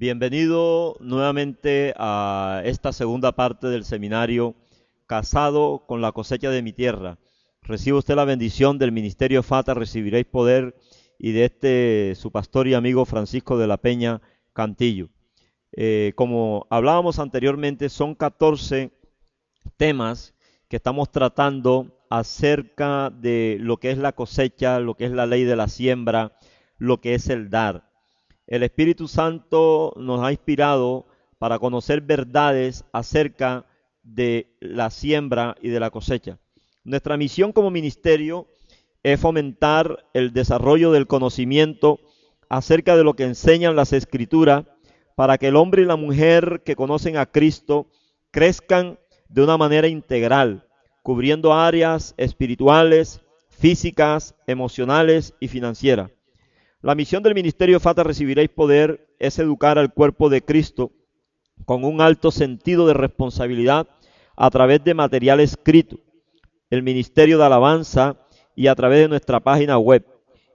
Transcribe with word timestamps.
Bienvenido 0.00 0.96
nuevamente 1.00 1.92
a 1.96 2.62
esta 2.64 2.92
segunda 2.92 3.32
parte 3.32 3.66
del 3.66 3.84
seminario 3.84 4.54
Casado 5.08 5.86
con 5.88 6.00
la 6.00 6.12
cosecha 6.12 6.50
de 6.50 6.62
mi 6.62 6.72
tierra. 6.72 7.18
Recibe 7.62 7.98
usted 7.98 8.14
la 8.14 8.24
bendición 8.24 8.78
del 8.78 8.92
Ministerio 8.92 9.42
Fata, 9.42 9.74
recibiréis 9.74 10.26
poder 10.26 10.76
y 11.18 11.32
de 11.32 11.46
este 11.46 12.14
su 12.14 12.30
pastor 12.30 12.68
y 12.68 12.74
amigo 12.74 13.06
Francisco 13.06 13.58
de 13.58 13.66
la 13.66 13.76
Peña 13.76 14.22
Cantillo. 14.52 15.08
Eh, 15.72 16.12
como 16.14 16.68
hablábamos 16.70 17.18
anteriormente, 17.18 17.88
son 17.88 18.14
14 18.14 18.92
temas 19.76 20.32
que 20.68 20.76
estamos 20.76 21.10
tratando 21.10 22.06
acerca 22.08 23.10
de 23.10 23.56
lo 23.58 23.78
que 23.78 23.90
es 23.90 23.98
la 23.98 24.12
cosecha, 24.12 24.78
lo 24.78 24.94
que 24.94 25.06
es 25.06 25.10
la 25.10 25.26
ley 25.26 25.42
de 25.42 25.56
la 25.56 25.66
siembra, 25.66 26.38
lo 26.76 27.00
que 27.00 27.14
es 27.14 27.28
el 27.28 27.50
dar. 27.50 27.87
El 28.48 28.62
Espíritu 28.62 29.08
Santo 29.08 29.92
nos 29.96 30.22
ha 30.24 30.32
inspirado 30.32 31.06
para 31.38 31.58
conocer 31.58 32.00
verdades 32.00 32.86
acerca 32.92 33.66
de 34.02 34.56
la 34.58 34.88
siembra 34.88 35.54
y 35.60 35.68
de 35.68 35.78
la 35.78 35.90
cosecha. 35.90 36.38
Nuestra 36.82 37.18
misión 37.18 37.52
como 37.52 37.70
ministerio 37.70 38.46
es 39.02 39.20
fomentar 39.20 40.06
el 40.14 40.32
desarrollo 40.32 40.92
del 40.92 41.06
conocimiento 41.06 42.00
acerca 42.48 42.96
de 42.96 43.04
lo 43.04 43.12
que 43.12 43.24
enseñan 43.24 43.76
las 43.76 43.92
escrituras 43.92 44.64
para 45.14 45.36
que 45.36 45.48
el 45.48 45.56
hombre 45.56 45.82
y 45.82 45.84
la 45.84 45.96
mujer 45.96 46.62
que 46.64 46.74
conocen 46.74 47.18
a 47.18 47.26
Cristo 47.26 47.90
crezcan 48.30 48.98
de 49.28 49.42
una 49.42 49.58
manera 49.58 49.88
integral, 49.88 50.66
cubriendo 51.02 51.52
áreas 51.52 52.14
espirituales, 52.16 53.20
físicas, 53.50 54.34
emocionales 54.46 55.34
y 55.38 55.48
financieras. 55.48 56.10
La 56.80 56.94
misión 56.94 57.24
del 57.24 57.34
ministerio 57.34 57.80
Fata 57.80 58.04
Recibiréis 58.04 58.50
Poder 58.50 59.12
es 59.18 59.40
educar 59.40 59.80
al 59.80 59.92
cuerpo 59.92 60.28
de 60.28 60.44
Cristo 60.44 60.92
con 61.64 61.82
un 61.82 62.00
alto 62.00 62.30
sentido 62.30 62.86
de 62.86 62.94
responsabilidad 62.94 63.88
a 64.36 64.48
través 64.48 64.84
de 64.84 64.94
material 64.94 65.40
escrito, 65.40 65.98
el 66.70 66.84
Ministerio 66.84 67.36
de 67.36 67.44
Alabanza 67.44 68.16
y 68.54 68.68
a 68.68 68.76
través 68.76 69.00
de 69.00 69.08
nuestra 69.08 69.40
página 69.40 69.76
web. 69.76 70.06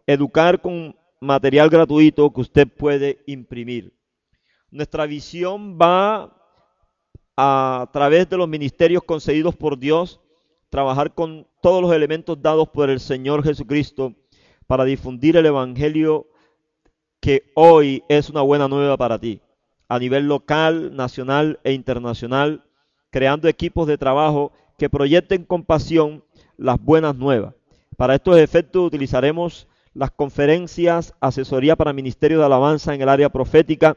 Educar 0.07 0.61
con 0.61 0.95
material 1.19 1.69
gratuito 1.69 2.31
que 2.31 2.39
usted 2.39 2.69
puede 2.69 3.21
imprimir. 3.27 3.93
Nuestra 4.71 5.05
visión 5.05 5.77
va 5.77 6.37
a 7.35 7.89
través 7.91 8.29
de 8.29 8.37
los 8.37 8.47
ministerios 8.47 9.03
concedidos 9.03 9.57
por 9.57 9.77
Dios, 9.77 10.21
trabajar 10.69 11.13
con 11.13 11.45
todos 11.61 11.81
los 11.81 11.91
elementos 11.91 12.41
dados 12.41 12.69
por 12.69 12.89
el 12.89 13.01
Señor 13.01 13.43
Jesucristo 13.43 14.15
para 14.67 14.85
difundir 14.85 15.37
el 15.37 15.45
Evangelio 15.45 16.27
que 17.19 17.51
hoy 17.55 18.03
es 18.09 18.29
una 18.29 18.41
buena 18.41 18.67
nueva 18.67 18.97
para 18.97 19.19
ti, 19.19 19.41
a 19.87 19.99
nivel 19.99 20.27
local, 20.27 20.95
nacional 20.95 21.59
e 21.63 21.73
internacional, 21.73 22.63
creando 23.11 23.47
equipos 23.47 23.87
de 23.87 23.97
trabajo 23.97 24.51
que 24.77 24.89
proyecten 24.89 25.45
con 25.45 25.63
pasión 25.63 26.23
las 26.57 26.81
buenas 26.81 27.15
nuevas. 27.15 27.53
Para 27.95 28.15
estos 28.15 28.37
efectos 28.37 28.85
utilizaremos 28.85 29.67
las 29.93 30.11
conferencias, 30.11 31.13
asesoría 31.19 31.75
para 31.75 31.93
ministerio 31.93 32.39
de 32.39 32.45
alabanza 32.45 32.93
en 32.93 33.01
el 33.01 33.09
área 33.09 33.29
profética 33.29 33.95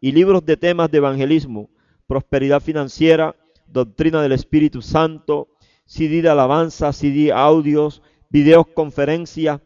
y 0.00 0.12
libros 0.12 0.44
de 0.44 0.56
temas 0.56 0.90
de 0.90 0.98
evangelismo, 0.98 1.68
prosperidad 2.06 2.60
financiera, 2.60 3.36
doctrina 3.66 4.22
del 4.22 4.32
Espíritu 4.32 4.82
Santo, 4.82 5.48
CD 5.84 6.22
de 6.22 6.30
alabanza, 6.30 6.92
CD 6.92 7.32
audios, 7.32 8.02
videos, 8.30 8.66
conferencias, 8.74 9.60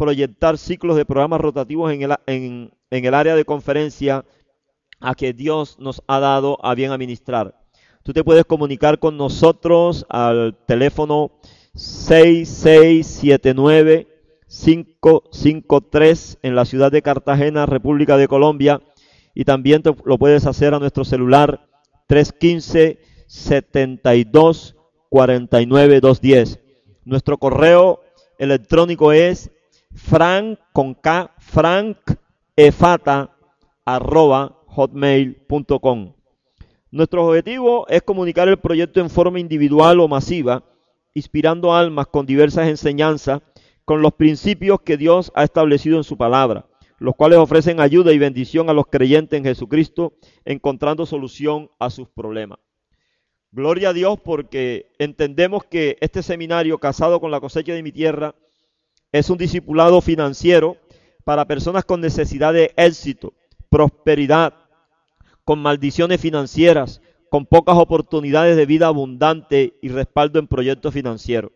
proyectar 0.00 0.56
ciclos 0.56 0.96
de 0.96 1.04
programas 1.04 1.42
rotativos 1.42 1.92
en 1.92 2.70
el, 2.90 3.14
área 3.14 3.36
de 3.36 3.44
conferencia 3.44 4.24
a 4.98 5.14
que 5.14 5.34
Dios 5.34 5.78
nos 5.78 6.02
ha 6.06 6.20
dado 6.20 6.58
a 6.64 6.74
bien 6.74 6.90
administrar. 6.90 7.60
Tú 8.02 8.14
te 8.14 8.24
puedes 8.24 8.46
comunicar 8.46 8.98
con 8.98 9.18
nosotros 9.18 10.06
al 10.08 10.56
teléfono 10.66 11.32
6679 11.74 14.08
553 14.48 16.38
en 16.40 16.54
la 16.54 16.64
ciudad 16.64 16.90
de 16.90 17.02
Cartagena, 17.02 17.66
República 17.66 18.16
de 18.16 18.26
Colombia, 18.26 18.80
y 19.34 19.44
también 19.44 19.82
lo 20.06 20.16
puedes 20.16 20.46
hacer 20.46 20.72
a 20.72 20.78
nuestro 20.78 21.04
celular 21.04 21.68
315 22.06 22.98
72 23.26 24.76
49 25.10 26.00
210. 26.00 26.58
Nuestro 27.04 27.36
correo 27.36 28.00
electrónico 28.38 29.12
es 29.12 29.50
frank 29.94 30.58
con 30.72 30.94
k 30.94 31.30
arroba 33.84 34.58
hotmail.com. 34.66 36.14
Nuestro 36.92 37.26
objetivo 37.26 37.86
es 37.88 38.02
comunicar 38.02 38.48
el 38.48 38.58
proyecto 38.58 39.00
en 39.00 39.10
forma 39.10 39.38
individual 39.38 40.00
o 40.00 40.08
masiva, 40.08 40.64
inspirando 41.14 41.74
almas 41.74 42.08
con 42.08 42.26
diversas 42.26 42.68
enseñanzas, 42.68 43.42
con 43.84 44.02
los 44.02 44.12
principios 44.14 44.80
que 44.82 44.96
Dios 44.96 45.32
ha 45.34 45.44
establecido 45.44 45.96
en 45.96 46.04
su 46.04 46.16
palabra, 46.16 46.66
los 46.98 47.14
cuales 47.14 47.38
ofrecen 47.38 47.80
ayuda 47.80 48.12
y 48.12 48.18
bendición 48.18 48.70
a 48.70 48.72
los 48.72 48.86
creyentes 48.86 49.38
en 49.38 49.44
Jesucristo, 49.44 50.14
encontrando 50.44 51.06
solución 51.06 51.70
a 51.78 51.90
sus 51.90 52.08
problemas. 52.08 52.58
Gloria 53.52 53.88
a 53.88 53.92
Dios 53.92 54.18
porque 54.20 54.92
entendemos 54.98 55.64
que 55.64 55.96
este 56.00 56.22
seminario, 56.22 56.78
casado 56.78 57.20
con 57.20 57.32
la 57.32 57.40
cosecha 57.40 57.72
de 57.72 57.82
mi 57.82 57.90
tierra, 57.90 58.34
es 59.12 59.30
un 59.30 59.38
discipulado 59.38 60.00
financiero 60.00 60.76
para 61.24 61.46
personas 61.46 61.84
con 61.84 62.00
necesidad 62.00 62.52
de 62.52 62.72
éxito, 62.76 63.34
prosperidad, 63.68 64.54
con 65.44 65.60
maldiciones 65.60 66.20
financieras, 66.20 67.00
con 67.28 67.46
pocas 67.46 67.76
oportunidades 67.76 68.56
de 68.56 68.66
vida 68.66 68.86
abundante 68.86 69.74
y 69.82 69.88
respaldo 69.88 70.38
en 70.38 70.48
proyectos 70.48 70.94
financieros. 70.94 71.52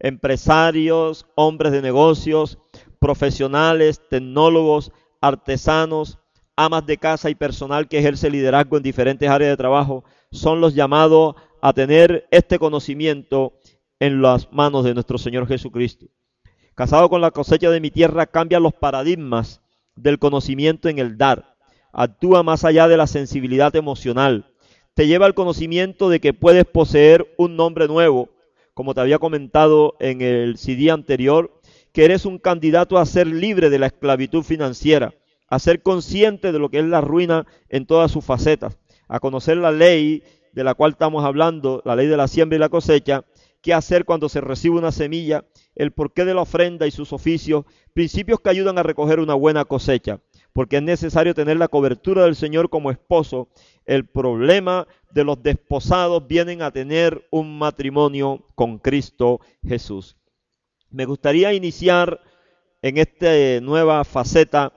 Empresarios, 0.00 1.26
hombres 1.34 1.72
de 1.72 1.82
negocios, 1.82 2.58
profesionales, 2.98 4.00
tecnólogos, 4.08 4.92
artesanos, 5.20 6.18
amas 6.56 6.86
de 6.86 6.98
casa 6.98 7.30
y 7.30 7.34
personal 7.34 7.88
que 7.88 7.98
ejerce 7.98 8.30
liderazgo 8.30 8.76
en 8.76 8.82
diferentes 8.82 9.28
áreas 9.28 9.50
de 9.50 9.56
trabajo 9.56 10.04
son 10.30 10.60
los 10.60 10.74
llamados 10.74 11.36
a 11.60 11.72
tener 11.72 12.26
este 12.30 12.58
conocimiento 12.58 13.54
en 14.00 14.22
las 14.22 14.52
manos 14.52 14.84
de 14.84 14.94
nuestro 14.94 15.18
Señor 15.18 15.46
Jesucristo. 15.46 16.06
Casado 16.78 17.08
con 17.08 17.20
la 17.20 17.32
cosecha 17.32 17.70
de 17.70 17.80
mi 17.80 17.90
tierra 17.90 18.26
cambia 18.26 18.60
los 18.60 18.72
paradigmas 18.72 19.60
del 19.96 20.20
conocimiento 20.20 20.88
en 20.88 21.00
el 21.00 21.18
dar 21.18 21.56
actúa 21.92 22.44
más 22.44 22.64
allá 22.64 22.86
de 22.86 22.96
la 22.96 23.08
sensibilidad 23.08 23.74
emocional. 23.74 24.46
Te 24.94 25.08
lleva 25.08 25.26
al 25.26 25.34
conocimiento 25.34 26.08
de 26.08 26.20
que 26.20 26.34
puedes 26.34 26.66
poseer 26.66 27.34
un 27.36 27.56
nombre 27.56 27.88
nuevo, 27.88 28.28
como 28.74 28.94
te 28.94 29.00
había 29.00 29.18
comentado 29.18 29.96
en 29.98 30.20
el 30.20 30.56
CD 30.56 30.92
anterior, 30.92 31.50
que 31.90 32.04
eres 32.04 32.24
un 32.24 32.38
candidato 32.38 32.96
a 32.96 33.06
ser 33.06 33.26
libre 33.26 33.70
de 33.70 33.80
la 33.80 33.86
esclavitud 33.86 34.44
financiera, 34.44 35.14
a 35.48 35.58
ser 35.58 35.82
consciente 35.82 36.52
de 36.52 36.60
lo 36.60 36.68
que 36.68 36.78
es 36.78 36.84
la 36.84 37.00
ruina 37.00 37.44
en 37.70 37.86
todas 37.86 38.12
sus 38.12 38.24
facetas, 38.24 38.78
a 39.08 39.18
conocer 39.18 39.56
la 39.56 39.72
ley 39.72 40.22
de 40.52 40.62
la 40.62 40.74
cual 40.74 40.92
estamos 40.92 41.24
hablando, 41.24 41.82
la 41.84 41.96
ley 41.96 42.06
de 42.06 42.16
la 42.16 42.28
siembra 42.28 42.54
y 42.54 42.60
la 42.60 42.68
cosecha, 42.68 43.24
qué 43.60 43.74
hacer 43.74 44.04
cuando 44.04 44.28
se 44.28 44.40
recibe 44.40 44.78
una 44.78 44.92
semilla, 44.92 45.44
el 45.74 45.92
porqué 45.92 46.24
de 46.24 46.34
la 46.34 46.42
ofrenda 46.42 46.86
y 46.86 46.90
sus 46.90 47.12
oficios, 47.12 47.64
principios 47.94 48.40
que 48.40 48.50
ayudan 48.50 48.78
a 48.78 48.82
recoger 48.82 49.20
una 49.20 49.34
buena 49.34 49.64
cosecha 49.64 50.20
porque 50.58 50.78
es 50.78 50.82
necesario 50.82 51.36
tener 51.36 51.56
la 51.56 51.68
cobertura 51.68 52.24
del 52.24 52.34
Señor 52.34 52.68
como 52.68 52.90
esposo. 52.90 53.48
El 53.86 54.06
problema 54.06 54.88
de 55.12 55.22
los 55.22 55.40
desposados 55.40 56.26
vienen 56.26 56.62
a 56.62 56.72
tener 56.72 57.28
un 57.30 57.56
matrimonio 57.60 58.44
con 58.56 58.78
Cristo 58.78 59.40
Jesús. 59.64 60.16
Me 60.90 61.04
gustaría 61.04 61.52
iniciar 61.52 62.20
en 62.82 62.98
esta 62.98 63.60
nueva 63.62 64.02
faceta 64.02 64.72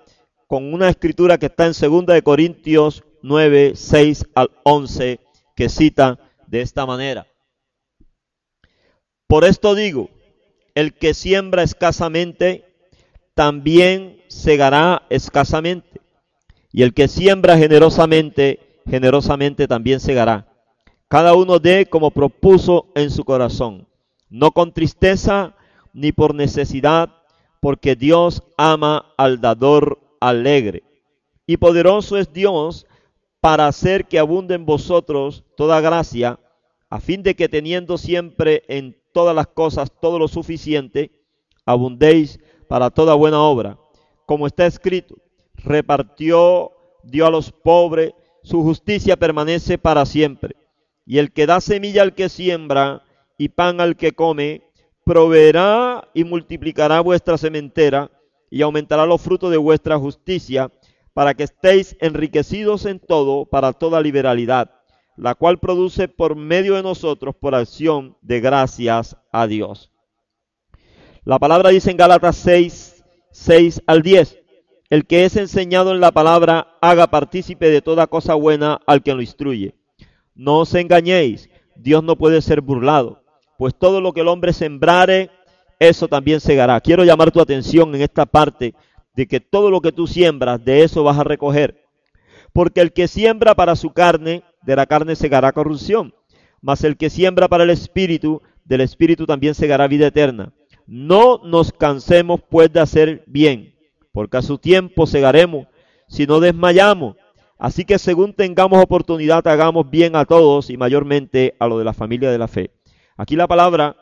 con 0.45 0.71
una 0.71 0.87
escritura 0.87 1.39
que 1.39 1.47
está 1.47 1.65
en 1.65 1.73
2 1.73 2.05
de 2.05 2.21
Corintios 2.21 3.03
9, 3.23 3.71
6 3.73 4.25
al 4.35 4.51
11, 4.63 5.19
que 5.55 5.67
cita 5.67 6.19
de 6.45 6.61
esta 6.61 6.85
manera. 6.85 7.25
Por 9.31 9.45
esto 9.45 9.75
digo, 9.75 10.09
el 10.75 10.93
que 10.93 11.13
siembra 11.13 11.63
escasamente, 11.63 12.65
también 13.33 14.21
segará 14.27 15.03
escasamente. 15.09 16.01
Y 16.73 16.83
el 16.83 16.93
que 16.93 17.07
siembra 17.07 17.57
generosamente, 17.57 18.81
generosamente 18.85 19.69
también 19.69 20.01
segará. 20.01 20.51
Cada 21.07 21.33
uno 21.33 21.59
dé 21.59 21.85
como 21.85 22.11
propuso 22.11 22.87
en 22.93 23.09
su 23.09 23.23
corazón, 23.23 23.87
no 24.29 24.51
con 24.51 24.73
tristeza 24.73 25.55
ni 25.93 26.11
por 26.11 26.35
necesidad, 26.35 27.15
porque 27.61 27.95
Dios 27.95 28.43
ama 28.57 29.13
al 29.15 29.39
dador 29.39 29.97
alegre. 30.19 30.83
Y 31.47 31.55
poderoso 31.55 32.17
es 32.17 32.33
Dios 32.33 32.85
para 33.39 33.67
hacer 33.67 34.09
que 34.09 34.19
abunde 34.19 34.55
en 34.55 34.65
vosotros 34.65 35.45
toda 35.55 35.79
gracia, 35.79 36.37
a 36.89 36.99
fin 36.99 37.23
de 37.23 37.33
que 37.33 37.47
teniendo 37.47 37.97
siempre 37.97 38.63
en 38.67 39.00
todas 39.11 39.35
las 39.35 39.47
cosas 39.47 39.91
todo 39.99 40.19
lo 40.19 40.27
suficiente, 40.27 41.11
abundéis 41.65 42.39
para 42.67 42.89
toda 42.89 43.13
buena 43.15 43.41
obra. 43.41 43.77
Como 44.25 44.47
está 44.47 44.65
escrito, 44.65 45.15
repartió, 45.55 46.71
dio 47.03 47.25
a 47.25 47.31
los 47.31 47.51
pobres, 47.51 48.13
su 48.43 48.63
justicia 48.63 49.17
permanece 49.17 49.77
para 49.77 50.05
siempre. 50.05 50.55
Y 51.05 51.17
el 51.17 51.31
que 51.31 51.45
da 51.45 51.61
semilla 51.61 52.01
al 52.01 52.15
que 52.15 52.29
siembra 52.29 53.03
y 53.37 53.49
pan 53.49 53.81
al 53.81 53.97
que 53.97 54.13
come, 54.13 54.63
proveerá 55.03 56.07
y 56.13 56.23
multiplicará 56.23 57.01
vuestra 57.01 57.37
sementera 57.37 58.11
y 58.49 58.61
aumentará 58.61 59.05
los 59.05 59.21
frutos 59.21 59.49
de 59.49 59.57
vuestra 59.57 59.97
justicia, 59.97 60.71
para 61.13 61.33
que 61.33 61.43
estéis 61.43 61.97
enriquecidos 61.99 62.85
en 62.85 62.99
todo 62.99 63.45
para 63.45 63.73
toda 63.73 64.01
liberalidad, 64.01 64.80
la 65.17 65.35
cual 65.35 65.59
produce 65.59 66.07
por 66.07 66.35
medio 66.35 66.75
de 66.75 66.83
nosotros 66.83 67.35
por 67.35 67.55
acción 67.55 68.17
de 68.21 68.39
gracias 68.39 69.17
a 69.31 69.47
Dios. 69.47 69.91
La 71.23 71.37
palabra 71.37 71.69
dice 71.69 71.91
en 71.91 71.97
Gálatas 71.97 72.37
6, 72.37 73.03
6 73.31 73.83
al 73.85 74.01
10, 74.01 74.39
el 74.89 75.05
que 75.05 75.25
es 75.25 75.35
enseñado 75.35 75.91
en 75.91 76.01
la 76.01 76.11
palabra 76.11 76.77
haga 76.81 77.07
partícipe 77.07 77.69
de 77.69 77.81
toda 77.81 78.07
cosa 78.07 78.33
buena 78.35 78.81
al 78.87 79.03
que 79.03 79.13
lo 79.13 79.21
instruye. 79.21 79.75
No 80.33 80.59
os 80.59 80.73
engañéis, 80.73 81.49
Dios 81.75 82.03
no 82.03 82.17
puede 82.17 82.41
ser 82.41 82.61
burlado, 82.61 83.23
pues 83.57 83.75
todo 83.75 84.01
lo 84.01 84.13
que 84.13 84.21
el 84.21 84.27
hombre 84.27 84.53
sembrare, 84.53 85.29
eso 85.79 86.07
también 86.07 86.39
segará. 86.39 86.81
Quiero 86.81 87.03
llamar 87.03 87.31
tu 87.31 87.39
atención 87.39 87.93
en 87.95 88.01
esta 88.01 88.25
parte 88.25 88.73
de 89.15 89.27
que 89.27 89.39
todo 89.39 89.69
lo 89.69 89.81
que 89.81 89.91
tú 89.91 90.07
siembras, 90.07 90.63
de 90.63 90.83
eso 90.83 91.03
vas 91.03 91.19
a 91.19 91.23
recoger. 91.23 91.85
Porque 92.53 92.81
el 92.81 92.91
que 92.93 93.07
siembra 93.07 93.55
para 93.55 93.75
su 93.75 93.91
carne, 93.91 94.43
de 94.63 94.75
la 94.75 94.85
carne 94.85 95.15
segará 95.15 95.51
corrupción. 95.51 96.13
Mas 96.61 96.83
el 96.83 96.97
que 96.97 97.09
siembra 97.09 97.47
para 97.47 97.63
el 97.63 97.69
espíritu, 97.69 98.41
del 98.65 98.81
espíritu 98.81 99.25
también 99.25 99.55
segará 99.55 99.87
vida 99.87 100.07
eterna. 100.07 100.53
No 100.85 101.41
nos 101.43 101.71
cansemos 101.71 102.41
pues 102.49 102.71
de 102.71 102.79
hacer 102.79 103.23
bien, 103.25 103.75
porque 104.11 104.37
a 104.37 104.41
su 104.41 104.57
tiempo 104.57 105.07
segaremos, 105.07 105.67
si 106.07 106.27
no 106.27 106.39
desmayamos. 106.39 107.15
Así 107.57 107.85
que 107.85 107.99
según 107.99 108.33
tengamos 108.33 108.83
oportunidad, 108.83 109.47
hagamos 109.47 109.89
bien 109.89 110.15
a 110.15 110.25
todos 110.25 110.69
y 110.69 110.77
mayormente 110.77 111.55
a 111.59 111.67
lo 111.67 111.77
de 111.77 111.85
la 111.85 111.93
familia 111.93 112.31
de 112.31 112.37
la 112.37 112.47
fe. 112.47 112.71
Aquí 113.17 113.35
la 113.35 113.47
palabra 113.47 113.95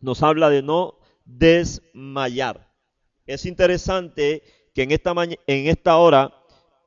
nos 0.00 0.22
habla 0.22 0.48
de 0.48 0.62
no 0.62 0.98
desmayar. 1.24 2.70
Es 3.26 3.46
interesante 3.46 4.42
que 4.74 4.82
en 4.82 4.90
esta, 4.90 5.12
en 5.12 5.66
esta 5.66 5.96
hora 5.96 6.32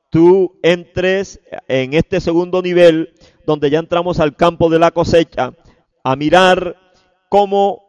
tú 0.10 0.60
entres 0.64 1.40
en 1.68 1.94
este 1.94 2.20
segundo 2.22 2.62
nivel, 2.62 3.14
donde 3.46 3.70
ya 3.70 3.80
entramos 3.80 4.20
al 4.20 4.36
campo 4.36 4.70
de 4.70 4.80
la 4.80 4.92
cosecha, 4.92 5.54
a 6.04 6.16
mirar 6.16 6.78
cómo 7.30 7.88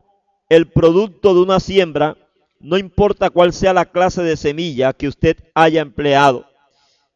el 0.49 0.71
producto 0.71 1.35
de 1.35 1.41
una 1.41 1.61
siembra, 1.61 2.17
no 2.61 2.77
importa 2.79 3.31
cuál 3.31 3.53
sea 3.53 3.73
la 3.73 3.87
clase 3.87 4.23
de 4.23 4.37
semilla 4.37 4.93
que 4.93 5.09
usted 5.09 5.37
haya 5.55 5.81
empleado, 5.81 6.47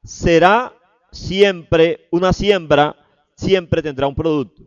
será 0.04 0.74
siempre 1.10 2.08
una 2.10 2.32
siembra, 2.32 2.96
siempre 3.36 3.82
tendrá 3.82 4.06
un 4.06 4.14
producto. 4.14 4.62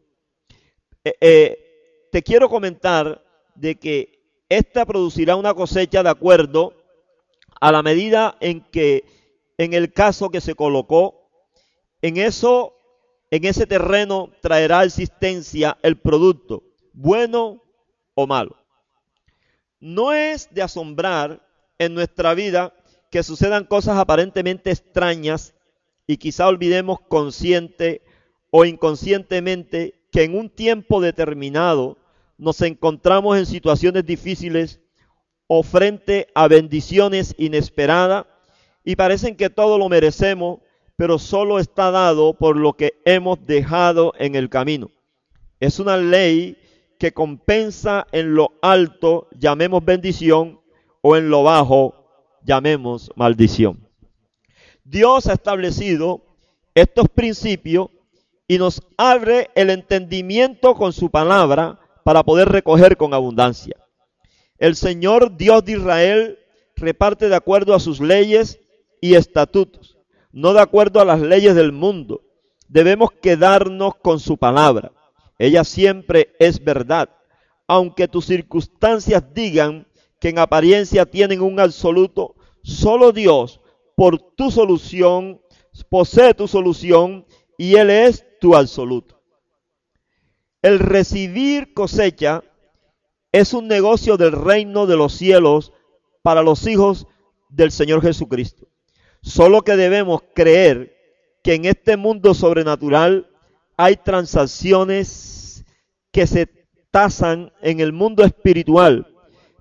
Eh, 1.03 1.15
eh, 1.21 1.57
te 2.11 2.23
quiero 2.23 2.49
comentar 2.49 3.23
de 3.55 3.75
que 3.75 4.15
esta 4.49 4.85
producirá 4.85 5.35
una 5.35 5.53
cosecha 5.53 6.03
de 6.03 6.09
acuerdo 6.09 6.73
a 7.59 7.71
la 7.71 7.81
medida 7.81 8.37
en 8.39 8.61
que, 8.61 9.05
en 9.57 9.73
el 9.73 9.93
caso 9.93 10.29
que 10.29 10.41
se 10.41 10.55
colocó, 10.55 11.29
en 12.01 12.17
eso, 12.17 12.73
en 13.31 13.45
ese 13.45 13.65
terreno 13.65 14.31
traerá 14.41 14.83
existencia 14.83 15.77
el 15.81 15.97
producto, 15.97 16.63
bueno 16.93 17.63
o 18.13 18.27
malo. 18.27 18.57
No 19.79 20.13
es 20.13 20.53
de 20.53 20.61
asombrar 20.61 21.45
en 21.77 21.93
nuestra 21.93 22.33
vida 22.33 22.73
que 23.11 23.23
sucedan 23.23 23.65
cosas 23.65 23.97
aparentemente 23.97 24.71
extrañas 24.71 25.53
y 26.07 26.17
quizá 26.17 26.47
olvidemos 26.47 26.99
consciente 27.07 28.01
o 28.51 28.65
inconscientemente 28.65 30.05
que 30.11 30.23
en 30.23 30.37
un 30.37 30.49
tiempo 30.49 31.01
determinado 31.01 31.97
nos 32.37 32.61
encontramos 32.61 33.37
en 33.37 33.45
situaciones 33.45 34.05
difíciles 34.05 34.79
o 35.47 35.63
frente 35.63 36.27
a 36.35 36.47
bendiciones 36.47 37.35
inesperadas 37.37 38.25
y 38.85 38.95
parecen 38.95 39.35
que 39.35 39.49
todo 39.49 39.77
lo 39.77 39.89
merecemos, 39.89 40.59
pero 40.95 41.19
solo 41.19 41.59
está 41.59 41.91
dado 41.91 42.35
por 42.35 42.55
lo 42.55 42.73
que 42.73 43.01
hemos 43.03 43.45
dejado 43.45 44.13
en 44.17 44.35
el 44.35 44.49
camino. 44.49 44.91
Es 45.59 45.79
una 45.79 45.97
ley 45.97 46.57
que 46.99 47.11
compensa 47.11 48.07
en 48.11 48.35
lo 48.35 48.53
alto, 48.61 49.27
llamemos 49.37 49.83
bendición, 49.83 50.61
o 51.01 51.15
en 51.15 51.29
lo 51.29 51.43
bajo, 51.43 51.95
llamemos 52.43 53.11
maldición. 53.15 53.89
Dios 54.83 55.27
ha 55.27 55.33
establecido 55.33 56.23
estos 56.75 57.09
principios 57.09 57.89
y 58.47 58.59
nos 58.59 58.81
abre 58.97 59.49
el 59.55 59.71
entendimiento 59.71 60.75
con 60.75 60.93
su 60.93 61.09
palabra 61.09 61.79
para 62.03 62.23
poder 62.23 62.49
recoger 62.49 62.97
con 62.97 63.13
abundancia. 63.13 63.75
El 64.59 64.75
Señor 64.75 65.35
Dios 65.35 65.65
de 65.65 65.73
Israel 65.73 66.39
reparte 66.75 67.29
de 67.29 67.35
acuerdo 67.35 67.73
a 67.73 67.79
sus 67.79 67.99
leyes 67.99 68.59
y 69.05 69.13
estatutos, 69.13 69.99
no 70.31 70.53
de 70.53 70.61
acuerdo 70.61 70.99
a 70.99 71.05
las 71.05 71.21
leyes 71.21 71.53
del 71.53 71.71
mundo. 71.71 72.23
Debemos 72.67 73.11
quedarnos 73.21 73.93
con 73.97 74.19
su 74.19 74.35
palabra. 74.37 74.91
Ella 75.37 75.63
siempre 75.63 76.35
es 76.39 76.63
verdad, 76.63 77.09
aunque 77.67 78.07
tus 78.07 78.25
circunstancias 78.25 79.23
digan 79.31 79.85
que 80.19 80.29
en 80.29 80.39
apariencia 80.39 81.05
tienen 81.05 81.41
un 81.41 81.59
absoluto, 81.59 82.35
solo 82.63 83.11
Dios, 83.11 83.61
por 83.95 84.17
tu 84.17 84.49
solución, 84.49 85.39
posee 85.87 86.33
tu 86.33 86.47
solución 86.47 87.27
y 87.59 87.75
Él 87.75 87.91
es 87.91 88.25
tu 88.41 88.55
absoluto. 88.55 89.21
El 90.63 90.79
recibir 90.79 91.75
cosecha 91.75 92.43
es 93.31 93.53
un 93.53 93.67
negocio 93.67 94.17
del 94.17 94.31
reino 94.31 94.87
de 94.87 94.97
los 94.97 95.13
cielos 95.13 95.73
para 96.23 96.41
los 96.41 96.65
hijos 96.65 97.05
del 97.49 97.71
Señor 97.71 98.01
Jesucristo. 98.01 98.67
Solo 99.25 99.63
que 99.63 99.75
debemos 99.75 100.21
creer 100.35 100.95
que 101.43 101.55
en 101.55 101.65
este 101.65 101.97
mundo 101.97 102.35
sobrenatural 102.35 103.27
hay 103.75 103.95
transacciones 103.95 105.65
que 106.11 106.27
se 106.27 106.47
tasan 106.91 107.51
en 107.63 107.79
el 107.79 107.91
mundo 107.91 108.23
espiritual, 108.23 109.07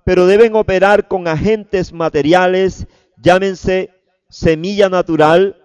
pero 0.03 0.27
deben 0.27 0.55
operar 0.55 1.07
con 1.07 1.27
agentes 1.27 1.93
materiales, 1.93 2.85
llámense 3.17 3.89
semilla 4.29 4.87
natural, 4.87 5.57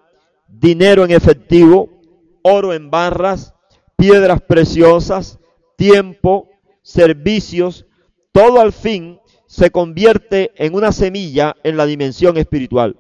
dinero 0.48 1.04
en 1.04 1.10
efectivo, 1.10 2.00
oro 2.42 2.72
en 2.72 2.90
barras, 2.90 3.54
piedras 3.96 4.40
preciosas, 4.40 5.38
tiempo, 5.76 6.48
servicios, 6.80 7.84
todo 8.32 8.62
al 8.62 8.72
fin 8.72 9.20
se 9.46 9.70
convierte 9.70 10.52
en 10.56 10.74
una 10.74 10.90
semilla 10.90 11.54
en 11.64 11.76
la 11.76 11.84
dimensión 11.84 12.38
espiritual. 12.38 12.96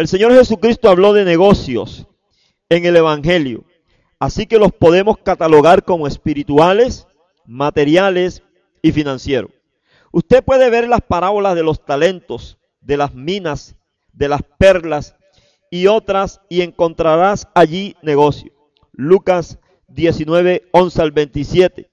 El 0.00 0.08
Señor 0.08 0.32
Jesucristo 0.32 0.88
habló 0.88 1.12
de 1.12 1.26
negocios 1.26 2.06
en 2.70 2.86
el 2.86 2.96
Evangelio, 2.96 3.64
así 4.18 4.46
que 4.46 4.58
los 4.58 4.72
podemos 4.72 5.18
catalogar 5.18 5.84
como 5.84 6.06
espirituales, 6.06 7.06
materiales 7.44 8.42
y 8.80 8.92
financieros. 8.92 9.50
Usted 10.10 10.42
puede 10.42 10.70
ver 10.70 10.88
las 10.88 11.02
parábolas 11.02 11.54
de 11.54 11.64
los 11.64 11.84
talentos, 11.84 12.56
de 12.80 12.96
las 12.96 13.14
minas, 13.14 13.76
de 14.14 14.30
las 14.30 14.40
perlas 14.56 15.16
y 15.70 15.86
otras 15.86 16.40
y 16.48 16.62
encontrarás 16.62 17.46
allí 17.54 17.94
negocio. 18.00 18.54
Lucas 18.92 19.58
19, 19.88 20.62
11 20.72 21.02
al 21.02 21.10
27. 21.10 21.90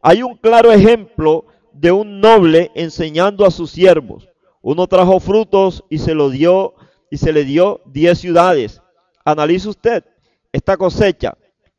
Hay 0.00 0.22
un 0.22 0.36
claro 0.36 0.70
ejemplo 0.70 1.46
de 1.72 1.90
un 1.90 2.20
noble 2.20 2.70
enseñando 2.76 3.44
a 3.44 3.50
sus 3.50 3.72
siervos. 3.72 4.28
Uno 4.62 4.86
trajo 4.86 5.18
frutos 5.18 5.82
y 5.90 5.98
se 5.98 6.14
lo 6.14 6.30
dio 6.30 6.74
y 7.10 7.18
se 7.18 7.32
le 7.32 7.44
dio 7.44 7.80
diez 7.86 8.18
ciudades. 8.18 8.82
Analice 9.24 9.68
usted 9.68 10.04
esta 10.52 10.76
cosecha. 10.76 11.36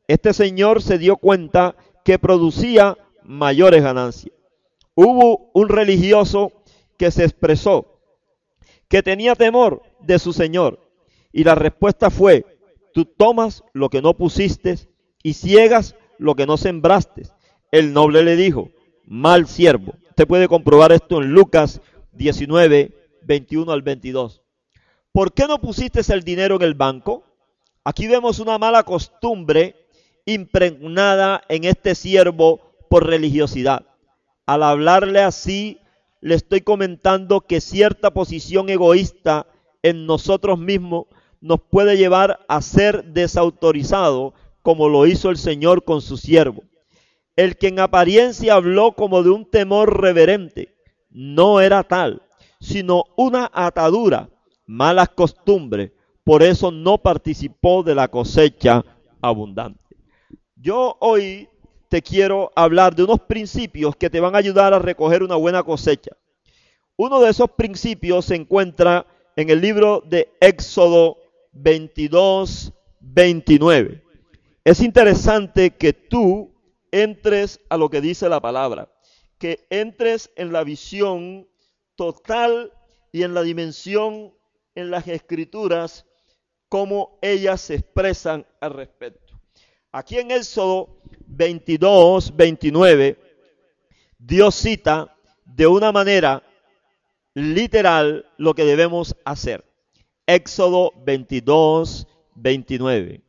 Este 0.07 0.33
señor 0.33 0.81
se 0.81 0.97
dio 0.97 1.17
cuenta 1.17 1.75
que 2.03 2.19
producía 2.19 2.97
mayores 3.23 3.83
ganancias. 3.83 4.33
Hubo 4.95 5.51
un 5.53 5.69
religioso 5.69 6.51
que 6.97 7.11
se 7.11 7.23
expresó, 7.23 8.01
que 8.87 9.03
tenía 9.03 9.35
temor 9.35 9.83
de 10.01 10.19
su 10.19 10.33
señor 10.33 10.79
Y 11.31 11.43
la 11.43 11.55
respuesta 11.55 12.09
fue, 12.09 12.45
tú 12.93 13.05
tomas 13.05 13.63
lo 13.73 13.89
que 13.89 14.01
no 14.01 14.15
pusiste 14.17 14.77
y 15.21 15.33
ciegas 15.33 15.95
lo 16.17 16.35
que 16.35 16.45
no 16.45 16.57
sembraste. 16.57 17.23
El 17.71 17.93
noble 17.93 18.23
le 18.23 18.35
dijo, 18.35 18.69
mal 19.05 19.47
siervo. 19.47 19.93
Usted 20.09 20.27
puede 20.27 20.47
comprobar 20.47 20.91
esto 20.91 21.21
en 21.21 21.31
Lucas 21.31 21.81
19, 22.13 22.91
21 23.21 23.71
al 23.71 23.83
22. 23.83 24.41
¿Por 25.11 25.33
qué 25.33 25.47
no 25.47 25.59
pusiste 25.59 26.01
el 26.13 26.23
dinero 26.23 26.55
en 26.57 26.61
el 26.61 26.75
banco? 26.75 27.23
Aquí 27.83 28.07
vemos 28.07 28.39
una 28.39 28.57
mala 28.57 28.83
costumbre 28.83 29.75
impregnada 30.25 31.41
en 31.49 31.63
este 31.63 31.95
siervo 31.95 32.61
por 32.89 33.07
religiosidad. 33.07 33.85
Al 34.45 34.63
hablarle 34.63 35.21
así, 35.21 35.79
le 36.21 36.35
estoy 36.35 36.61
comentando 36.61 37.41
que 37.41 37.61
cierta 37.61 38.11
posición 38.11 38.69
egoísta 38.69 39.47
en 39.81 40.05
nosotros 40.05 40.59
mismos 40.59 41.05
nos 41.41 41.61
puede 41.61 41.97
llevar 41.97 42.45
a 42.47 42.61
ser 42.61 43.05
desautorizado 43.05 44.33
como 44.61 44.89
lo 44.89 45.07
hizo 45.07 45.29
el 45.29 45.37
Señor 45.37 45.85
con 45.85 46.01
su 46.01 46.17
siervo. 46.17 46.63
El 47.35 47.57
que 47.57 47.69
en 47.69 47.79
apariencia 47.79 48.55
habló 48.55 48.91
como 48.91 49.23
de 49.23 49.29
un 49.29 49.49
temor 49.49 50.01
reverente, 50.01 50.75
no 51.09 51.61
era 51.61 51.83
tal, 51.83 52.21
sino 52.59 53.05
una 53.15 53.49
atadura, 53.53 54.29
malas 54.69 55.09
costumbres, 55.09 55.91
por 56.23 56.43
eso 56.43 56.69
no 56.69 56.99
participó 56.99 57.81
de 57.81 57.95
la 57.95 58.07
cosecha 58.07 58.85
abundante. 59.19 59.97
Yo 60.55 60.95
hoy 60.99 61.49
te 61.89 62.03
quiero 62.03 62.51
hablar 62.55 62.95
de 62.95 63.03
unos 63.03 63.19
principios 63.21 63.95
que 63.95 64.11
te 64.11 64.19
van 64.19 64.35
a 64.35 64.37
ayudar 64.37 64.75
a 64.75 64.79
recoger 64.79 65.23
una 65.23 65.35
buena 65.35 65.63
cosecha. 65.63 66.11
Uno 66.97 67.19
de 67.19 67.31
esos 67.31 67.49
principios 67.49 68.25
se 68.25 68.35
encuentra 68.35 69.07
en 69.35 69.49
el 69.49 69.59
libro 69.59 70.03
de 70.05 70.31
Éxodo 70.39 71.17
22, 71.53 72.71
29. 72.99 74.03
Es 74.65 74.81
interesante 74.81 75.71
que 75.71 75.93
tú 75.93 76.53
entres 76.91 77.59
a 77.69 77.77
lo 77.77 77.89
que 77.89 78.01
dice 78.01 78.29
la 78.29 78.39
palabra, 78.39 78.93
que 79.39 79.65
entres 79.71 80.29
en 80.35 80.53
la 80.53 80.63
visión 80.63 81.47
total 81.95 82.71
y 83.11 83.23
en 83.23 83.33
la 83.33 83.41
dimensión 83.41 84.33
en 84.79 84.91
las 84.91 85.07
escrituras, 85.07 86.05
como 86.67 87.19
ellas 87.21 87.61
se 87.61 87.75
expresan 87.75 88.45
al 88.61 88.73
respecto. 88.73 89.39
Aquí 89.91 90.17
en 90.17 90.31
Éxodo 90.31 91.01
22, 91.27 92.35
29, 92.35 93.17
Dios 94.17 94.55
cita 94.55 95.15
de 95.45 95.67
una 95.67 95.91
manera 95.91 96.43
literal 97.33 98.25
lo 98.37 98.53
que 98.53 98.65
debemos 98.65 99.15
hacer. 99.25 99.65
Éxodo 100.27 100.93
22, 101.05 102.07
29. 102.35 103.21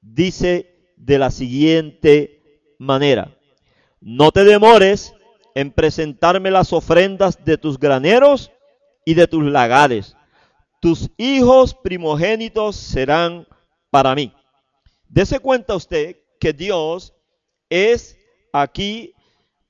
Dice 0.00 0.94
de 0.96 1.18
la 1.18 1.30
siguiente 1.30 2.74
manera, 2.78 3.36
no 4.00 4.32
te 4.32 4.44
demores 4.44 5.14
en 5.54 5.70
presentarme 5.70 6.50
las 6.50 6.72
ofrendas 6.72 7.44
de 7.44 7.58
tus 7.58 7.78
graneros 7.78 8.50
y 9.04 9.14
de 9.14 9.26
tus 9.26 9.44
lagares. 9.44 10.16
Tus 10.82 11.12
hijos 11.16 11.76
primogénitos 11.76 12.74
serán 12.74 13.46
para 13.88 14.16
mí. 14.16 14.34
Dese 15.06 15.38
cuenta 15.38 15.76
usted 15.76 16.16
que 16.40 16.52
Dios 16.52 17.14
es 17.70 18.18
aquí 18.52 19.14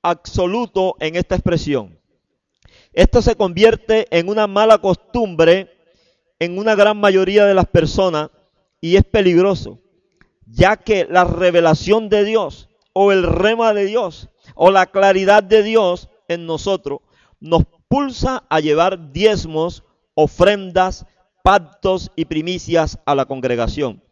absoluto 0.01 0.95
en 0.99 1.15
esta 1.15 1.35
expresión. 1.35 1.99
Esto 2.93 3.21
se 3.21 3.35
convierte 3.35 4.07
en 4.09 4.27
una 4.27 4.47
mala 4.47 4.79
costumbre 4.79 5.69
en 6.39 6.57
una 6.57 6.73
gran 6.73 6.99
mayoría 6.99 7.45
de 7.45 7.53
las 7.53 7.67
personas 7.67 8.31
y 8.81 8.95
es 8.95 9.03
peligroso, 9.03 9.77
ya 10.47 10.77
que 10.77 11.05
la 11.07 11.25
revelación 11.25 12.09
de 12.09 12.23
Dios 12.23 12.69
o 12.91 13.11
el 13.11 13.21
rema 13.21 13.75
de 13.75 13.85
Dios 13.85 14.29
o 14.55 14.71
la 14.71 14.87
claridad 14.87 15.43
de 15.43 15.61
Dios 15.61 16.09
en 16.27 16.47
nosotros 16.47 17.01
nos 17.39 17.65
pulsa 17.87 18.47
a 18.49 18.59
llevar 18.61 19.11
diezmos, 19.11 19.83
ofrendas, 20.15 21.05
pactos 21.43 22.11
y 22.15 22.25
primicias 22.25 22.99
a 23.05 23.15
la 23.15 23.25
congregación. 23.25 24.03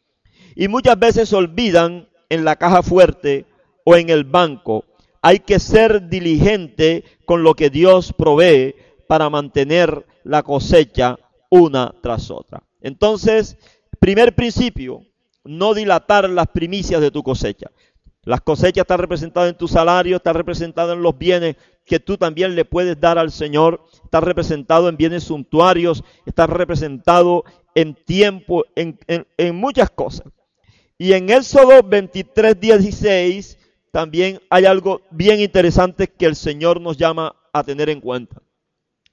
Y 0.55 0.67
muchas 0.67 0.99
veces 0.99 1.29
se 1.29 1.35
olvidan 1.35 2.09
en 2.29 2.45
la 2.45 2.55
caja 2.55 2.83
fuerte 2.83 3.45
o 3.85 3.95
en 3.95 4.09
el 4.09 4.23
banco 4.23 4.85
hay 5.21 5.39
que 5.39 5.59
ser 5.59 6.09
diligente 6.09 7.03
con 7.25 7.43
lo 7.43 7.53
que 7.53 7.69
Dios 7.69 8.13
provee 8.13 8.75
para 9.07 9.29
mantener 9.29 10.05
la 10.23 10.43
cosecha 10.43 11.17
una 11.49 11.93
tras 12.01 12.31
otra. 12.31 12.63
Entonces, 12.81 13.57
primer 13.99 14.33
principio, 14.33 15.05
no 15.43 15.73
dilatar 15.73 16.29
las 16.29 16.47
primicias 16.47 17.01
de 17.01 17.11
tu 17.11 17.21
cosecha. 17.21 17.69
Las 18.23 18.41
cosechas 18.41 18.83
están 18.83 18.99
representadas 18.99 19.49
en 19.49 19.57
tu 19.57 19.67
salario, 19.67 20.17
están 20.17 20.35
representadas 20.35 20.95
en 20.95 21.03
los 21.03 21.17
bienes 21.17 21.55
que 21.85 21.99
tú 21.99 22.17
también 22.17 22.55
le 22.55 22.65
puedes 22.65 22.99
dar 22.99 23.17
al 23.17 23.31
Señor, 23.31 23.85
está 24.03 24.21
representado 24.21 24.89
en 24.89 24.97
bienes 24.97 25.23
suntuarios, 25.23 26.03
está 26.25 26.47
representado 26.47 27.43
en 27.75 27.95
tiempo, 27.95 28.65
en, 28.75 28.99
en 29.07 29.55
muchas 29.55 29.89
cosas. 29.89 30.27
Y 30.97 31.13
en 31.13 31.29
Éxodo 31.29 31.81
23, 31.83 32.59
16 32.59 33.57
también 33.91 34.39
hay 34.49 34.65
algo 34.65 35.01
bien 35.11 35.39
interesante 35.39 36.07
que 36.07 36.25
el 36.25 36.35
Señor 36.35 36.79
nos 36.79 36.97
llama 36.97 37.35
a 37.51 37.63
tener 37.63 37.89
en 37.89 37.99
cuenta. 37.99 38.41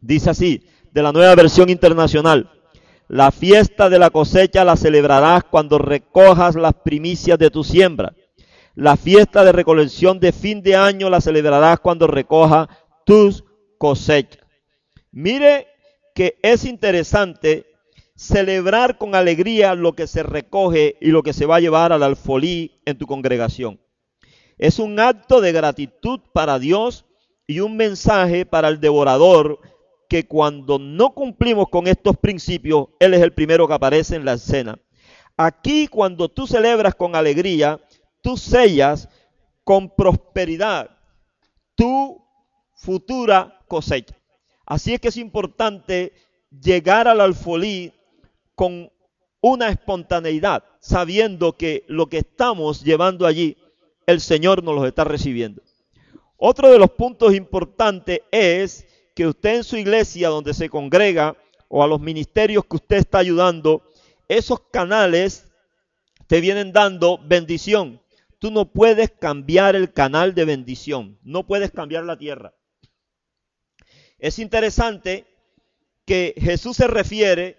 Dice 0.01 0.31
así, 0.31 0.65
de 0.93 1.03
la 1.03 1.13
nueva 1.13 1.35
versión 1.35 1.69
internacional, 1.69 2.51
la 3.09 3.31
fiesta 3.31 3.89
de 3.89 3.99
la 3.99 4.11
cosecha 4.11 4.65
la 4.65 4.77
celebrarás 4.77 5.45
cuando 5.45 5.79
recojas 5.79 6.55
las 6.55 6.75
primicias 6.75 7.39
de 7.39 7.51
tu 7.51 7.65
siembra. 7.65 8.13
La 8.79 8.97
fiesta 8.97 9.43
de 9.43 9.51
recolección 9.51 10.21
de 10.21 10.31
fin 10.31 10.63
de 10.63 10.77
año 10.77 11.11
la 11.11 11.21
celebrarás 11.21 11.81
cuando 11.81 12.07
recojas 12.07 12.69
tus 13.05 13.43
cosechas. 13.77 14.47
Mire 15.11 15.67
que 16.15 16.39
es 16.45 16.65
interesante 16.65 17.67
celebrar 18.15 18.97
con 18.97 19.17
alegría 19.17 19.75
lo 19.75 19.95
que 19.95 20.07
se 20.07 20.23
recoge 20.23 20.97
y 21.01 21.09
lo 21.09 21.25
que 21.25 21.33
se 21.33 21.45
va 21.45 21.57
a 21.57 21.61
llevar 21.61 21.93
al 21.93 22.05
alfolí 22.05 22.81
en 22.85 22.97
tu 22.97 23.07
congregación. 23.07 23.81
Es 24.59 24.79
un 24.79 25.01
acto 25.01 25.41
de 25.41 25.51
gratitud 25.51 26.21
para 26.33 26.61
Dios 26.61 27.05
y 27.49 27.59
un 27.59 27.77
mensaje 27.77 28.47
para 28.47 28.69
el 28.69 28.79
devorador 28.79 29.59
que 30.09 30.29
cuando 30.29 30.79
no 30.79 31.15
cumplimos 31.15 31.69
con 31.69 31.89
estos 31.89 32.17
principios, 32.17 32.91
Él 33.01 33.13
es 33.15 33.23
el 33.23 33.33
primero 33.33 33.67
que 33.67 33.75
aparece 33.75 34.15
en 34.15 34.25
la 34.25 34.35
escena. 34.35 34.79
Aquí 35.37 35.89
cuando 35.89 36.29
tú 36.29 36.47
celebras 36.47 36.95
con 36.95 37.17
alegría, 37.17 37.81
tú 38.29 38.37
sellas 38.37 39.09
con 39.65 39.89
prosperidad 39.89 40.91
tu 41.75 42.23
futura 42.75 43.59
cosecha. 43.67 44.19
Así 44.67 44.93
es 44.93 45.01
que 45.01 45.09
es 45.09 45.17
importante 45.17 46.13
llegar 46.51 47.09
al 47.09 47.23
alfolí 47.23 47.91
con 48.55 48.93
una 49.41 49.71
espontaneidad, 49.71 50.63
sabiendo 50.79 51.57
que 51.57 51.85
lo 51.89 52.11
que 52.11 52.19
estamos 52.19 52.85
llevando 52.85 53.25
allí 53.25 53.57
el 54.07 54.21
Señor 54.21 54.63
nos 54.63 54.75
los 54.75 54.87
está 54.87 55.05
recibiendo. 55.05 55.63
Otro 56.37 56.71
de 56.71 56.79
los 56.79 56.91
puntos 56.91 57.35
importantes 57.35 58.21
es 58.31 58.87
que 59.15 59.27
usted 59.27 59.55
en 59.55 59.65
su 59.65 59.79
iglesia 59.79 60.29
donde 60.29 60.53
se 60.53 60.69
congrega 60.69 61.35
o 61.69 61.83
a 61.83 61.87
los 61.87 61.99
ministerios 61.99 62.67
que 62.67 62.77
usted 62.77 62.97
está 62.99 63.21
ayudando, 63.21 63.85
esos 64.29 64.61
canales 64.71 65.47
te 66.27 66.43
vienen 66.43 66.75
dando 66.75 67.19
bendición. 67.25 68.03
Tú 68.39 68.51
no 68.51 68.73
puedes 68.73 69.11
cambiar 69.11 69.75
el 69.75 69.93
canal 69.93 70.35
de 70.35 70.45
bendición, 70.45 71.19
no 71.23 71.47
puedes 71.47 71.71
cambiar 71.71 72.05
la 72.05 72.17
tierra. 72.17 72.55
Es 74.19 74.39
interesante 74.39 75.27
que 76.05 76.35
Jesús 76.39 76.77
se 76.77 76.87
refiere 76.87 77.57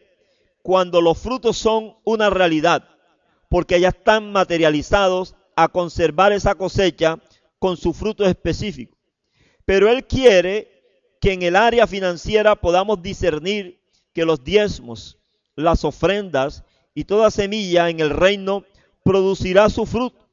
cuando 0.61 1.01
los 1.01 1.17
frutos 1.17 1.57
son 1.57 1.97
una 2.03 2.29
realidad, 2.29 2.87
porque 3.49 3.79
ya 3.79 3.89
están 3.89 4.31
materializados 4.31 5.35
a 5.55 5.67
conservar 5.67 6.31
esa 6.31 6.55
cosecha 6.55 7.19
con 7.59 7.75
su 7.75 7.93
fruto 7.93 8.25
específico. 8.25 8.97
Pero 9.65 9.89
Él 9.89 10.05
quiere 10.05 10.79
que 11.19 11.33
en 11.33 11.41
el 11.41 11.55
área 11.55 11.87
financiera 11.87 12.55
podamos 12.55 13.01
discernir 13.01 13.81
que 14.13 14.25
los 14.25 14.43
diezmos, 14.43 15.17
las 15.55 15.83
ofrendas 15.83 16.63
y 16.93 17.03
toda 17.03 17.31
semilla 17.31 17.89
en 17.89 17.99
el 17.99 18.09
reino 18.09 18.63
producirá 19.03 19.69
su 19.69 19.85
fruto. 19.85 20.28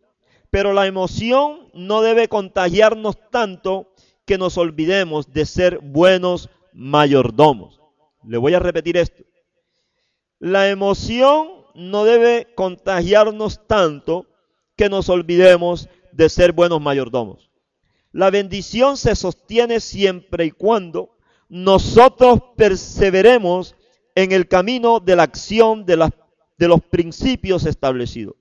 Pero 0.50 0.72
la 0.72 0.86
emoción 0.86 1.68
no 1.74 2.02
debe 2.02 2.28
contagiarnos 2.28 3.16
tanto 3.30 3.92
que 4.24 4.38
nos 4.38 4.58
olvidemos 4.58 5.32
de 5.32 5.46
ser 5.46 5.78
buenos 5.82 6.50
mayordomos. 6.72 7.80
Le 8.24 8.38
voy 8.38 8.54
a 8.54 8.58
repetir 8.58 8.96
esto. 8.96 9.24
La 10.38 10.68
emoción 10.68 11.48
no 11.74 12.04
debe 12.04 12.52
contagiarnos 12.54 13.66
tanto 13.66 14.26
que 14.76 14.88
nos 14.88 15.08
olvidemos 15.08 15.88
de 16.12 16.28
ser 16.28 16.52
buenos 16.52 16.80
mayordomos. 16.80 17.50
La 18.12 18.30
bendición 18.30 18.96
se 18.96 19.14
sostiene 19.14 19.80
siempre 19.80 20.46
y 20.46 20.50
cuando 20.50 21.16
nosotros 21.48 22.40
perseveremos 22.56 23.76
en 24.14 24.32
el 24.32 24.48
camino 24.48 25.00
de 25.00 25.16
la 25.16 25.22
acción 25.24 25.84
de 25.84 26.10
de 26.58 26.68
los 26.68 26.80
principios 26.82 27.66
establecidos. 27.66 28.34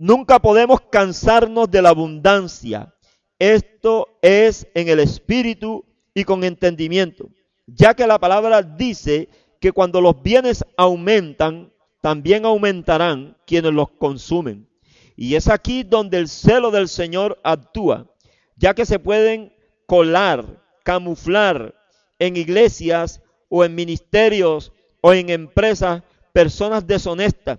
Nunca 0.00 0.38
podemos 0.38 0.80
cansarnos 0.92 1.68
de 1.68 1.82
la 1.82 1.88
abundancia. 1.88 2.94
Esto 3.36 4.06
es 4.22 4.68
en 4.74 4.88
el 4.88 5.00
espíritu 5.00 5.84
y 6.14 6.22
con 6.22 6.44
entendimiento, 6.44 7.30
ya 7.66 7.94
que 7.94 8.06
la 8.06 8.20
palabra 8.20 8.62
dice 8.62 9.28
que 9.60 9.72
cuando 9.72 10.00
los 10.00 10.22
bienes 10.22 10.64
aumentan, 10.76 11.72
también 12.00 12.44
aumentarán 12.44 13.36
quienes 13.44 13.72
los 13.72 13.90
consumen. 13.90 14.68
Y 15.16 15.34
es 15.34 15.48
aquí 15.48 15.82
donde 15.82 16.18
el 16.18 16.28
celo 16.28 16.70
del 16.70 16.88
Señor 16.88 17.40
actúa, 17.42 18.06
ya 18.54 18.74
que 18.74 18.86
se 18.86 19.00
pueden 19.00 19.52
colar, 19.86 20.62
camuflar 20.84 21.74
en 22.20 22.36
iglesias 22.36 23.20
o 23.48 23.64
en 23.64 23.74
ministerios 23.74 24.70
o 25.00 25.12
en 25.12 25.28
empresas 25.28 26.04
personas 26.32 26.86
deshonestas 26.86 27.58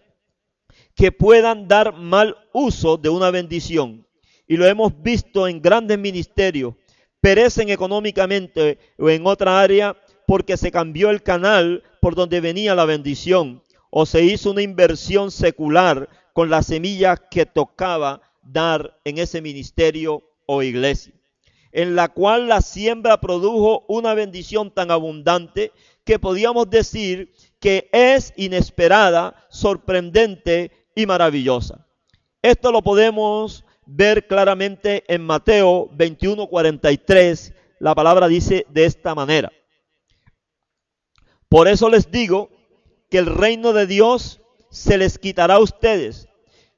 que 0.99 1.13
puedan 1.13 1.69
dar 1.69 1.93
mal 1.93 2.35
uso 2.51 2.97
de 2.97 3.07
una 3.07 3.31
bendición. 3.31 4.05
Y 4.45 4.57
lo 4.57 4.65
hemos 4.65 5.01
visto 5.01 5.47
en 5.47 5.61
grandes 5.61 5.97
ministerios. 5.97 6.73
Perecen 7.21 7.69
económicamente 7.69 8.77
o 8.97 9.09
en 9.09 9.25
otra 9.25 9.61
área 9.61 9.95
porque 10.27 10.57
se 10.57 10.73
cambió 10.73 11.09
el 11.09 11.23
canal 11.23 11.83
por 12.01 12.15
donde 12.15 12.41
venía 12.41 12.75
la 12.75 12.83
bendición 12.83 13.63
o 13.89 14.05
se 14.05 14.23
hizo 14.23 14.51
una 14.51 14.61
inversión 14.61 15.31
secular 15.31 16.09
con 16.33 16.49
la 16.49 16.63
semilla 16.63 17.15
que 17.15 17.45
tocaba 17.45 18.21
dar 18.43 18.99
en 19.05 19.19
ese 19.19 19.41
ministerio 19.41 20.23
o 20.47 20.63
iglesia, 20.63 21.13
en 21.71 21.95
la 21.95 22.09
cual 22.09 22.49
la 22.49 22.59
siembra 22.59 23.21
produjo 23.21 23.85
una 23.87 24.13
bendición 24.15 24.69
tan 24.69 24.91
abundante 24.91 25.71
que 26.03 26.19
podíamos 26.19 26.69
decir 26.69 27.31
que 27.61 27.89
es 27.93 28.33
inesperada, 28.35 29.47
sorprendente 29.49 30.71
y 30.95 31.05
maravillosa. 31.05 31.85
Esto 32.41 32.71
lo 32.71 32.81
podemos 32.81 33.65
ver 33.85 34.27
claramente 34.27 35.03
en 35.07 35.23
Mateo 35.25 35.89
21:43. 35.91 37.53
La 37.79 37.95
palabra 37.95 38.27
dice 38.27 38.65
de 38.69 38.85
esta 38.85 39.15
manera. 39.15 39.51
Por 41.49 41.67
eso 41.67 41.89
les 41.89 42.11
digo 42.11 42.49
que 43.09 43.17
el 43.17 43.25
reino 43.25 43.73
de 43.73 43.87
Dios 43.87 44.41
se 44.69 44.97
les 44.97 45.17
quitará 45.17 45.55
a 45.55 45.59
ustedes, 45.59 46.29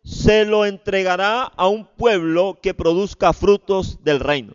se 0.04 0.46
lo 0.46 0.66
entregará 0.66 1.44
a 1.44 1.68
un 1.68 1.86
pueblo 1.86 2.60
que 2.62 2.74
produzca 2.74 3.34
frutos 3.34 4.04
del 4.04 4.20
reino. 4.20 4.54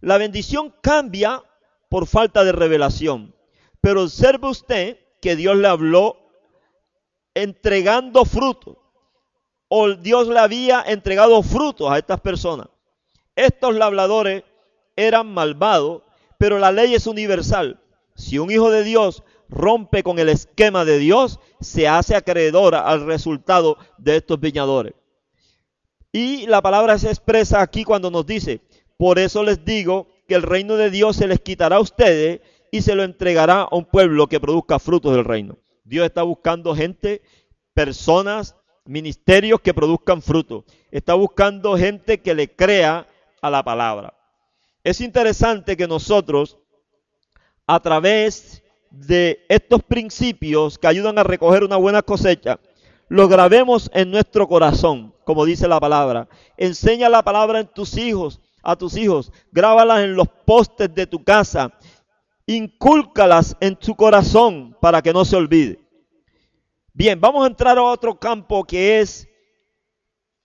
La 0.00 0.18
bendición 0.18 0.74
cambia 0.82 1.42
por 1.88 2.06
falta 2.06 2.42
de 2.44 2.52
revelación, 2.52 3.34
pero 3.80 4.02
observe 4.02 4.48
usted 4.48 4.98
que 5.20 5.36
Dios 5.36 5.56
le 5.56 5.68
habló 5.68 6.19
entregando 7.34 8.24
frutos, 8.24 8.76
o 9.68 9.94
Dios 9.94 10.28
le 10.28 10.38
había 10.38 10.82
entregado 10.82 11.42
frutos 11.42 11.90
a 11.90 11.98
estas 11.98 12.20
personas. 12.20 12.68
Estos 13.36 13.74
labradores 13.74 14.44
eran 14.96 15.32
malvados, 15.32 16.02
pero 16.38 16.58
la 16.58 16.72
ley 16.72 16.94
es 16.94 17.06
universal. 17.06 17.80
Si 18.14 18.38
un 18.38 18.50
hijo 18.50 18.70
de 18.70 18.82
Dios 18.82 19.22
rompe 19.48 20.02
con 20.02 20.18
el 20.18 20.28
esquema 20.28 20.84
de 20.84 20.98
Dios, 20.98 21.38
se 21.60 21.88
hace 21.88 22.16
acreedor 22.16 22.74
al 22.74 23.06
resultado 23.06 23.78
de 23.98 24.16
estos 24.16 24.40
viñadores. 24.40 24.94
Y 26.12 26.46
la 26.46 26.60
palabra 26.60 26.98
se 26.98 27.08
expresa 27.08 27.60
aquí 27.60 27.84
cuando 27.84 28.10
nos 28.10 28.26
dice, 28.26 28.60
por 28.96 29.18
eso 29.18 29.42
les 29.44 29.64
digo 29.64 30.08
que 30.26 30.34
el 30.34 30.42
reino 30.42 30.76
de 30.76 30.90
Dios 30.90 31.16
se 31.16 31.28
les 31.28 31.40
quitará 31.40 31.76
a 31.76 31.80
ustedes 31.80 32.40
y 32.72 32.82
se 32.82 32.94
lo 32.94 33.04
entregará 33.04 33.62
a 33.62 33.74
un 33.74 33.84
pueblo 33.84 34.26
que 34.26 34.40
produzca 34.40 34.78
frutos 34.78 35.14
del 35.14 35.24
reino. 35.24 35.58
Dios 35.90 36.06
está 36.06 36.22
buscando 36.22 36.72
gente, 36.72 37.20
personas, 37.74 38.54
ministerios 38.84 39.60
que 39.60 39.74
produzcan 39.74 40.22
frutos. 40.22 40.62
Está 40.92 41.14
buscando 41.14 41.76
gente 41.76 42.20
que 42.20 42.32
le 42.32 42.48
crea 42.48 43.08
a 43.42 43.50
la 43.50 43.64
palabra. 43.64 44.14
Es 44.84 45.00
interesante 45.00 45.76
que 45.76 45.88
nosotros, 45.88 46.58
a 47.66 47.80
través 47.80 48.62
de 48.92 49.44
estos 49.48 49.82
principios 49.82 50.78
que 50.78 50.86
ayudan 50.86 51.18
a 51.18 51.24
recoger 51.24 51.64
una 51.64 51.76
buena 51.76 52.02
cosecha, 52.02 52.60
los 53.08 53.28
grabemos 53.28 53.90
en 53.92 54.12
nuestro 54.12 54.46
corazón, 54.46 55.12
como 55.24 55.44
dice 55.44 55.66
la 55.66 55.80
palabra. 55.80 56.28
Enseña 56.56 57.08
la 57.08 57.24
palabra 57.24 57.58
en 57.58 57.66
tus 57.66 57.96
hijos, 57.96 58.38
a 58.62 58.76
tus 58.76 58.96
hijos, 58.96 59.32
grábalas 59.50 60.04
en 60.04 60.14
los 60.14 60.28
postes 60.28 60.94
de 60.94 61.08
tu 61.08 61.24
casa, 61.24 61.72
incúlcalas 62.46 63.56
en 63.58 63.74
tu 63.74 63.96
corazón 63.96 64.76
para 64.80 65.02
que 65.02 65.12
no 65.12 65.24
se 65.24 65.34
olvide. 65.34 65.79
Bien, 66.92 67.20
vamos 67.20 67.44
a 67.44 67.46
entrar 67.46 67.78
a 67.78 67.82
otro 67.82 68.18
campo 68.18 68.64
que 68.64 69.00
es 69.00 69.28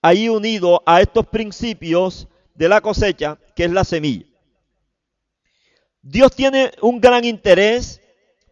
ahí 0.02 0.30
unido 0.30 0.84
a 0.86 1.02
estos 1.02 1.26
principios 1.26 2.28
de 2.54 2.70
la 2.70 2.82
cosecha, 2.82 3.40
que 3.56 3.66
es 3.66 3.72
la 3.72 3.84
semilla. 3.84 4.28
Dios 6.04 6.36
tiene 6.36 6.72
un 6.82 7.02
gran 7.02 7.26
interés 7.26 8.00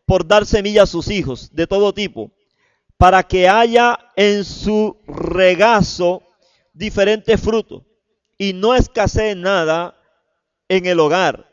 por 0.08 0.27
dar 0.27 0.47
semilla 0.47 0.84
a 0.84 0.88
sus 0.88 1.08
hijos 1.10 1.53
de 1.53 1.67
todo 1.67 1.93
tipo, 1.93 2.32
para 2.97 3.21
que 3.21 3.47
haya 3.47 3.99
en 4.15 4.43
su 4.43 4.97
regazo 5.06 6.23
diferentes 6.73 7.39
frutos 7.39 7.84
y 8.39 8.53
no 8.53 8.73
escasee 8.73 9.36
nada 9.36 9.95
en 10.67 10.88
el 10.88 10.99
hogar, 10.99 11.47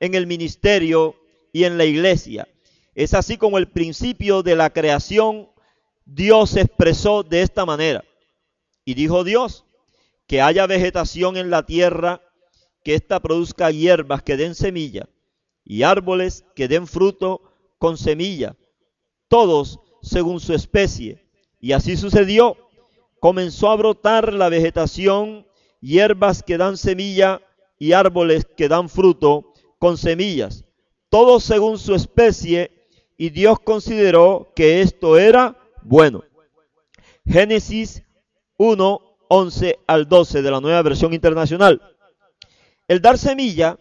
en 0.00 0.14
el 0.14 0.26
ministerio 0.26 1.16
y 1.52 1.64
en 1.64 1.76
la 1.76 1.84
iglesia. 1.84 2.48
Es 2.94 3.12
así 3.12 3.36
como 3.36 3.58
el 3.58 3.68
principio 3.68 4.42
de 4.42 4.56
la 4.56 4.70
creación 4.70 5.51
Dios 6.04 6.50
se 6.50 6.62
expresó 6.62 7.22
de 7.22 7.42
esta 7.42 7.64
manera. 7.64 8.04
Y 8.84 8.94
dijo 8.94 9.24
Dios, 9.24 9.64
que 10.26 10.40
haya 10.40 10.66
vegetación 10.66 11.36
en 11.36 11.50
la 11.50 11.64
tierra, 11.64 12.20
que 12.84 12.94
ésta 12.94 13.20
produzca 13.20 13.70
hierbas 13.70 14.22
que 14.22 14.36
den 14.36 14.54
semilla 14.54 15.08
y 15.64 15.82
árboles 15.82 16.44
que 16.54 16.68
den 16.68 16.86
fruto 16.86 17.42
con 17.78 17.96
semilla, 17.96 18.56
todos 19.28 19.78
según 20.02 20.40
su 20.40 20.54
especie. 20.54 21.24
Y 21.60 21.72
así 21.72 21.96
sucedió. 21.96 22.56
Comenzó 23.20 23.70
a 23.70 23.76
brotar 23.76 24.32
la 24.32 24.48
vegetación, 24.48 25.46
hierbas 25.80 26.42
que 26.42 26.58
dan 26.58 26.76
semilla 26.76 27.40
y 27.78 27.92
árboles 27.92 28.46
que 28.56 28.68
dan 28.68 28.88
fruto 28.88 29.52
con 29.78 29.98
semillas, 29.98 30.64
todos 31.08 31.42
según 31.42 31.78
su 31.78 31.94
especie, 31.94 32.70
y 33.16 33.30
Dios 33.30 33.58
consideró 33.60 34.52
que 34.54 34.80
esto 34.80 35.18
era 35.18 35.61
bueno. 35.84 36.24
Génesis 37.26 38.02
1, 38.58 39.00
11 39.28 39.78
al 39.86 40.08
12 40.08 40.42
de 40.42 40.50
la 40.50 40.60
nueva 40.60 40.82
versión 40.82 41.14
internacional. 41.14 41.80
El 42.88 43.00
dar 43.00 43.18
semilla 43.18 43.78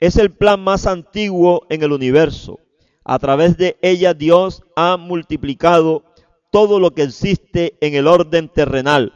es 0.00 0.16
el 0.16 0.30
plan 0.30 0.60
más 0.60 0.86
antiguo 0.86 1.66
en 1.70 1.82
el 1.82 1.92
universo. 1.92 2.58
A 3.04 3.18
través 3.18 3.56
de 3.56 3.78
ella 3.82 4.14
Dios 4.14 4.62
ha 4.76 4.96
multiplicado 4.96 6.04
todo 6.50 6.80
lo 6.80 6.92
que 6.92 7.02
existe 7.02 7.76
en 7.80 7.94
el 7.94 8.06
orden 8.06 8.48
terrenal. 8.48 9.14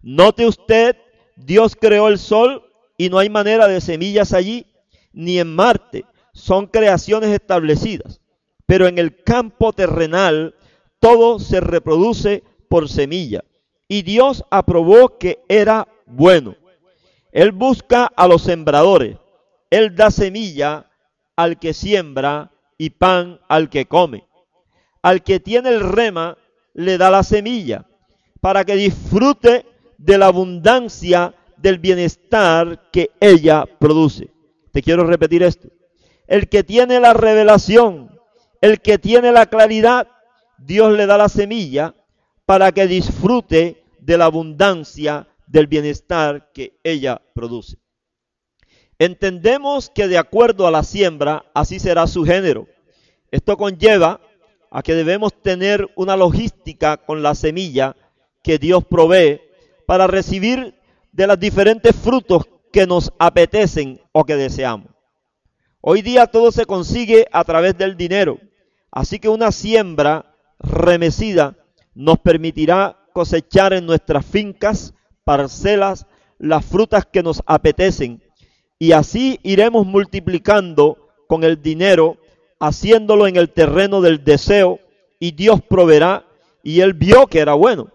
Note 0.00 0.46
usted, 0.46 0.96
Dios 1.36 1.76
creó 1.80 2.08
el 2.08 2.18
sol 2.18 2.64
y 2.96 3.08
no 3.08 3.18
hay 3.18 3.28
manera 3.28 3.68
de 3.68 3.80
semillas 3.80 4.32
allí, 4.32 4.66
ni 5.12 5.38
en 5.38 5.54
Marte. 5.54 6.04
Son 6.32 6.66
creaciones 6.66 7.30
establecidas. 7.30 8.20
Pero 8.66 8.86
en 8.86 8.98
el 8.98 9.22
campo 9.22 9.72
terrenal 9.72 10.54
todo 11.02 11.40
se 11.40 11.58
reproduce 11.58 12.44
por 12.68 12.88
semilla. 12.88 13.42
Y 13.88 14.02
Dios 14.02 14.44
aprobó 14.50 15.18
que 15.18 15.40
era 15.48 15.88
bueno. 16.06 16.54
Él 17.32 17.50
busca 17.50 18.06
a 18.06 18.28
los 18.28 18.42
sembradores. 18.42 19.18
Él 19.68 19.96
da 19.96 20.12
semilla 20.12 20.88
al 21.34 21.58
que 21.58 21.74
siembra 21.74 22.52
y 22.78 22.90
pan 22.90 23.40
al 23.48 23.68
que 23.68 23.86
come. 23.86 24.24
Al 25.02 25.24
que 25.24 25.40
tiene 25.40 25.70
el 25.70 25.80
rema 25.80 26.38
le 26.72 26.96
da 26.98 27.10
la 27.10 27.24
semilla 27.24 27.84
para 28.40 28.64
que 28.64 28.76
disfrute 28.76 29.66
de 29.98 30.18
la 30.18 30.26
abundancia 30.26 31.34
del 31.56 31.80
bienestar 31.80 32.90
que 32.92 33.10
ella 33.18 33.64
produce. 33.80 34.30
Te 34.70 34.82
quiero 34.82 35.04
repetir 35.04 35.42
esto. 35.42 35.68
El 36.28 36.48
que 36.48 36.62
tiene 36.62 37.00
la 37.00 37.12
revelación, 37.12 38.16
el 38.60 38.80
que 38.80 38.98
tiene 38.98 39.32
la 39.32 39.46
claridad, 39.46 40.06
Dios 40.64 40.92
le 40.92 41.06
da 41.06 41.18
la 41.18 41.28
semilla 41.28 41.94
para 42.46 42.72
que 42.72 42.86
disfrute 42.86 43.84
de 44.00 44.18
la 44.18 44.26
abundancia 44.26 45.28
del 45.46 45.66
bienestar 45.66 46.50
que 46.52 46.78
ella 46.84 47.20
produce. 47.34 47.78
Entendemos 48.98 49.90
que 49.90 50.06
de 50.06 50.18
acuerdo 50.18 50.66
a 50.66 50.70
la 50.70 50.84
siembra, 50.84 51.44
así 51.54 51.80
será 51.80 52.06
su 52.06 52.24
género. 52.24 52.68
Esto 53.30 53.56
conlleva 53.56 54.20
a 54.70 54.82
que 54.82 54.94
debemos 54.94 55.34
tener 55.42 55.90
una 55.96 56.16
logística 56.16 56.96
con 56.96 57.22
la 57.22 57.34
semilla 57.34 57.96
que 58.42 58.58
Dios 58.58 58.84
provee 58.84 59.40
para 59.86 60.06
recibir 60.06 60.74
de 61.10 61.26
los 61.26 61.38
diferentes 61.38 61.94
frutos 61.94 62.44
que 62.72 62.86
nos 62.86 63.12
apetecen 63.18 64.00
o 64.12 64.24
que 64.24 64.36
deseamos. 64.36 64.90
Hoy 65.80 66.02
día 66.02 66.28
todo 66.28 66.52
se 66.52 66.64
consigue 66.64 67.26
a 67.32 67.42
través 67.44 67.76
del 67.76 67.96
dinero, 67.96 68.38
así 68.90 69.18
que 69.18 69.28
una 69.28 69.50
siembra 69.50 70.31
remecida 70.62 71.56
nos 71.94 72.18
permitirá 72.18 72.98
cosechar 73.12 73.72
en 73.72 73.86
nuestras 73.86 74.24
fincas, 74.24 74.94
parcelas, 75.24 76.06
las 76.38 76.64
frutas 76.64 77.06
que 77.06 77.22
nos 77.22 77.42
apetecen 77.46 78.22
y 78.82 78.90
así 78.90 79.38
iremos 79.44 79.86
multiplicando 79.86 80.98
con 81.28 81.44
el 81.44 81.62
dinero, 81.62 82.16
haciéndolo 82.58 83.28
en 83.28 83.36
el 83.36 83.48
terreno 83.48 84.00
del 84.00 84.24
deseo 84.24 84.80
y 85.20 85.30
Dios 85.30 85.60
proveerá 85.62 86.26
y 86.64 86.80
él 86.80 86.92
vio 86.92 87.28
que 87.28 87.38
era 87.38 87.54
bueno. 87.54 87.92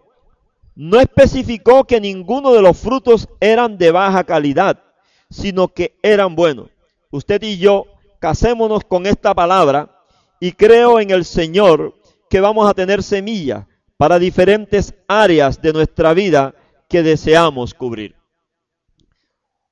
No 0.76 0.98
especificó 1.02 1.84
que 1.84 2.00
ninguno 2.00 2.54
de 2.54 2.62
los 2.62 2.78
frutos 2.78 3.28
eran 3.42 3.78
de 3.78 3.92
baja 3.92 4.24
calidad, 4.24 4.82
sino 5.30 5.68
que 5.68 5.98
eran 6.02 6.38
buenos. 6.38 6.70
Usted 7.12 7.44
y 7.44 7.58
yo 7.58 7.84
casémonos 8.20 8.86
con 8.86 9.08
esta 9.08 9.36
palabra 9.36 9.92
y 10.40 10.54
creo 10.54 11.02
en 11.02 11.12
el 11.12 11.26
Señor 11.26 11.96
que 12.30 12.40
vamos 12.40 12.70
a 12.70 12.74
tener 12.74 13.04
semillas 13.04 13.66
para 13.98 14.20
diferentes 14.20 14.94
áreas 15.08 15.62
de 15.62 15.74
nuestra 15.74 16.14
vida 16.14 16.54
que 16.88 17.04
deseamos 17.04 17.74
cubrir. 17.74 18.16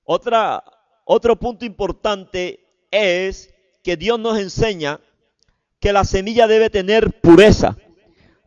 Otra, 0.03 0.63
otro 1.05 1.35
punto 1.35 1.65
importante 1.65 2.59
es 2.91 3.53
que 3.83 3.97
Dios 3.97 4.19
nos 4.19 4.39
enseña 4.39 4.99
que 5.79 5.93
la 5.93 6.03
semilla 6.03 6.47
debe 6.47 6.69
tener 6.69 7.21
pureza. 7.21 7.77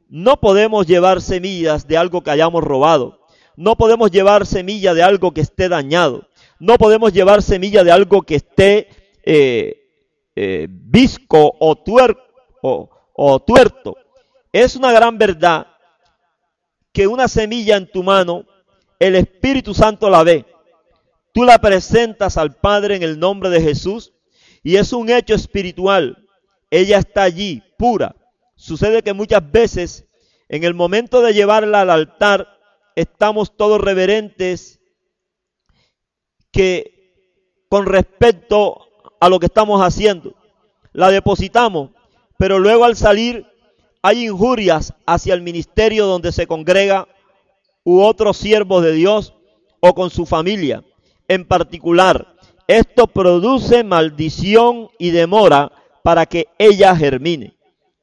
No 0.08 0.40
podemos 0.40 0.86
llevar 0.86 1.20
semillas 1.20 1.86
de 1.86 1.96
algo 1.96 2.22
que 2.22 2.30
hayamos 2.30 2.64
robado. 2.64 3.20
No 3.56 3.76
podemos 3.76 4.10
llevar 4.10 4.46
semilla 4.46 4.94
de 4.94 5.02
algo 5.02 5.32
que 5.32 5.40
esté 5.40 5.68
dañado. 5.68 6.28
No 6.58 6.78
podemos 6.78 7.12
llevar 7.12 7.42
semilla 7.42 7.84
de 7.84 7.92
algo 7.92 8.22
que 8.22 8.36
esté 8.36 8.88
eh, 9.24 9.78
eh, 10.34 10.66
visco 10.70 11.54
o, 11.58 11.76
o 12.62 12.90
tuerto. 13.44 13.96
Es 14.52 14.76
una 14.76 14.92
gran 14.92 15.18
verdad 15.18 15.66
que 16.92 17.06
una 17.06 17.28
semilla 17.28 17.76
en 17.76 17.90
tu 17.90 18.02
mano, 18.02 18.44
el 18.98 19.16
Espíritu 19.16 19.74
Santo 19.74 20.08
la 20.08 20.22
ve. 20.22 20.46
Tú 21.32 21.44
la 21.44 21.58
presentas 21.58 22.36
al 22.36 22.54
Padre 22.56 22.96
en 22.96 23.02
el 23.02 23.18
nombre 23.18 23.50
de 23.50 23.60
Jesús 23.60 24.12
y 24.62 24.76
es 24.76 24.92
un 24.92 25.10
hecho 25.10 25.34
espiritual. 25.34 26.26
Ella 26.70 26.98
está 26.98 27.22
allí, 27.22 27.62
pura. 27.76 28.14
Sucede 28.56 29.02
que 29.02 29.12
muchas 29.12 29.48
veces 29.50 30.06
en 30.48 30.64
el 30.64 30.74
momento 30.74 31.20
de 31.20 31.34
llevarla 31.34 31.82
al 31.82 31.90
altar 31.90 32.48
estamos 32.96 33.56
todos 33.56 33.80
reverentes 33.80 34.80
que 36.50 36.98
con 37.68 37.86
respecto 37.86 38.88
a 39.20 39.28
lo 39.28 39.38
que 39.38 39.46
estamos 39.46 39.82
haciendo, 39.82 40.34
la 40.92 41.10
depositamos, 41.10 41.90
pero 42.38 42.58
luego 42.58 42.84
al 42.84 42.96
salir 42.96 43.44
hay 44.00 44.26
injurias 44.26 44.94
hacia 45.04 45.34
el 45.34 45.42
ministerio 45.42 46.06
donde 46.06 46.32
se 46.32 46.46
congrega 46.46 47.06
u 47.84 48.00
otros 48.00 48.36
siervos 48.36 48.82
de 48.82 48.92
Dios 48.92 49.34
o 49.80 49.94
con 49.94 50.10
su 50.10 50.24
familia. 50.24 50.84
En 51.26 51.44
particular, 51.44 52.34
esto 52.68 53.08
produce 53.08 53.82
maldición 53.84 54.88
y 54.98 55.10
demora 55.10 55.72
para 56.02 56.26
que 56.26 56.46
ella 56.58 56.94
germine. 56.94 57.56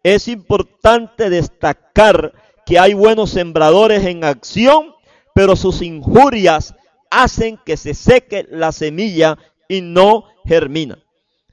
Es 0.03 0.27
importante 0.27 1.29
destacar 1.29 2.33
que 2.65 2.77
hay 2.77 2.93
buenos 2.93 3.31
sembradores 3.31 4.05
en 4.05 4.23
acción, 4.23 4.93
pero 5.33 5.55
sus 5.55 5.81
injurias 5.81 6.75
hacen 7.09 7.57
que 7.65 7.77
se 7.77 7.93
seque 7.93 8.45
la 8.49 8.71
semilla 8.71 9.37
y 9.69 9.81
no 9.81 10.25
germina. 10.45 11.04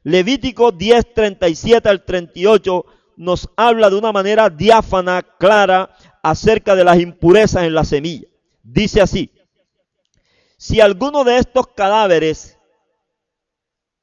Levítico 0.05 0.73
10, 0.73 1.15
37 1.15 1.89
al 1.89 2.05
38 2.05 2.85
nos 3.17 3.49
habla 3.57 3.89
de 3.91 3.97
una 3.97 4.13
manera 4.13 4.51
diáfana, 4.51 5.23
clara, 5.23 5.95
acerca 6.23 6.75
de 6.75 6.85
las 6.85 6.99
impurezas 6.99 7.65
en 7.65 7.75
la 7.75 7.85
semilla. 7.85 8.29
Dice 8.63 9.01
así, 9.01 9.31
si 10.57 10.81
alguno 10.81 11.25
de 11.25 11.39
estos 11.39 11.69
cadáveres 11.69 12.59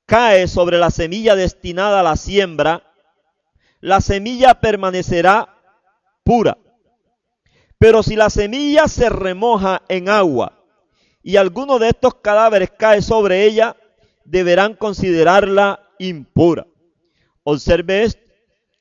cae 0.06 0.48
sobre 0.48 0.78
la 0.78 0.92
semilla 0.92 1.36
destinada 1.36 2.02
a 2.02 2.04
la 2.04 2.16
siembra, 2.16 2.84
la 3.80 4.02
semilla 4.02 4.60
permanecerá 4.60 5.56
pura. 6.24 6.58
Pero 7.78 8.04
si 8.04 8.16
la 8.18 8.30
semilla 8.30 8.88
se 8.88 9.10
remoja 9.10 9.84
en 9.88 10.10
agua 10.10 10.66
y 11.24 11.38
alguno 11.38 11.80
de 11.80 11.90
estos 11.90 12.16
cadáveres 12.16 12.72
cae 12.78 13.02
sobre 13.02 13.46
ella, 13.46 13.78
deberán 14.26 14.74
considerarla 14.74 15.89
impura. 16.00 16.66
Observe 17.44 18.04
esto. 18.04 18.30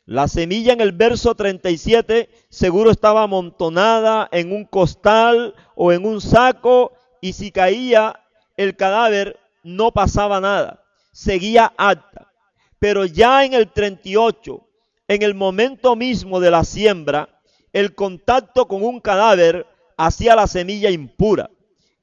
La 0.07 0.27
semilla 0.27 0.73
en 0.73 0.81
el 0.81 0.93
verso 0.93 1.35
37 1.35 2.31
seguro 2.49 2.91
estaba 2.91 3.25
amontonada 3.25 4.27
en 4.33 4.53
un 4.53 4.65
costal 4.65 5.55
o 5.75 5.93
en 5.93 6.07
un 6.07 6.23
saco 6.23 6.93
y 7.21 7.35
si 7.35 7.53
caía 7.53 8.19
el 8.57 8.75
cadáver 8.75 9.39
no 9.63 9.93
pasaba 9.93 10.41
nada, 10.41 10.83
seguía 11.13 11.67
alta. 11.77 12.33
Pero 12.79 13.05
ya 13.05 13.45
en 13.45 13.53
el 13.53 13.71
38, 13.71 14.67
en 15.09 15.23
el 15.23 15.35
momento 15.35 15.95
mismo 15.95 16.41
de 16.41 16.53
la 16.53 16.65
siembra, 16.65 17.29
el 17.75 17.95
contacto 17.95 18.67
con 18.67 18.83
un 18.83 19.01
cadáver 19.01 19.67
hacía 19.99 20.35
la 20.37 20.47
semilla 20.47 20.89
impura. 20.89 21.51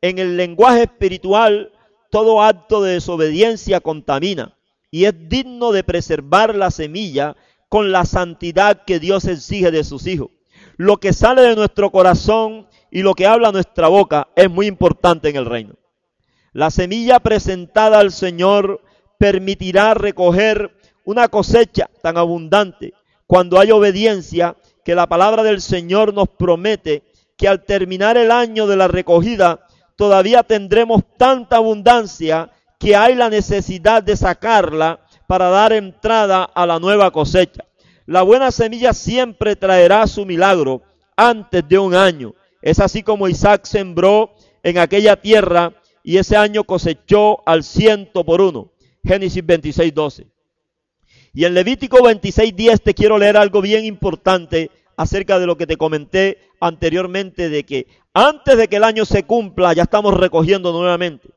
En 0.01 0.19
el 0.19 0.37
lenguaje 0.37 0.83
espiritual, 0.83 1.71
todo 2.11 2.43
acto 2.43 2.83
de 2.83 2.93
desobediencia 2.93 3.79
contamina 3.79 4.55
y 4.91 5.05
es 5.05 5.13
digno 5.29 5.71
de 5.71 5.83
preservar 5.83 6.55
la 6.55 6.71
semilla 6.71 7.35
con 7.69 7.91
la 7.91 8.05
santidad 8.05 8.83
que 8.85 8.99
Dios 8.99 9.25
exige 9.25 9.71
de 9.71 9.83
sus 9.83 10.07
hijos. 10.07 10.29
Lo 10.77 10.97
que 10.97 11.13
sale 11.13 11.41
de 11.41 11.55
nuestro 11.55 11.91
corazón 11.91 12.67
y 12.91 13.01
lo 13.01 13.13
que 13.13 13.25
habla 13.25 13.51
nuestra 13.51 13.87
boca 13.87 14.27
es 14.35 14.49
muy 14.49 14.67
importante 14.67 15.29
en 15.29 15.35
el 15.35 15.45
reino. 15.45 15.75
La 16.53 16.71
semilla 16.71 17.19
presentada 17.19 17.99
al 17.99 18.11
Señor 18.11 18.81
permitirá 19.17 19.93
recoger 19.93 20.71
una 21.03 21.27
cosecha 21.27 21.89
tan 22.01 22.17
abundante 22.17 22.93
cuando 23.27 23.59
hay 23.59 23.71
obediencia 23.71 24.55
que 24.83 24.95
la 24.95 25.07
palabra 25.07 25.43
del 25.43 25.61
Señor 25.61 26.13
nos 26.13 26.29
promete 26.29 27.03
que 27.37 27.47
al 27.47 27.65
terminar 27.65 28.17
el 28.17 28.31
año 28.31 28.67
de 28.67 28.77
la 28.77 28.87
recogida 28.87 29.67
todavía 29.95 30.43
tendremos 30.43 31.03
tanta 31.17 31.57
abundancia 31.57 32.51
que 32.85 32.95
hay 32.95 33.15
la 33.15 33.31
necesidad 33.31 34.03
de 34.03 34.15
sacarla 34.15 34.99
para 35.25 35.49
dar 35.49 35.73
entrada 35.73 36.43
a 36.43 36.67
la 36.67 36.77
nueva 36.77 37.09
cosecha. 37.09 37.65
La 38.05 38.21
buena 38.21 38.51
semilla 38.51 38.93
siempre 38.93 39.55
traerá 39.55 40.05
su 40.05 40.23
milagro 40.23 40.83
antes 41.17 41.67
de 41.67 41.79
un 41.79 41.95
año. 41.95 42.35
Es 42.61 42.79
así 42.79 43.01
como 43.01 43.27
Isaac 43.27 43.65
sembró 43.65 44.35
en 44.61 44.77
aquella 44.77 45.15
tierra 45.15 45.73
y 46.03 46.17
ese 46.17 46.37
año 46.37 46.63
cosechó 46.63 47.41
al 47.49 47.63
ciento 47.63 48.23
por 48.23 48.39
uno. 48.39 48.69
Génesis 49.03 49.43
26, 49.43 49.91
12. 49.91 50.27
Y 51.33 51.43
en 51.43 51.55
Levítico 51.55 52.03
26, 52.03 52.55
10 52.55 52.81
te 52.83 52.93
quiero 52.93 53.17
leer 53.17 53.35
algo 53.35 53.61
bien 53.61 53.83
importante 53.83 54.69
acerca 54.95 55.39
de 55.39 55.47
lo 55.47 55.57
que 55.57 55.65
te 55.65 55.75
comenté 55.75 56.37
anteriormente, 56.59 57.49
de 57.49 57.63
que 57.63 57.87
antes 58.13 58.55
de 58.55 58.67
que 58.67 58.75
el 58.75 58.83
año 58.83 59.05
se 59.05 59.23
cumpla 59.23 59.73
ya 59.73 59.81
estamos 59.81 60.13
recogiendo 60.13 60.71
nuevamente. 60.71 61.29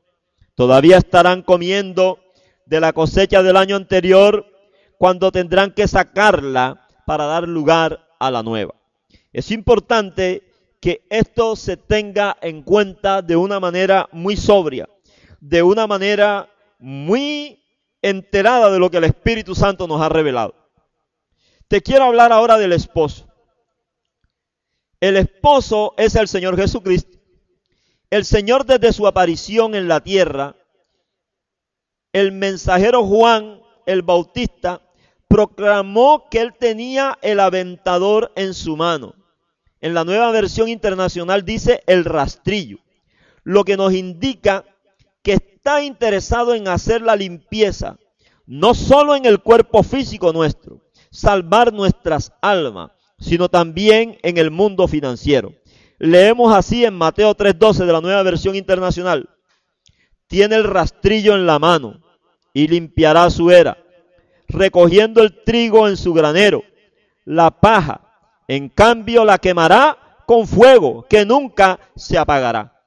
Todavía 0.59 0.97
estarán 0.97 1.41
comiendo 1.41 2.19
de 2.65 2.81
la 2.81 2.91
cosecha 2.91 3.41
del 3.41 3.55
año 3.55 3.77
anterior 3.77 4.45
cuando 4.97 5.31
tendrán 5.31 5.71
que 5.71 5.87
sacarla 5.87 6.85
para 7.05 7.27
dar 7.27 7.47
lugar 7.47 8.05
a 8.19 8.29
la 8.29 8.43
nueva. 8.43 8.75
Es 9.31 9.51
importante 9.51 10.43
que 10.81 11.07
esto 11.09 11.55
se 11.55 11.77
tenga 11.77 12.35
en 12.41 12.63
cuenta 12.63 13.21
de 13.21 13.37
una 13.37 13.61
manera 13.61 14.09
muy 14.11 14.35
sobria, 14.35 14.89
de 15.39 15.63
una 15.63 15.87
manera 15.87 16.49
muy 16.77 17.63
enterada 18.01 18.69
de 18.69 18.79
lo 18.79 18.91
que 18.91 18.97
el 18.97 19.05
Espíritu 19.05 19.55
Santo 19.55 19.87
nos 19.87 20.01
ha 20.01 20.09
revelado. 20.09 20.55
Te 21.69 21.81
quiero 21.81 22.03
hablar 22.03 22.33
ahora 22.33 22.57
del 22.57 22.73
esposo. 22.73 23.29
El 24.99 25.15
esposo 25.15 25.93
es 25.95 26.15
el 26.15 26.27
Señor 26.27 26.57
Jesucristo. 26.57 27.18
El 28.09 28.25
Señor 28.25 28.65
desde 28.65 28.91
su 28.91 29.05
aparición 29.05 29.75
en 29.75 29.87
la 29.87 30.01
tierra 30.01 30.55
el 32.11 32.31
mensajero 32.31 33.05
Juan 33.05 33.61
el 33.85 34.01
Bautista 34.01 34.81
proclamó 35.27 36.27
que 36.29 36.41
él 36.41 36.55
tenía 36.59 37.19
el 37.21 37.39
aventador 37.39 38.31
en 38.35 38.55
su 38.55 38.75
mano. 38.75 39.13
En 39.79 39.93
la 39.93 40.03
nueva 40.03 40.31
versión 40.31 40.69
internacional 40.69 41.45
dice 41.45 41.83
el 41.85 42.03
rastrillo, 42.03 42.79
lo 43.43 43.63
que 43.63 43.77
nos 43.77 43.93
indica 43.93 44.65
que 45.21 45.33
está 45.33 45.83
interesado 45.83 46.55
en 46.55 46.67
hacer 46.67 47.03
la 47.03 47.15
limpieza, 47.15 47.97
no 48.47 48.73
solo 48.73 49.15
en 49.15 49.25
el 49.25 49.39
cuerpo 49.39 49.83
físico 49.83 50.33
nuestro, 50.33 50.81
salvar 51.11 51.71
nuestras 51.71 52.33
almas, 52.41 52.91
sino 53.19 53.49
también 53.49 54.17
en 54.23 54.39
el 54.39 54.49
mundo 54.49 54.87
financiero. 54.87 55.53
Leemos 55.99 56.55
así 56.55 56.85
en 56.85 56.95
Mateo 56.95 57.35
3:12 57.35 57.85
de 57.85 57.93
la 57.93 58.01
nueva 58.01 58.23
versión 58.23 58.55
internacional 58.55 59.29
tiene 60.29 60.55
el 60.55 60.63
rastrillo 60.63 61.35
en 61.35 61.45
la 61.45 61.59
mano 61.59 62.01
y 62.53 62.67
limpiará 62.67 63.29
su 63.31 63.51
era, 63.51 63.77
recogiendo 64.47 65.21
el 65.21 65.43
trigo 65.43 65.87
en 65.87 65.97
su 65.97 66.13
granero, 66.13 66.63
la 67.25 67.51
paja 67.51 68.05
En 68.47 68.69
cambio 68.69 69.25
la 69.25 69.37
quemará 69.37 69.95
con 70.25 70.47
fuego 70.47 71.05
que 71.07 71.23
nunca 71.23 71.79
se 71.95 72.17
apagará. 72.17 72.81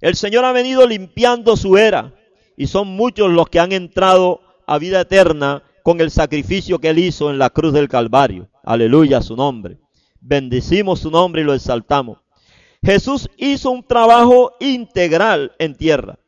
El 0.00 0.14
Señor 0.14 0.44
ha 0.44 0.52
venido 0.52 0.86
limpiando 0.86 1.56
su 1.56 1.76
era 1.76 2.14
y 2.56 2.68
son 2.68 2.86
muchos 2.86 3.28
los 3.28 3.48
que 3.48 3.58
han 3.58 3.72
entrado 3.72 4.40
a 4.68 4.78
vida 4.78 5.00
eterna 5.00 5.64
con 5.82 6.00
el 6.00 6.12
sacrificio 6.12 6.78
que 6.78 6.90
él 6.90 7.00
hizo 7.00 7.28
en 7.30 7.38
la 7.38 7.50
cruz 7.50 7.72
del 7.72 7.88
Calvario. 7.88 8.48
Aleluya 8.62 9.20
su 9.20 9.34
nombre. 9.34 9.78
Bendecimos 10.20 11.00
su 11.00 11.10
nombre 11.10 11.42
y 11.42 11.44
lo 11.44 11.54
exaltamos. 11.54 12.18
Jesús 12.82 13.28
hizo 13.36 13.70
un 13.70 13.82
trabajo 13.82 14.52
integral 14.60 15.52
en 15.58 15.74
tierra. 15.74 16.18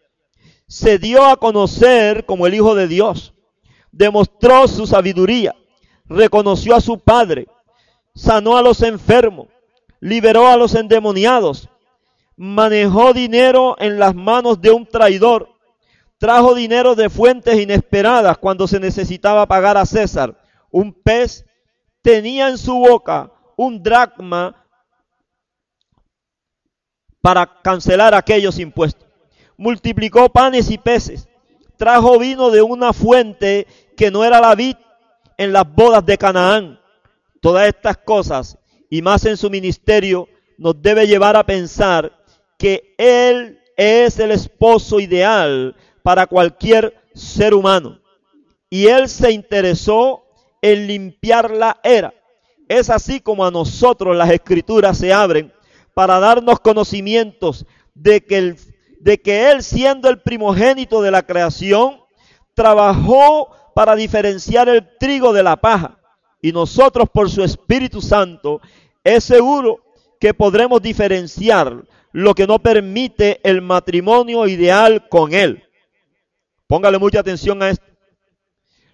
Se 0.67 0.99
dio 0.99 1.25
a 1.25 1.37
conocer 1.37 2.25
como 2.27 2.47
el 2.47 2.55
Hijo 2.55 2.75
de 2.75 2.89
Dios. 2.89 3.35
Demostró 3.93 4.69
su 4.69 4.87
sabiduría. 4.87 5.55
Reconoció 6.07 6.75
a 6.77 6.81
su 6.81 6.99
Padre. 6.99 7.47
Sanó 8.15 8.57
a 8.57 8.63
los 8.63 8.83
enfermos. 8.83 9.49
Liberó 10.01 10.49
a 10.49 10.57
los 10.57 10.75
endemoniados. 10.75 11.69
Manejó 12.37 13.13
dinero 13.13 13.77
en 13.79 13.99
las 13.99 14.15
manos 14.15 14.61
de 14.61 14.71
un 14.71 14.87
traidor. 14.87 15.49
Trajo 16.19 16.55
dinero 16.55 16.95
de 16.95 17.11
fuentes 17.11 17.59
inesperadas 17.59 18.39
cuando 18.39 18.67
se 18.67 18.79
necesitaba 18.79 19.47
pagar 19.47 19.77
a 19.77 19.87
César. 19.87 20.37
Un 20.71 20.93
pez 20.93 21.45
tenía 22.03 22.49
en 22.49 22.59
su 22.59 22.75
boca 22.75 23.33
un 23.61 23.83
dracma 23.83 24.57
para 27.21 27.61
cancelar 27.61 28.15
aquellos 28.15 28.59
impuestos. 28.59 29.07
Multiplicó 29.59 30.31
panes 30.31 30.71
y 30.71 30.79
peces. 30.79 31.29
Trajo 31.77 32.19
vino 32.19 32.51
de 32.51 32.63
una 32.63 32.95
fuente 32.95 33.67
que 33.99 34.11
no 34.11 34.25
era 34.25 34.41
la 34.41 34.55
vid 34.55 34.77
en 35.37 35.53
las 35.53 35.71
bodas 35.71 36.07
de 36.07 36.17
Canaán. 36.17 36.81
Todas 37.43 37.69
estas 37.69 37.99
cosas 37.99 38.57
y 38.89 39.03
más 39.03 39.27
en 39.27 39.37
su 39.37 39.51
ministerio 39.51 40.27
nos 40.57 40.81
debe 40.81 41.07
llevar 41.07 41.37
a 41.37 41.45
pensar 41.45 42.11
que 42.59 42.95
Él 42.97 43.61
es 43.77 44.19
el 44.19 44.31
esposo 44.31 45.01
ideal 45.01 45.77
para 46.03 46.27
cualquier 46.27 46.95
ser 47.15 47.53
humano. 47.53 48.01
Y 48.71 48.87
Él 48.87 49.07
se 49.07 49.33
interesó 49.33 50.25
en 50.63 50.87
limpiar 50.87 51.51
la 51.51 51.79
era. 51.83 52.15
Es 52.71 52.89
así 52.89 53.19
como 53.19 53.45
a 53.45 53.51
nosotros 53.51 54.17
las 54.17 54.31
escrituras 54.31 54.97
se 54.97 55.13
abren 55.13 55.53
para 55.93 56.21
darnos 56.21 56.61
conocimientos 56.61 57.67
de 57.95 58.25
que, 58.25 58.55
de 59.01 59.21
que 59.21 59.51
Él 59.51 59.65
siendo 59.65 60.09
el 60.09 60.21
primogénito 60.21 61.03
de 61.03 61.11
la 61.11 61.25
creación, 61.25 62.01
trabajó 62.55 63.51
para 63.75 63.97
diferenciar 63.97 64.69
el 64.69 64.89
trigo 65.01 65.33
de 65.33 65.43
la 65.43 65.57
paja. 65.57 65.99
Y 66.41 66.53
nosotros 66.53 67.09
por 67.13 67.29
su 67.29 67.43
Espíritu 67.43 68.01
Santo 68.01 68.61
es 69.03 69.25
seguro 69.25 69.81
que 70.21 70.33
podremos 70.33 70.81
diferenciar 70.81 71.83
lo 72.13 72.35
que 72.37 72.47
no 72.47 72.61
permite 72.61 73.41
el 73.43 73.63
matrimonio 73.63 74.47
ideal 74.47 75.09
con 75.09 75.35
Él. 75.35 75.65
Póngale 76.69 77.01
mucha 77.01 77.19
atención 77.19 77.61
a 77.65 77.71
esto. 77.71 77.90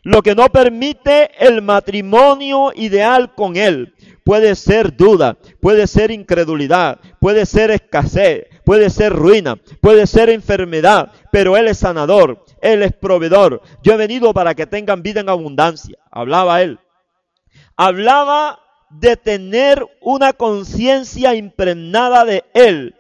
Lo 0.07 0.23
que 0.23 0.37
no 0.37 0.49
permite 0.51 1.31
el 1.45 1.63
matrimonio 1.63 2.71
ideal 2.77 3.35
con 3.35 3.57
Él 3.57 3.93
puede 4.25 4.55
ser 4.55 4.97
duda, 4.97 5.37
puede 5.61 5.89
ser 5.89 6.13
incredulidad, 6.13 7.01
puede 7.19 7.45
ser 7.45 7.73
escasez, 7.73 8.47
puede 8.65 8.89
ser 8.91 9.13
ruina, 9.13 9.57
puede 9.81 10.07
ser 10.07 10.31
enfermedad, 10.31 11.11
pero 11.33 11.57
Él 11.57 11.67
es 11.67 11.79
sanador, 11.79 12.45
Él 12.61 12.85
es 12.85 12.93
proveedor. 12.93 13.63
Yo 13.83 13.95
he 13.95 13.97
venido 13.97 14.33
para 14.33 14.55
que 14.55 14.69
tengan 14.69 15.03
vida 15.03 15.23
en 15.23 15.29
abundancia. 15.29 15.99
Hablaba 16.13 16.63
Él. 16.63 16.79
Hablaba 17.77 18.61
de 18.91 19.17
tener 19.17 19.85
una 20.01 20.35
conciencia 20.35 21.35
impregnada 21.35 22.25
de 22.25 22.45
Él, 22.55 22.95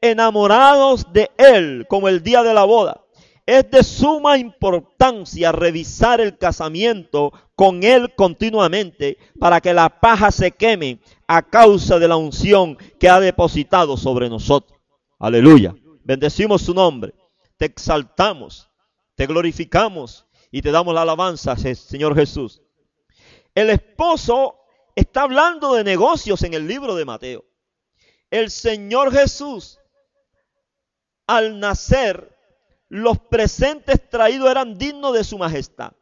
enamorados 0.00 1.12
de 1.12 1.28
Él, 1.38 1.86
como 1.88 2.08
el 2.08 2.22
día 2.22 2.44
de 2.44 2.54
la 2.54 2.62
boda. 2.62 3.02
Es 3.44 3.70
de 3.70 3.82
suma 3.82 4.38
importancia 4.38 5.50
revisar 5.50 6.20
el 6.20 6.38
casamiento 6.38 7.32
con 7.56 7.82
Él 7.82 8.14
continuamente 8.14 9.18
para 9.38 9.60
que 9.60 9.74
la 9.74 10.00
paja 10.00 10.30
se 10.30 10.52
queme 10.52 11.00
a 11.26 11.42
causa 11.42 11.98
de 11.98 12.06
la 12.06 12.16
unción 12.16 12.76
que 13.00 13.08
ha 13.08 13.18
depositado 13.18 13.96
sobre 13.96 14.28
nosotros. 14.28 14.78
Aleluya. 15.18 15.74
Bendecimos 16.04 16.62
su 16.62 16.74
nombre. 16.74 17.14
Te 17.56 17.66
exaltamos, 17.66 18.68
te 19.14 19.26
glorificamos 19.26 20.26
y 20.50 20.62
te 20.62 20.70
damos 20.70 20.94
la 20.94 21.02
alabanza, 21.02 21.56
Señor 21.56 22.14
Jesús. 22.14 22.62
El 23.54 23.70
esposo 23.70 24.56
está 24.94 25.22
hablando 25.22 25.74
de 25.74 25.84
negocios 25.84 26.42
en 26.42 26.54
el 26.54 26.66
libro 26.66 26.94
de 26.94 27.04
Mateo. 27.04 27.44
El 28.30 28.50
Señor 28.50 29.12
Jesús, 29.12 29.78
al 31.26 31.60
nacer, 31.60 32.31
los 32.92 33.18
presentes 33.18 34.06
traídos 34.10 34.50
eran 34.50 34.76
dignos 34.76 35.14
de 35.14 35.24
su 35.24 35.38
majestad. 35.38 35.92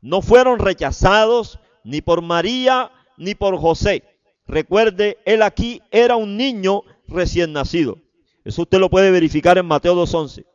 No 0.00 0.22
fueron 0.22 0.58
rechazados 0.58 1.58
ni 1.84 2.00
por 2.00 2.22
María 2.22 2.90
ni 3.18 3.34
por 3.34 3.58
José. 3.58 4.02
Recuerde, 4.46 5.18
él 5.26 5.42
aquí 5.42 5.82
era 5.90 6.16
un 6.16 6.38
niño 6.38 6.84
recién 7.06 7.52
nacido. 7.52 7.98
Eso 8.46 8.62
usted 8.62 8.78
lo 8.78 8.88
puede 8.88 9.10
verificar 9.10 9.58
en 9.58 9.66
Mateo 9.66 9.94
2.11. 9.94 10.46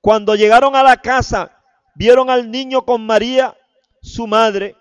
Cuando 0.00 0.36
llegaron 0.36 0.74
a 0.74 0.82
la 0.82 0.96
casa, 1.02 1.62
vieron 1.94 2.30
al 2.30 2.50
niño 2.50 2.86
con 2.86 3.04
María, 3.04 3.54
su 4.00 4.26
madre, 4.26 4.74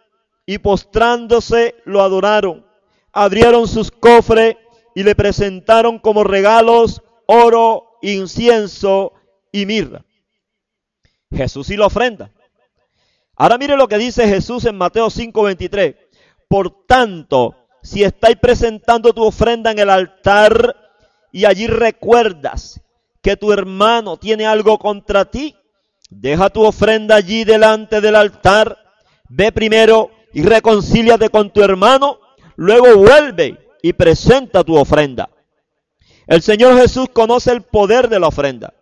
y 0.46 0.60
postrándose 0.60 1.76
lo 1.84 2.02
adoraron. 2.02 2.66
Abrieron 3.12 3.68
sus 3.68 3.92
cofres 3.92 4.56
y 4.96 5.04
le 5.04 5.16
presentaron 5.16 6.00
como 6.00 6.24
regalos 6.24 7.02
oro, 7.26 7.98
incienso 8.02 9.12
y 9.52 9.66
mirra. 9.66 10.05
Jesús 11.36 11.70
y 11.70 11.78
la 11.78 11.88
ofrenda. 11.88 12.32
Ahora 13.36 13.58
mire 13.58 13.76
lo 13.76 13.88
que 13.88 13.98
dice 13.98 14.28
Jesús 14.28 14.66
en 14.66 14.78
Mateo 14.78 15.10
5:23. 15.10 15.96
Por 16.48 16.86
tanto, 16.86 17.56
si 17.82 18.04
estáis 18.04 18.38
presentando 18.38 19.14
tu 19.14 19.24
ofrenda 19.24 19.72
en 19.72 19.80
el 19.80 19.90
altar 19.90 20.76
y 21.32 21.46
allí 21.46 21.68
recuerdas 21.68 22.82
que 23.22 23.36
tu 23.36 23.52
hermano 23.52 24.18
tiene 24.18 24.46
algo 24.46 24.78
contra 24.78 25.26
ti, 25.26 25.56
deja 26.10 26.50
tu 26.50 26.64
ofrenda 26.64 27.16
allí 27.16 27.44
delante 27.44 28.00
del 28.00 28.16
altar, 28.16 28.78
ve 29.30 29.52
primero 29.52 30.12
y 30.34 30.44
reconcíliate 30.44 31.30
con 31.30 31.52
tu 31.52 31.62
hermano, 31.62 32.20
luego 32.56 32.96
vuelve 32.96 33.58
y 33.82 33.94
presenta 33.94 34.64
tu 34.64 34.76
ofrenda. 34.76 35.30
El 36.28 36.42
Señor 36.42 36.78
Jesús 36.78 37.08
conoce 37.12 37.52
el 37.52 37.64
poder 37.64 38.08
de 38.10 38.20
la 38.20 38.28
ofrenda 38.28 38.74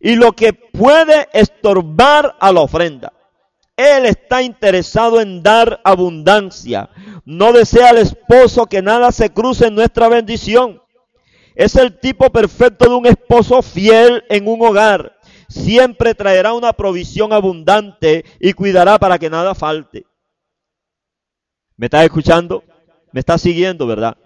y 0.00 0.16
lo 0.16 0.32
que 0.32 0.52
puede 0.52 1.28
estorbar 1.32 2.36
a 2.40 2.52
la 2.52 2.60
ofrenda. 2.60 3.12
Él 3.76 4.06
está 4.06 4.42
interesado 4.42 5.20
en 5.20 5.42
dar 5.42 5.80
abundancia. 5.84 6.90
No 7.24 7.52
desea 7.52 7.90
al 7.90 7.98
esposo 7.98 8.66
que 8.66 8.82
nada 8.82 9.12
se 9.12 9.30
cruce 9.30 9.66
en 9.66 9.76
nuestra 9.76 10.08
bendición. 10.08 10.82
Es 11.54 11.76
el 11.76 11.98
tipo 11.98 12.30
perfecto 12.30 12.88
de 12.88 12.94
un 12.94 13.06
esposo 13.06 13.62
fiel 13.62 14.24
en 14.28 14.48
un 14.48 14.64
hogar. 14.64 15.16
Siempre 15.48 16.14
traerá 16.14 16.52
una 16.52 16.72
provisión 16.72 17.32
abundante 17.32 18.24
y 18.40 18.52
cuidará 18.52 18.98
para 18.98 19.18
que 19.18 19.30
nada 19.30 19.54
falte. 19.54 20.06
¿Me 21.76 21.86
está 21.86 22.04
escuchando? 22.04 22.64
¿Me 23.12 23.20
está 23.20 23.38
siguiendo, 23.38 23.86
verdad? 23.86 24.16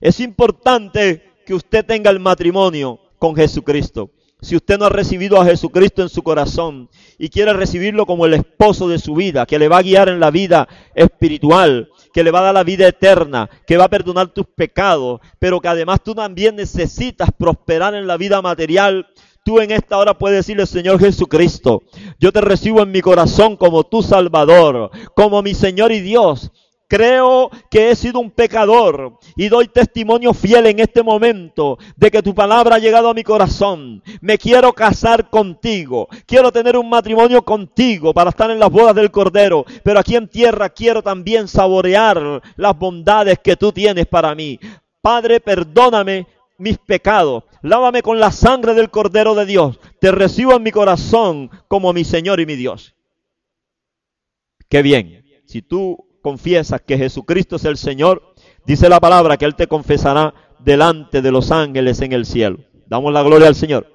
Es 0.00 0.18
importante 0.20 1.22
que 1.44 1.54
usted 1.54 1.84
tenga 1.84 2.10
el 2.10 2.20
matrimonio 2.20 2.98
con 3.18 3.36
Jesucristo. 3.36 4.10
Si 4.44 4.54
usted 4.54 4.78
no 4.78 4.84
ha 4.84 4.90
recibido 4.90 5.40
a 5.40 5.44
Jesucristo 5.46 6.02
en 6.02 6.10
su 6.10 6.22
corazón 6.22 6.90
y 7.16 7.30
quiere 7.30 7.54
recibirlo 7.54 8.04
como 8.04 8.26
el 8.26 8.34
esposo 8.34 8.86
de 8.88 8.98
su 8.98 9.14
vida, 9.14 9.46
que 9.46 9.58
le 9.58 9.68
va 9.68 9.78
a 9.78 9.82
guiar 9.82 10.10
en 10.10 10.20
la 10.20 10.30
vida 10.30 10.68
espiritual, 10.94 11.88
que 12.12 12.22
le 12.22 12.30
va 12.30 12.40
a 12.40 12.42
dar 12.42 12.54
la 12.54 12.62
vida 12.62 12.86
eterna, 12.86 13.48
que 13.66 13.78
va 13.78 13.84
a 13.84 13.88
perdonar 13.88 14.34
tus 14.34 14.44
pecados, 14.54 15.20
pero 15.38 15.60
que 15.62 15.68
además 15.68 16.02
tú 16.04 16.14
también 16.14 16.56
necesitas 16.56 17.30
prosperar 17.38 17.94
en 17.94 18.06
la 18.06 18.18
vida 18.18 18.42
material, 18.42 19.06
tú 19.46 19.60
en 19.60 19.70
esta 19.70 19.96
hora 19.96 20.12
puedes 20.12 20.40
decirle, 20.40 20.66
Señor 20.66 21.00
Jesucristo, 21.00 21.82
yo 22.18 22.30
te 22.30 22.42
recibo 22.42 22.82
en 22.82 22.92
mi 22.92 23.00
corazón 23.00 23.56
como 23.56 23.84
tu 23.84 24.02
Salvador, 24.02 24.90
como 25.14 25.40
mi 25.40 25.54
Señor 25.54 25.90
y 25.90 26.00
Dios. 26.00 26.50
Creo 26.94 27.50
que 27.68 27.90
he 27.90 27.96
sido 27.96 28.20
un 28.20 28.30
pecador 28.30 29.18
y 29.34 29.48
doy 29.48 29.66
testimonio 29.66 30.32
fiel 30.32 30.66
en 30.66 30.78
este 30.78 31.02
momento 31.02 31.76
de 31.96 32.08
que 32.08 32.22
tu 32.22 32.36
palabra 32.36 32.76
ha 32.76 32.78
llegado 32.78 33.08
a 33.08 33.14
mi 33.14 33.24
corazón. 33.24 34.00
Me 34.20 34.38
quiero 34.38 34.72
casar 34.72 35.28
contigo. 35.28 36.06
Quiero 36.24 36.52
tener 36.52 36.76
un 36.76 36.88
matrimonio 36.88 37.42
contigo 37.42 38.14
para 38.14 38.30
estar 38.30 38.48
en 38.52 38.60
las 38.60 38.70
bodas 38.70 38.94
del 38.94 39.10
Cordero. 39.10 39.64
Pero 39.82 39.98
aquí 39.98 40.14
en 40.14 40.28
tierra 40.28 40.68
quiero 40.68 41.02
también 41.02 41.48
saborear 41.48 42.40
las 42.54 42.78
bondades 42.78 43.40
que 43.40 43.56
tú 43.56 43.72
tienes 43.72 44.06
para 44.06 44.32
mí. 44.36 44.60
Padre, 45.02 45.40
perdóname 45.40 46.28
mis 46.58 46.78
pecados. 46.78 47.42
Lávame 47.62 48.02
con 48.02 48.20
la 48.20 48.30
sangre 48.30 48.72
del 48.72 48.90
Cordero 48.90 49.34
de 49.34 49.46
Dios. 49.46 49.80
Te 50.00 50.12
recibo 50.12 50.54
en 50.54 50.62
mi 50.62 50.70
corazón 50.70 51.50
como 51.66 51.92
mi 51.92 52.04
Señor 52.04 52.38
y 52.38 52.46
mi 52.46 52.54
Dios. 52.54 52.94
Qué 54.68 54.80
bien. 54.80 55.24
Si 55.44 55.60
tú 55.60 56.03
confiesas 56.24 56.80
que 56.80 56.98
Jesucristo 56.98 57.54
es 57.54 57.64
el 57.64 57.76
Señor, 57.76 58.34
Dice 58.66 58.88
la 58.88 59.00
palabra 59.00 59.36
que 59.36 59.44
Él 59.44 59.54
te 59.54 59.66
confesará 59.66 60.34
delante 60.58 61.20
de 61.20 61.30
los 61.30 61.50
ángeles 61.50 62.00
en 62.00 62.12
el 62.12 62.24
cielo. 62.24 62.58
Damos 62.86 63.12
la 63.12 63.22
gloria 63.22 63.48
al 63.48 63.54
Señor. 63.54 63.86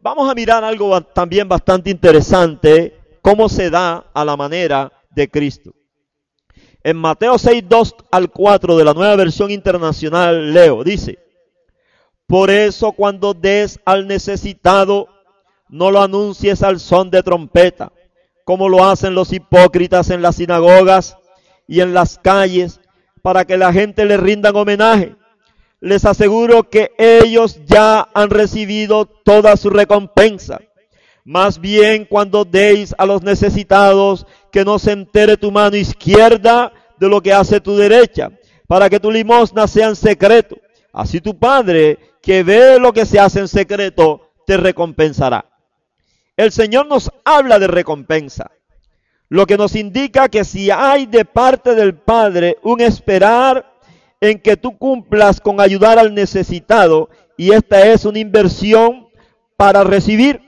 Vamos 0.00 0.30
a 0.30 0.34
mirar 0.34 0.62
algo 0.62 1.00
también 1.00 1.48
bastante 1.48 1.90
interesante, 1.90 2.96
cómo 3.22 3.48
se 3.48 3.70
da 3.70 4.10
a 4.14 4.24
la 4.24 4.36
manera 4.36 4.92
de 5.10 5.28
Cristo. 5.28 5.74
En 6.82 6.96
Mateo 6.96 7.38
6, 7.38 7.64
2 7.66 7.94
al 8.12 8.30
4 8.30 8.76
de 8.76 8.84
la 8.84 8.92
nueva 8.92 9.16
versión 9.16 9.50
internacional 9.50 10.52
leo, 10.52 10.84
dice, 10.84 11.18
por 12.26 12.50
eso 12.50 12.92
cuando 12.92 13.32
des 13.32 13.80
al 13.84 14.06
necesitado, 14.06 15.08
no 15.68 15.90
lo 15.90 16.02
anuncies 16.02 16.62
al 16.62 16.78
son 16.78 17.10
de 17.10 17.22
trompeta, 17.22 17.90
como 18.44 18.68
lo 18.68 18.84
hacen 18.84 19.14
los 19.14 19.32
hipócritas 19.32 20.10
en 20.10 20.20
las 20.20 20.36
sinagogas 20.36 21.16
y 21.66 21.80
en 21.80 21.94
las 21.94 22.18
calles, 22.18 22.80
para 23.22 23.44
que 23.44 23.56
la 23.56 23.72
gente 23.72 24.04
le 24.04 24.16
rindan 24.16 24.56
homenaje. 24.56 25.16
Les 25.80 26.04
aseguro 26.04 26.68
que 26.68 26.92
ellos 26.98 27.60
ya 27.66 28.08
han 28.14 28.30
recibido 28.30 29.06
toda 29.06 29.56
su 29.56 29.70
recompensa. 29.70 30.60
Más 31.24 31.58
bien 31.58 32.04
cuando 32.04 32.44
deis 32.44 32.94
a 32.98 33.06
los 33.06 33.22
necesitados 33.22 34.26
que 34.52 34.64
no 34.64 34.78
se 34.78 34.92
entere 34.92 35.36
tu 35.36 35.50
mano 35.50 35.76
izquierda 35.76 36.72
de 36.98 37.08
lo 37.08 37.20
que 37.22 37.32
hace 37.32 37.60
tu 37.60 37.76
derecha, 37.76 38.30
para 38.66 38.90
que 38.90 39.00
tu 39.00 39.10
limosna 39.10 39.66
sea 39.66 39.88
en 39.88 39.96
secreto. 39.96 40.56
Así 40.92 41.20
tu 41.20 41.38
Padre, 41.38 41.98
que 42.22 42.42
ve 42.42 42.78
lo 42.78 42.92
que 42.92 43.06
se 43.06 43.18
hace 43.18 43.40
en 43.40 43.48
secreto, 43.48 44.32
te 44.46 44.56
recompensará. 44.56 45.46
El 46.36 46.52
Señor 46.52 46.86
nos 46.86 47.10
habla 47.24 47.58
de 47.58 47.66
recompensa, 47.66 48.50
lo 49.28 49.46
que 49.46 49.56
nos 49.56 49.74
indica 49.74 50.28
que 50.28 50.44
si 50.44 50.70
hay 50.70 51.06
de 51.06 51.24
parte 51.24 51.74
del 51.74 51.94
Padre 51.94 52.56
un 52.62 52.80
esperar 52.80 53.72
en 54.20 54.38
que 54.38 54.56
tú 54.56 54.76
cumplas 54.78 55.40
con 55.40 55.60
ayudar 55.60 55.98
al 55.98 56.14
necesitado, 56.14 57.10
y 57.36 57.52
esta 57.52 57.86
es 57.86 58.04
una 58.04 58.18
inversión 58.18 59.08
para 59.56 59.84
recibir. 59.84 60.40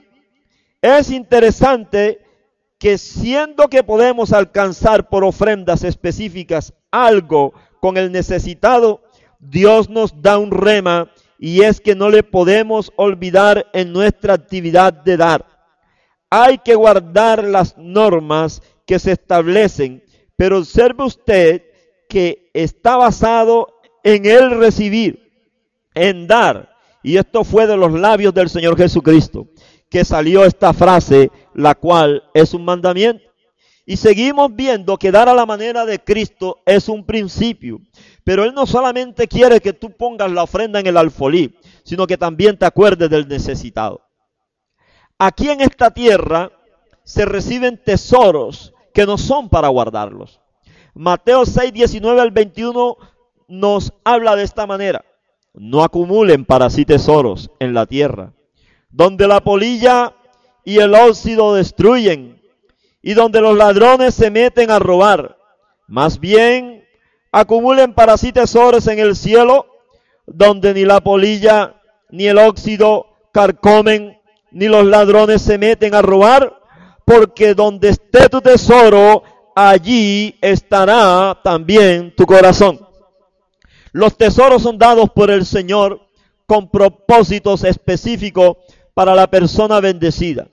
Es 0.81 1.11
interesante 1.11 2.21
que 2.79 2.97
siendo 2.97 3.67
que 3.67 3.83
podemos 3.83 4.31
alcanzar 4.33 5.09
por 5.09 5.23
ofrendas 5.23 5.83
específicas 5.83 6.73
algo 6.91 7.53
con 7.81 7.97
el 7.97 8.11
necesitado, 8.11 9.01
Dios 9.39 9.89
nos 9.89 10.21
da 10.21 10.37
un 10.37 10.51
rema 10.51 11.11
y 11.39 11.61
es 11.61 11.79
que 11.79 11.95
no 11.95 12.09
le 12.09 12.23
podemos 12.23 12.91
olvidar 12.95 13.67
en 13.73 13.93
nuestra 13.93 14.33
actividad 14.33 14.93
de 14.93 15.17
dar. 15.17 15.56
Hay 16.29 16.57
que 16.59 16.75
guardar 16.75 17.43
las 17.43 17.77
normas 17.77 18.61
que 18.85 18.99
se 18.99 19.13
establecen, 19.13 20.03
pero 20.35 20.57
observe 20.59 21.03
usted 21.03 21.63
que 22.09 22.49
está 22.53 22.97
basado 22.97 23.67
en 24.03 24.25
el 24.25 24.51
recibir, 24.51 25.31
en 25.93 26.27
dar. 26.27 26.69
Y 27.03 27.17
esto 27.17 27.43
fue 27.43 27.67
de 27.67 27.77
los 27.77 27.93
labios 27.93 28.33
del 28.33 28.49
Señor 28.49 28.77
Jesucristo 28.77 29.47
que 29.89 30.05
salió 30.05 30.43
esta 30.43 30.73
frase, 30.73 31.31
la 31.53 31.75
cual 31.75 32.23
es 32.33 32.53
un 32.53 32.65
mandamiento. 32.65 33.23
Y 33.85 33.95
seguimos 33.95 34.53
viendo 34.53 34.97
que 34.97 35.11
dar 35.11 35.29
a 35.29 35.33
la 35.33 35.45
manera 35.45 35.85
de 35.85 35.99
Cristo 35.99 36.57
es 36.65 36.89
un 36.89 37.05
principio. 37.05 37.79
Pero 38.25 38.43
Él 38.43 38.53
no 38.53 38.65
solamente 38.65 39.27
quiere 39.27 39.61
que 39.61 39.71
tú 39.71 39.91
pongas 39.91 40.29
la 40.29 40.43
ofrenda 40.43 40.79
en 40.79 40.87
el 40.87 40.97
alfolí, 40.97 41.57
sino 41.83 42.05
que 42.05 42.17
también 42.17 42.57
te 42.57 42.65
acuerdes 42.65 43.09
del 43.09 43.27
necesitado. 43.29 44.01
Aquí 45.19 45.49
en 45.49 45.61
esta 45.61 45.91
tierra 45.91 46.51
se 47.03 47.25
reciben 47.25 47.81
tesoros 47.83 48.73
que 48.93 49.05
no 49.05 49.17
son 49.17 49.49
para 49.49 49.67
guardarlos. 49.69 50.39
Mateo 50.93 51.45
6, 51.45 51.73
19 51.73 52.21
al 52.21 52.31
21 52.31 52.97
nos 53.47 53.93
habla 54.03 54.35
de 54.35 54.43
esta 54.43 54.67
manera. 54.67 55.05
No 55.53 55.83
acumulen 55.83 56.45
para 56.45 56.69
sí 56.69 56.85
tesoros 56.85 57.49
en 57.59 57.73
la 57.73 57.85
tierra, 57.85 58.33
donde 58.89 59.27
la 59.27 59.41
polilla 59.41 60.13
y 60.63 60.79
el 60.79 60.93
óxido 60.93 61.55
destruyen, 61.55 62.41
y 63.01 63.13
donde 63.13 63.41
los 63.41 63.55
ladrones 63.55 64.13
se 64.13 64.29
meten 64.29 64.69
a 64.69 64.79
robar. 64.79 65.37
Más 65.87 66.19
bien, 66.19 66.85
acumulen 67.31 67.93
para 67.93 68.17
sí 68.17 68.31
tesoros 68.31 68.87
en 68.87 68.99
el 68.99 69.15
cielo, 69.15 69.65
donde 70.25 70.73
ni 70.73 70.83
la 70.83 70.99
polilla 70.99 71.81
ni 72.09 72.27
el 72.27 72.37
óxido 72.37 73.07
carcomen, 73.31 74.16
ni 74.51 74.67
los 74.67 74.85
ladrones 74.85 75.41
se 75.41 75.57
meten 75.57 75.93
a 75.95 76.01
robar, 76.01 76.61
porque 77.05 77.53
donde 77.53 77.89
esté 77.89 78.29
tu 78.29 78.41
tesoro, 78.41 79.23
allí 79.55 80.37
estará 80.41 81.39
también 81.43 82.13
tu 82.15 82.25
corazón. 82.25 82.79
Los 83.91 84.15
tesoros 84.17 84.61
son 84.61 84.77
dados 84.77 85.09
por 85.09 85.31
el 85.31 85.45
Señor 85.45 86.01
con 86.45 86.69
propósitos 86.69 87.63
específicos 87.63 88.57
para 88.93 89.15
la 89.15 89.27
persona 89.27 89.79
bendecida. 89.79 90.47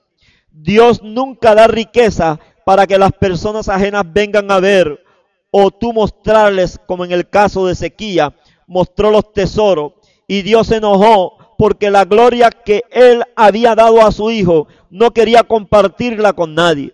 Dios 0.49 1.01
nunca 1.03 1.53
da 1.53 1.67
riqueza 1.67 2.39
para 2.65 2.87
que 2.87 2.97
las 2.97 3.11
personas 3.11 3.69
ajenas 3.69 4.03
vengan 4.11 4.49
a 4.49 4.59
ver 4.59 5.03
o 5.51 5.71
tú 5.71 5.93
mostrarles, 5.93 6.79
como 6.85 7.05
en 7.05 7.11
el 7.11 7.29
caso 7.29 7.65
de 7.65 7.73
Ezequiel, 7.73 8.33
mostró 8.67 9.11
los 9.11 9.31
tesoros 9.31 9.93
y 10.27 10.41
Dios 10.41 10.67
se 10.67 10.77
enojó 10.77 11.37
porque 11.57 11.89
la 11.89 12.05
gloria 12.05 12.49
que 12.49 12.83
él 12.91 13.23
había 13.35 13.75
dado 13.75 14.05
a 14.05 14.11
su 14.11 14.31
hijo 14.31 14.67
no 14.89 15.11
quería 15.11 15.43
compartirla 15.43 16.33
con 16.33 16.55
nadie. 16.55 16.93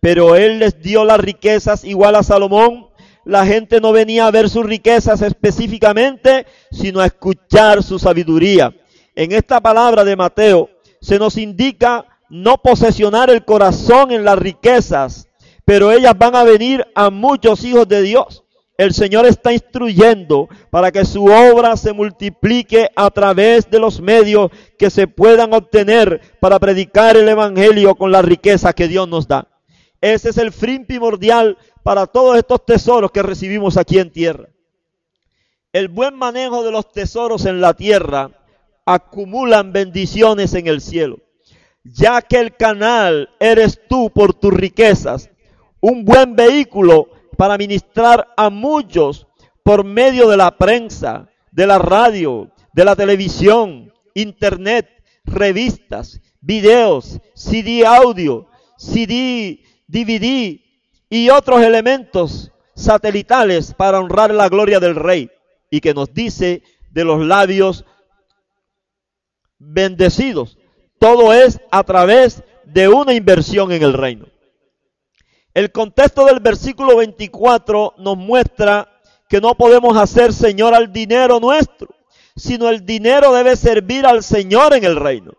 Pero 0.00 0.36
él 0.36 0.58
les 0.58 0.80
dio 0.80 1.04
las 1.04 1.18
riquezas 1.18 1.84
igual 1.84 2.16
a 2.16 2.22
Salomón. 2.22 2.88
La 3.24 3.44
gente 3.44 3.80
no 3.80 3.92
venía 3.92 4.26
a 4.26 4.30
ver 4.30 4.48
sus 4.48 4.64
riquezas 4.64 5.22
específicamente, 5.22 6.46
sino 6.70 7.00
a 7.00 7.06
escuchar 7.06 7.82
su 7.82 7.98
sabiduría. 7.98 8.72
En 9.14 9.32
esta 9.32 9.60
palabra 9.60 10.04
de 10.04 10.14
Mateo 10.14 10.70
se 11.00 11.18
nos 11.18 11.36
indica 11.36 12.04
no 12.28 12.58
posesionar 12.58 13.30
el 13.30 13.44
corazón 13.44 14.12
en 14.12 14.24
las 14.24 14.38
riquezas, 14.38 15.28
pero 15.64 15.90
ellas 15.90 16.14
van 16.16 16.36
a 16.36 16.44
venir 16.44 16.86
a 16.94 17.10
muchos 17.10 17.64
hijos 17.64 17.88
de 17.88 18.02
Dios. 18.02 18.44
El 18.78 18.92
Señor 18.92 19.24
está 19.24 19.52
instruyendo 19.52 20.48
para 20.70 20.92
que 20.92 21.04
su 21.06 21.24
obra 21.24 21.76
se 21.76 21.94
multiplique 21.94 22.90
a 22.94 23.10
través 23.10 23.70
de 23.70 23.78
los 23.78 24.00
medios 24.00 24.50
que 24.78 24.90
se 24.90 25.06
puedan 25.06 25.54
obtener 25.54 26.20
para 26.40 26.58
predicar 26.58 27.16
el 27.16 27.28
Evangelio 27.28 27.94
con 27.94 28.12
la 28.12 28.20
riqueza 28.20 28.74
que 28.74 28.86
Dios 28.86 29.08
nos 29.08 29.26
da. 29.26 29.48
Ese 30.02 30.28
es 30.28 30.36
el 30.36 30.52
fin 30.52 30.84
primordial 30.84 31.56
para 31.82 32.06
todos 32.06 32.36
estos 32.36 32.66
tesoros 32.66 33.10
que 33.10 33.22
recibimos 33.22 33.78
aquí 33.78 33.98
en 33.98 34.12
tierra. 34.12 34.48
El 35.72 35.88
buen 35.88 36.14
manejo 36.14 36.62
de 36.62 36.70
los 36.70 36.92
tesoros 36.92 37.46
en 37.46 37.62
la 37.62 37.74
tierra 37.74 38.30
acumulan 38.84 39.72
bendiciones 39.72 40.54
en 40.54 40.66
el 40.66 40.82
cielo, 40.82 41.18
ya 41.82 42.20
que 42.20 42.38
el 42.38 42.56
canal 42.56 43.30
eres 43.40 43.80
tú 43.88 44.10
por 44.10 44.34
tus 44.34 44.52
riquezas, 44.52 45.30
un 45.80 46.04
buen 46.04 46.36
vehículo 46.36 47.08
para 47.36 47.58
ministrar 47.58 48.28
a 48.36 48.50
muchos 48.50 49.26
por 49.62 49.84
medio 49.84 50.28
de 50.28 50.36
la 50.36 50.56
prensa, 50.56 51.28
de 51.50 51.66
la 51.66 51.78
radio, 51.78 52.50
de 52.72 52.84
la 52.84 52.94
televisión, 52.96 53.92
internet, 54.14 54.88
revistas, 55.24 56.20
videos, 56.40 57.20
CD 57.34 57.84
audio, 57.84 58.46
CD, 58.76 59.60
DVD 59.86 60.60
y 61.08 61.30
otros 61.30 61.62
elementos 61.62 62.52
satelitales 62.74 63.74
para 63.74 63.98
honrar 63.98 64.32
la 64.32 64.48
gloria 64.48 64.80
del 64.80 64.94
Rey 64.94 65.30
y 65.70 65.80
que 65.80 65.94
nos 65.94 66.12
dice 66.12 66.62
de 66.90 67.04
los 67.04 67.24
labios 67.24 67.84
bendecidos. 69.58 70.58
Todo 70.98 71.32
es 71.32 71.60
a 71.70 71.82
través 71.82 72.42
de 72.64 72.88
una 72.88 73.14
inversión 73.14 73.72
en 73.72 73.82
el 73.82 73.92
reino. 73.92 74.26
El 75.56 75.72
contexto 75.72 76.26
del 76.26 76.40
versículo 76.40 76.98
24 76.98 77.94
nos 77.96 78.18
muestra 78.18 79.00
que 79.26 79.40
no 79.40 79.54
podemos 79.54 79.96
hacer 79.96 80.34
Señor 80.34 80.74
al 80.74 80.92
dinero 80.92 81.40
nuestro, 81.40 81.88
sino 82.36 82.68
el 82.68 82.84
dinero 82.84 83.32
debe 83.32 83.56
servir 83.56 84.04
al 84.04 84.22
Señor 84.22 84.74
en 84.74 84.84
el 84.84 84.96
reino. 84.96 85.32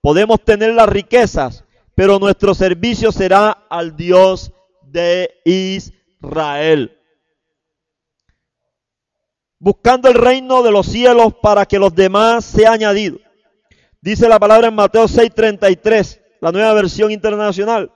Podemos 0.00 0.40
tener 0.44 0.74
las 0.74 0.88
riquezas, 0.88 1.64
pero 1.94 2.18
nuestro 2.18 2.56
servicio 2.56 3.12
será 3.12 3.52
al 3.70 3.94
Dios 3.94 4.50
de 4.82 5.30
Israel. 5.44 6.98
Buscando 9.60 10.08
el 10.08 10.14
reino 10.14 10.64
de 10.64 10.72
los 10.72 10.88
cielos 10.88 11.34
para 11.40 11.66
que 11.66 11.78
los 11.78 11.94
demás 11.94 12.44
sea 12.44 12.72
añadido. 12.72 13.18
Dice 14.00 14.28
la 14.28 14.40
palabra 14.40 14.66
en 14.66 14.74
Mateo 14.74 15.06
6:33, 15.06 16.20
la 16.40 16.50
nueva 16.50 16.72
versión 16.72 17.12
internacional. 17.12 17.92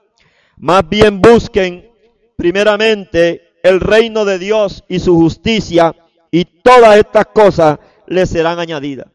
Más 0.59 0.89
bien 0.89 1.21
busquen 1.21 1.91
primeramente 2.35 3.59
el 3.61 3.79
reino 3.79 4.25
de 4.25 4.39
Dios 4.39 4.83
y 4.87 4.99
su 4.99 5.15
justicia 5.15 5.95
y 6.31 6.45
todas 6.45 6.97
estas 6.97 7.27
cosas 7.27 7.77
les 8.07 8.29
serán 8.29 8.57
añadidas. 8.57 9.07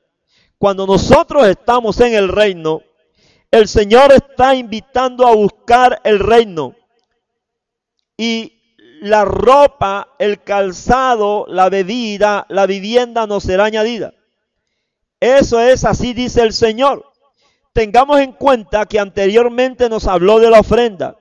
Cuando 0.56 0.86
nosotros 0.86 1.48
estamos 1.48 1.98
en 2.00 2.14
el 2.14 2.28
reino, 2.28 2.82
el 3.50 3.66
Señor 3.66 4.12
está 4.12 4.54
invitando 4.54 5.26
a 5.26 5.34
buscar 5.34 6.00
el 6.04 6.20
reino. 6.20 6.76
Y 8.16 8.60
la 9.00 9.24
ropa, 9.24 10.14
el 10.20 10.44
calzado, 10.44 11.46
la 11.48 11.68
bebida, 11.68 12.46
la 12.50 12.66
vivienda 12.66 13.26
no 13.26 13.40
será 13.40 13.64
añadida. 13.64 14.14
Eso 15.18 15.60
es 15.60 15.84
así, 15.84 16.14
dice 16.14 16.42
el 16.42 16.52
Señor. 16.52 17.04
Tengamos 17.72 18.20
en 18.20 18.32
cuenta 18.32 18.86
que 18.86 19.00
anteriormente 19.00 19.88
nos 19.88 20.06
habló 20.06 20.38
de 20.38 20.50
la 20.50 20.60
ofrenda 20.60 21.16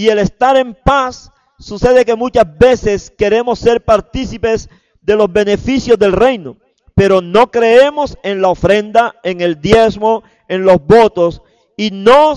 y 0.00 0.08
el 0.08 0.18
estar 0.18 0.56
en 0.56 0.72
paz 0.72 1.30
sucede 1.58 2.06
que 2.06 2.14
muchas 2.14 2.46
veces 2.56 3.10
queremos 3.10 3.58
ser 3.58 3.84
partícipes 3.84 4.70
de 5.02 5.14
los 5.14 5.30
beneficios 5.30 5.98
del 5.98 6.12
reino, 6.12 6.56
pero 6.94 7.20
no 7.20 7.50
creemos 7.50 8.16
en 8.22 8.40
la 8.40 8.48
ofrenda, 8.48 9.16
en 9.22 9.42
el 9.42 9.60
diezmo, 9.60 10.22
en 10.48 10.62
los 10.62 10.82
votos 10.86 11.42
y 11.76 11.90
no, 11.90 12.32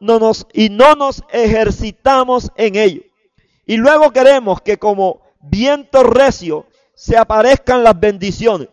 no 0.00 0.18
nos, 0.18 0.48
y 0.52 0.70
no 0.70 0.96
nos 0.96 1.22
ejercitamos 1.30 2.50
en 2.56 2.74
ello. 2.74 3.02
Y 3.64 3.76
luego 3.76 4.10
queremos 4.10 4.60
que 4.60 4.76
como 4.76 5.20
viento 5.40 6.02
recio 6.02 6.66
se 6.94 7.16
aparezcan 7.16 7.84
las 7.84 8.00
bendiciones. 8.00 8.70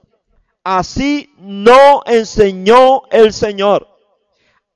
Así 0.63 1.31
no 1.37 2.01
enseñó 2.07 3.03
el 3.11 3.33
Señor. 3.33 3.87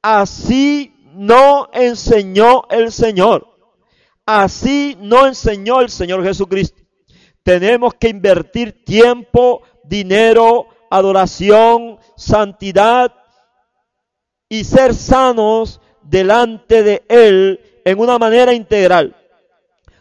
Así 0.04 0.94
no 1.16 1.68
enseñó 1.74 2.66
el 2.70 2.92
Señor. 2.92 3.55
Así 4.26 4.98
no 5.00 5.28
enseñó 5.28 5.82
el 5.82 5.90
Señor 5.90 6.24
Jesucristo. 6.24 6.82
Tenemos 7.44 7.94
que 7.94 8.10
invertir 8.10 8.84
tiempo, 8.84 9.62
dinero, 9.84 10.68
adoración, 10.90 12.00
santidad 12.18 13.14
y 14.50 14.64
ser 14.64 14.96
sanos 14.96 15.80
delante 16.02 16.82
de 16.82 17.04
Él 17.08 17.60
en 17.86 18.00
una 18.00 18.18
manera 18.18 18.54
integral. 18.54 19.16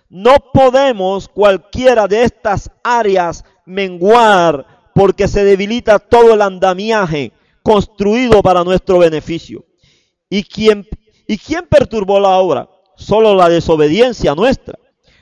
No 0.08 0.36
podemos 0.52 1.28
cualquiera 1.28 2.06
de 2.06 2.22
estas 2.22 2.70
áreas 2.82 3.44
menguar 3.66 4.90
porque 4.94 5.28
se 5.28 5.44
debilita 5.44 5.98
todo 5.98 6.34
el 6.34 6.40
andamiaje 6.40 7.32
construido 7.62 8.40
para 8.42 8.64
nuestro 8.64 8.98
beneficio. 8.98 9.64
¿Y 10.30 10.44
quién, 10.44 10.86
¿Y 11.26 11.36
quién 11.36 11.66
perturbó 11.66 12.20
la 12.20 12.38
obra? 12.38 12.68
Solo 13.04 13.34
la 13.34 13.50
desobediencia 13.50 14.34
nuestra. 14.34 14.78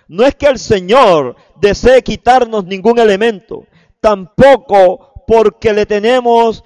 No 0.07 0.25
es 0.25 0.37
que 0.37 0.47
el 0.47 0.61
Señor 0.61 1.35
desee 1.61 2.03
quitarnos 2.03 2.65
ningún 2.65 3.01
elemento, 3.01 3.67
tampoco 4.01 5.25
porque 5.27 5.73
le 5.73 5.85
tenemos, 5.85 6.63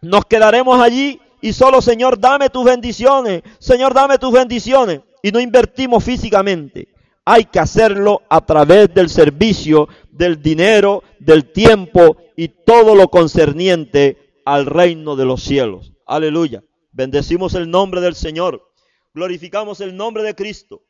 nos 0.00 0.24
quedaremos 0.24 0.80
allí 0.80 1.20
y 1.42 1.52
solo 1.52 1.82
Señor 1.82 2.18
dame 2.18 2.48
tus 2.48 2.64
bendiciones, 2.64 3.42
Señor 3.58 3.92
dame 3.92 4.16
tus 4.16 4.32
bendiciones 4.32 5.00
y 5.22 5.32
no 5.32 5.38
invertimos 5.38 6.02
físicamente. 6.02 6.88
Hay 7.26 7.44
que 7.44 7.58
hacerlo 7.58 8.22
a 8.30 8.40
través 8.40 8.94
del 8.94 9.10
servicio, 9.10 9.86
del 10.10 10.40
dinero, 10.40 11.02
del 11.18 11.52
tiempo 11.52 12.16
y 12.36 12.48
todo 12.48 12.94
lo 12.94 13.08
concerniente 13.08 14.40
al 14.46 14.64
reino 14.64 15.14
de 15.14 15.26
los 15.26 15.42
cielos. 15.42 15.92
Aleluya. 16.06 16.62
Bendecimos 16.90 17.54
el 17.54 17.70
nombre 17.70 18.00
del 18.00 18.14
Señor. 18.14 18.69
Glorificamos 19.12 19.80
el 19.80 19.96
nombre 19.96 20.22
de 20.22 20.34
Cristo. 20.34 20.82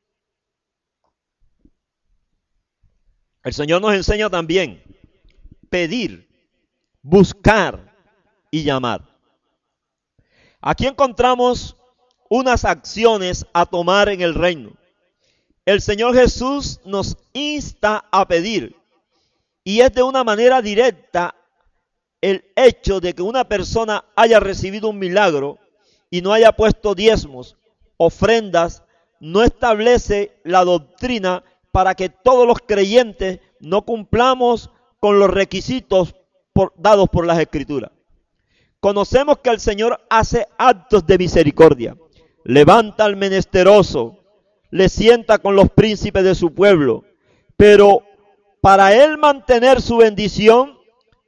El 3.42 3.54
Señor 3.54 3.80
nos 3.80 3.94
enseña 3.94 4.28
también 4.28 4.82
pedir, 5.70 6.28
buscar 7.00 7.96
y 8.50 8.62
llamar. 8.64 9.08
Aquí 10.60 10.86
encontramos 10.86 11.76
unas 12.28 12.64
acciones 12.64 13.46
a 13.54 13.64
tomar 13.64 14.10
en 14.10 14.20
el 14.20 14.34
reino. 14.34 14.72
El 15.64 15.80
Señor 15.80 16.14
Jesús 16.14 16.80
nos 16.84 17.16
insta 17.32 18.04
a 18.10 18.26
pedir 18.28 18.76
y 19.64 19.80
es 19.80 19.92
de 19.92 20.02
una 20.02 20.24
manera 20.24 20.60
directa 20.60 21.34
el 22.20 22.44
hecho 22.56 23.00
de 23.00 23.14
que 23.14 23.22
una 23.22 23.48
persona 23.48 24.04
haya 24.14 24.40
recibido 24.40 24.88
un 24.88 24.98
milagro 24.98 25.58
y 26.10 26.20
no 26.20 26.32
haya 26.32 26.52
puesto 26.52 26.94
diezmos, 26.94 27.56
ofrendas, 28.02 28.82
no 29.20 29.42
establece 29.42 30.32
la 30.42 30.64
doctrina 30.64 31.44
para 31.70 31.94
que 31.94 32.08
todos 32.08 32.46
los 32.46 32.56
creyentes 32.66 33.40
no 33.60 33.82
cumplamos 33.82 34.70
con 35.00 35.18
los 35.18 35.28
requisitos 35.28 36.14
dados 36.76 37.10
por 37.10 37.26
las 37.26 37.38
escrituras. 37.38 37.90
Conocemos 38.80 39.40
que 39.40 39.50
el 39.50 39.60
Señor 39.60 40.00
hace 40.08 40.46
actos 40.56 41.06
de 41.06 41.18
misericordia, 41.18 41.94
levanta 42.42 43.04
al 43.04 43.16
menesteroso, 43.16 44.16
le 44.70 44.88
sienta 44.88 45.36
con 45.36 45.54
los 45.54 45.68
príncipes 45.68 46.24
de 46.24 46.34
su 46.34 46.54
pueblo, 46.54 47.04
pero 47.58 48.02
para 48.62 48.94
él 48.94 49.18
mantener 49.18 49.82
su 49.82 49.98
bendición, 49.98 50.78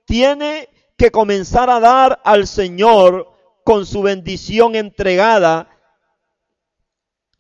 tiene 0.07 0.71
que 0.97 1.11
comenzar 1.11 1.69
a 1.69 1.81
dar 1.81 2.23
al 2.25 2.47
Señor 2.47 3.31
con 3.63 3.85
su 3.85 4.01
bendición 4.01 4.75
entregada. 4.75 5.69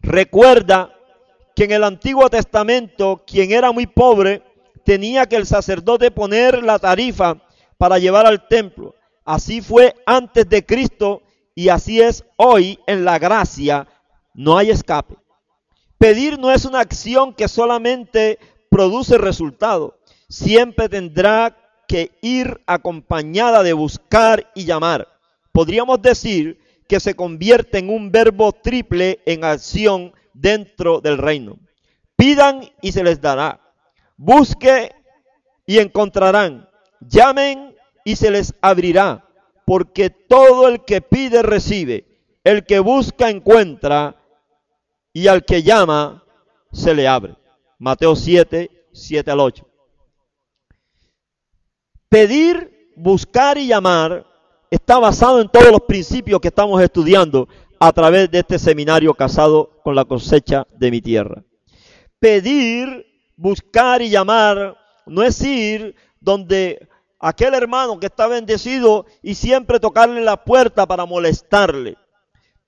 Recuerda 0.03 0.93
que 1.55 1.65
en 1.65 1.73
el 1.73 1.85
Antiguo 1.85 2.29
Testamento, 2.29 3.23
quien 3.27 3.53
era 3.53 3.73
muy 3.73 3.87
pobre, 3.87 4.43
tenía 4.85 5.27
que 5.27 5.37
el 5.37 5.47
sacerdote 5.47 6.11
poner 6.11 6.63
la 6.63 6.79
tarifa 6.79 7.37
para 7.79 7.99
llevar 7.99 8.27
al 8.27 8.49
templo. 8.49 8.95
Así 9.25 9.61
fue 9.61 9.95
antes 10.05 10.49
de 10.49 10.67
Cristo 10.67 11.23
y 11.55 11.69
así 11.69 12.01
es 12.01 12.25
hoy 12.37 12.79
en 12.87 13.05
la 13.05 13.19
gracia. 13.19 13.87
No 14.35 14.59
hay 14.59 14.71
escape. 14.71 15.17
Pedir 15.99 16.39
no 16.39 16.51
es 16.51 16.65
una 16.65 16.81
acción 16.81 17.33
que 17.33 17.47
solamente 17.47 18.39
produce 18.71 19.19
resultado. 19.19 19.99
Siempre 20.29 20.89
tendrá 20.89 21.57
que 21.87 22.11
ir 22.23 22.61
acompañada 22.67 23.63
de 23.63 23.73
buscar 23.73 24.51
y 24.55 24.65
llamar. 24.65 25.07
Podríamos 25.53 26.01
decir 26.03 26.59
que 26.93 27.01
se 27.01 27.17
convierte 27.17 27.79
en 27.79 27.89
un 27.89 28.13
verbo 28.13 28.53
triple 28.53 29.21
en 29.25 29.45
acción 29.45 30.13
dentro 30.35 31.01
del 31.01 31.17
reino. 31.17 31.59
Pidan 32.17 32.71
y 32.83 32.93
se 32.93 33.03
les 33.03 33.19
dará. 33.19 33.63
Busque 34.19 34.95
y 35.65 35.79
encontrarán. 35.79 36.69
Llamen 37.01 37.75
y 38.05 38.17
se 38.17 38.31
les 38.31 38.53
abrirá. 38.61 39.27
Porque 39.65 40.11
todo 40.11 40.69
el 40.69 40.85
que 40.85 41.01
pide 41.01 41.43
recibe. 41.43 42.05
El 42.45 42.67
que 42.67 42.79
busca 42.79 43.31
encuentra 43.31 44.23
y 45.15 45.29
al 45.29 45.47
que 45.47 45.63
llama 45.63 46.27
se 46.73 46.95
le 46.95 47.09
abre. 47.09 47.37
Mateo 47.79 48.15
7, 48.15 48.71
7 48.93 49.31
al 49.31 49.41
8. 49.41 49.67
Pedir, 52.11 52.93
buscar 52.97 53.57
y 53.57 53.69
llamar 53.69 54.27
está 54.73 54.99
basado 54.99 55.39
en 55.43 55.51
todos 55.51 55.71
los 55.71 55.83
principios 55.83 56.41
que 56.41 56.49
estamos 56.49 56.81
estudiando 56.81 57.47
a 57.79 57.93
través 57.93 58.31
de 58.31 58.39
este 58.39 58.59
seminario 58.59 59.13
casado 59.13 59.69
con 59.85 59.95
la 59.95 60.07
cosecha 60.07 60.67
de 60.79 60.91
mi 60.91 61.03
tierra. 61.03 61.45
Pedir, 62.19 63.05
buscar 63.37 64.01
y 64.01 64.09
llamar 64.09 64.79
no 65.05 65.23
es 65.23 65.39
ir 65.43 65.95
donde 66.21 66.89
aquel 67.21 67.53
hermano 67.53 68.01
que 68.01 68.07
está 68.07 68.27
bendecido 68.27 69.05
y 69.23 69.35
siempre 69.35 69.79
tocarle 69.79 70.23
la 70.23 70.43
puerta 70.43 70.87
para 70.87 71.05
molestarle. 71.05 71.99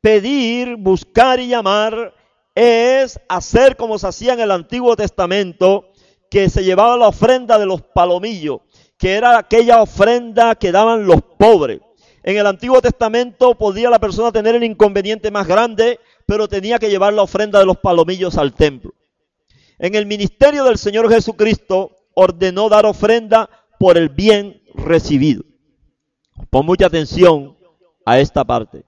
Pedir, 0.03 0.77
buscar 0.77 1.41
y 1.41 1.49
llamar 1.49 2.13
es 2.55 3.19
hacer 3.31 3.77
como 3.77 3.99
se 3.99 4.09
hacía 4.09 4.35
en 4.35 4.41
el 4.41 4.51
Antiguo 4.51 4.95
Testamento, 4.95 5.87
que 6.31 6.51
se 6.51 6.65
llevaba 6.65 6.99
la 6.99 7.09
ofrenda 7.09 7.59
de 7.59 7.65
los 7.65 7.81
palomillos, 7.81 8.61
que 8.99 9.15
era 9.15 9.39
aquella 9.39 9.81
ofrenda 9.81 10.55
que 10.55 10.71
daban 10.71 11.07
los 11.07 11.23
pobres. 11.39 11.81
En 12.25 12.37
el 12.37 12.47
Antiguo 12.47 12.83
Testamento 12.83 13.55
podía 13.55 13.91
la 13.91 14.01
persona 14.01 14.33
tener 14.33 14.57
el 14.57 14.65
inconveniente 14.65 15.31
más 15.31 15.47
grande, 15.47 16.01
pero 16.27 16.49
tenía 16.49 16.81
que 16.81 16.91
llevar 16.91 17.13
la 17.13 17.23
ofrenda 17.23 17.61
de 17.61 17.67
los 17.67 17.77
palomillos 17.77 18.37
al 18.37 18.53
templo. 18.53 18.93
En 19.79 19.95
el 19.95 20.07
ministerio 20.07 20.65
del 20.65 20.79
Señor 20.79 21.09
Jesucristo 21.09 21.93
ordenó 22.15 22.69
dar 22.69 22.87
ofrenda 22.87 23.49
por 23.79 23.97
el 23.97 24.09
bien 24.09 24.61
recibido. 24.75 25.45
Pon 26.51 26.67
mucha 26.67 26.87
atención 26.87 27.57
a 28.05 28.19
esta 28.19 28.45
parte. 28.45 28.85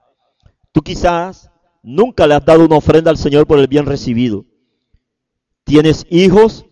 Tú 0.73 0.83
quizás 0.83 1.51
Nunca 1.89 2.27
le 2.27 2.35
has 2.35 2.45
dado 2.45 2.65
una 2.65 2.79
ofrenda 2.79 3.13
al 3.13 3.17
Señor 3.17 3.47
por 3.47 3.61
el 3.61 3.69
bien 3.69 3.87
recibido. 3.87 4.45
¿Tienes 5.63 6.05
hijos? 6.11 6.67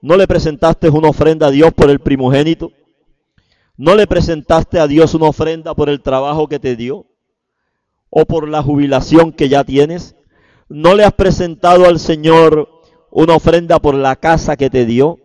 ¿No 0.00 0.16
le 0.16 0.28
presentaste 0.28 0.88
una 0.88 1.08
ofrenda 1.08 1.48
a 1.48 1.50
Dios 1.50 1.72
por 1.74 1.90
el 1.90 1.98
primogénito? 1.98 2.70
¿No 3.78 3.94
le 3.94 4.06
presentaste 4.06 4.78
a 4.78 4.86
Dios 4.86 5.12
una 5.12 5.26
ofrenda 5.26 5.74
por 5.74 5.90
el 5.90 6.00
trabajo 6.00 6.48
que 6.48 6.58
te 6.58 6.76
dio? 6.76 7.06
¿O 8.08 8.24
por 8.24 8.48
la 8.48 8.62
jubilación 8.62 9.32
que 9.32 9.50
ya 9.50 9.64
tienes? 9.64 10.16
¿No 10.70 10.94
le 10.94 11.04
has 11.04 11.12
presentado 11.12 11.84
al 11.84 11.98
Señor 11.98 12.70
una 13.10 13.34
ofrenda 13.34 13.78
por 13.78 13.94
la 13.94 14.16
casa 14.16 14.56
que 14.56 14.70
te 14.70 14.86
dio? 14.86 15.18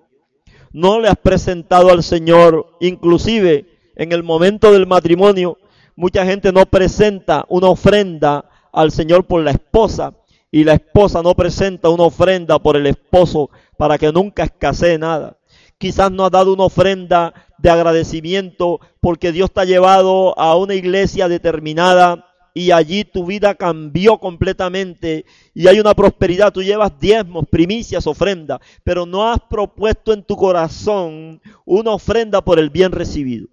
¿No 0.74 1.00
le 1.00 1.08
has 1.08 1.16
presentado 1.16 1.92
al 1.92 2.04
Señor, 2.04 2.78
inclusive 2.82 3.68
en 3.96 4.12
el 4.12 4.22
momento 4.22 4.74
del 4.74 4.86
matrimonio, 4.86 5.58
mucha 5.96 6.26
gente 6.26 6.52
no 6.52 6.66
presenta 6.66 7.46
una 7.48 7.70
ofrenda 7.70 8.46
al 8.74 8.92
Señor 8.92 9.26
por 9.26 9.44
la 9.44 9.52
esposa 9.52 10.14
y 10.52 10.66
la 10.66 10.74
esposa 10.74 11.22
no 11.22 11.36
presenta 11.36 11.88
una 11.90 12.04
ofrenda 12.04 12.60
por 12.60 12.76
el 12.76 12.88
esposo 12.88 13.50
para 13.78 13.98
que 13.98 14.12
nunca 14.12 14.44
escasee 14.44 14.98
nada. 14.98 15.38
Quizás 15.82 16.12
no 16.12 16.26
has 16.26 16.32
dado 16.32 16.54
una 16.54 16.66
ofrenda 16.66 17.34
de 17.58 17.72
agradecimiento 17.72 18.80
porque 19.00 19.32
Dios 19.32 19.50
te 19.52 19.62
ha 19.62 19.66
llevado 19.66 20.38
a 20.38 20.56
una 20.56 20.76
iglesia 20.76 21.28
determinada 21.28 22.28
y 22.54 22.70
allí 22.70 23.04
tu 23.04 23.26
vida 23.26 23.56
cambió 23.56 24.20
completamente 24.20 25.26
y 25.56 25.68
hay 25.68 25.80
una 25.80 25.96
prosperidad. 25.96 26.54
Tú 26.54 26.62
llevas 26.62 27.00
diezmos, 27.00 27.46
primicias, 27.50 28.06
ofrenda, 28.06 28.62
pero 28.84 29.08
no 29.08 29.28
has 29.28 29.40
propuesto 29.50 30.14
en 30.14 30.22
tu 30.22 30.36
corazón 30.36 31.42
una 31.66 31.90
ofrenda 31.94 32.42
por 32.42 32.60
el 32.60 32.70
bien 32.70 32.92
recibido. 32.92 33.48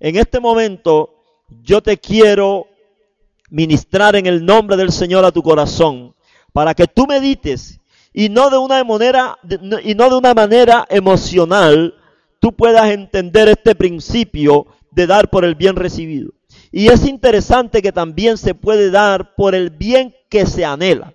En 0.00 0.16
este 0.16 0.38
momento 0.38 1.14
yo 1.62 1.80
te 1.80 1.96
quiero 1.96 2.66
ministrar 3.48 4.16
en 4.16 4.26
el 4.26 4.44
nombre 4.44 4.76
del 4.76 4.92
Señor 4.92 5.24
a 5.24 5.32
tu 5.32 5.42
corazón 5.42 6.14
para 6.52 6.74
que 6.74 6.86
tú 6.86 7.06
medites 7.06 7.79
y 8.12 8.28
no 8.28 8.50
de 8.50 8.58
una 8.58 8.82
manera 8.84 9.38
y 9.82 9.94
no 9.94 10.10
de 10.10 10.16
una 10.16 10.34
manera 10.34 10.86
emocional 10.90 11.94
tú 12.40 12.52
puedas 12.52 12.90
entender 12.90 13.48
este 13.48 13.74
principio 13.74 14.66
de 14.90 15.06
dar 15.06 15.30
por 15.30 15.44
el 15.44 15.54
bien 15.54 15.76
recibido. 15.76 16.32
Y 16.72 16.88
es 16.88 17.06
interesante 17.06 17.82
que 17.82 17.92
también 17.92 18.38
se 18.38 18.54
puede 18.54 18.90
dar 18.90 19.34
por 19.34 19.54
el 19.54 19.70
bien 19.70 20.14
que 20.28 20.46
se 20.46 20.64
anhela. 20.64 21.14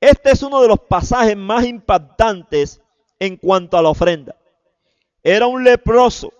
Este 0.00 0.32
es 0.32 0.42
uno 0.42 0.60
de 0.60 0.68
los 0.68 0.80
pasajes 0.80 1.36
más 1.36 1.64
impactantes 1.64 2.80
en 3.20 3.36
cuanto 3.36 3.76
a 3.76 3.82
la 3.82 3.90
ofrenda. 3.90 4.36
Era 5.22 5.46
un 5.46 5.62
leproso. 5.62 6.32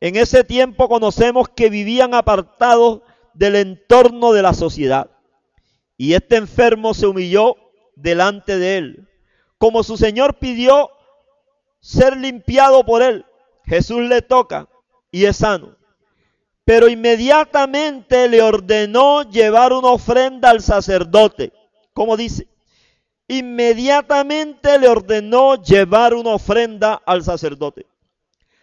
En 0.00 0.14
ese 0.14 0.44
tiempo 0.44 0.88
conocemos 0.88 1.48
que 1.48 1.70
vivían 1.70 2.14
apartados 2.14 3.00
del 3.34 3.56
entorno 3.56 4.32
de 4.32 4.42
la 4.42 4.54
sociedad. 4.54 5.10
Y 5.96 6.12
este 6.14 6.36
enfermo 6.36 6.94
se 6.94 7.08
humilló 7.08 7.56
delante 8.00 8.58
de 8.58 8.78
él. 8.78 9.08
Como 9.58 9.82
su 9.82 9.96
Señor 9.96 10.38
pidió 10.38 10.90
ser 11.80 12.16
limpiado 12.16 12.84
por 12.84 13.02
él, 13.02 13.24
Jesús 13.64 14.02
le 14.02 14.22
toca 14.22 14.68
y 15.10 15.24
es 15.24 15.38
sano. 15.38 15.76
Pero 16.64 16.88
inmediatamente 16.88 18.28
le 18.28 18.42
ordenó 18.42 19.22
llevar 19.22 19.72
una 19.72 19.88
ofrenda 19.88 20.50
al 20.50 20.60
sacerdote. 20.60 21.52
¿Cómo 21.92 22.16
dice? 22.16 22.46
Inmediatamente 23.26 24.78
le 24.78 24.88
ordenó 24.88 25.56
llevar 25.62 26.14
una 26.14 26.30
ofrenda 26.30 27.00
al 27.04 27.24
sacerdote. 27.24 27.86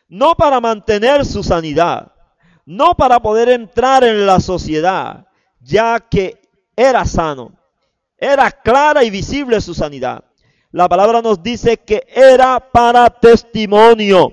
No 0.08 0.36
para 0.36 0.62
mantener 0.62 1.26
su 1.26 1.44
sanidad, 1.44 2.12
no 2.66 2.96
para 2.96 3.20
poder 3.20 3.50
entrar 3.50 4.04
en 4.04 4.26
la 4.26 4.40
sociedad, 4.40 5.28
ya 5.60 6.00
que 6.00 6.42
era 6.76 7.06
sano. 7.06 7.54
Era 8.18 8.52
clara 8.52 9.04
y 9.04 9.10
visible 9.10 9.60
su 9.62 9.74
sanidad. 9.74 10.24
La 10.72 10.90
palabra 10.90 11.22
nos 11.22 11.42
dice 11.42 11.78
que 11.78 12.06
era 12.08 12.60
para 12.60 13.10
testimonio, 13.10 14.32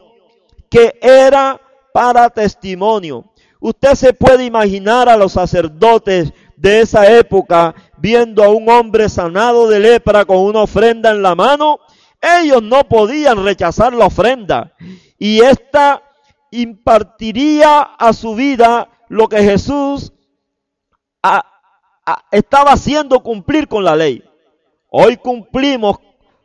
que 0.68 0.98
era 1.00 1.60
para 1.92 2.30
testimonio. 2.30 3.32
Usted 3.60 3.94
se 3.94 4.12
puede 4.12 4.44
imaginar 4.44 5.08
a 5.08 5.16
los 5.16 5.32
sacerdotes 5.32 6.32
de 6.56 6.80
esa 6.80 7.06
época 7.16 7.74
viendo 7.98 8.42
a 8.42 8.48
un 8.48 8.68
hombre 8.68 9.08
sanado 9.08 9.68
de 9.68 9.78
lepra 9.78 10.24
con 10.24 10.38
una 10.38 10.62
ofrenda 10.62 11.10
en 11.10 11.22
la 11.22 11.34
mano. 11.34 11.78
Ellos 12.20 12.62
no 12.62 12.88
podían 12.88 13.44
rechazar 13.44 13.92
la 13.94 14.06
ofrenda. 14.06 14.72
Y 15.18 15.40
esta 15.40 16.02
impartiría 16.50 17.82
a 17.82 18.12
su 18.12 18.34
vida 18.34 18.88
lo 19.08 19.28
que 19.28 19.42
Jesús 19.42 20.12
estaba 22.30 22.72
haciendo 22.72 23.20
cumplir 23.20 23.68
con 23.68 23.84
la 23.84 23.96
ley. 23.96 24.22
Hoy 24.88 25.16
cumplimos 25.16 25.98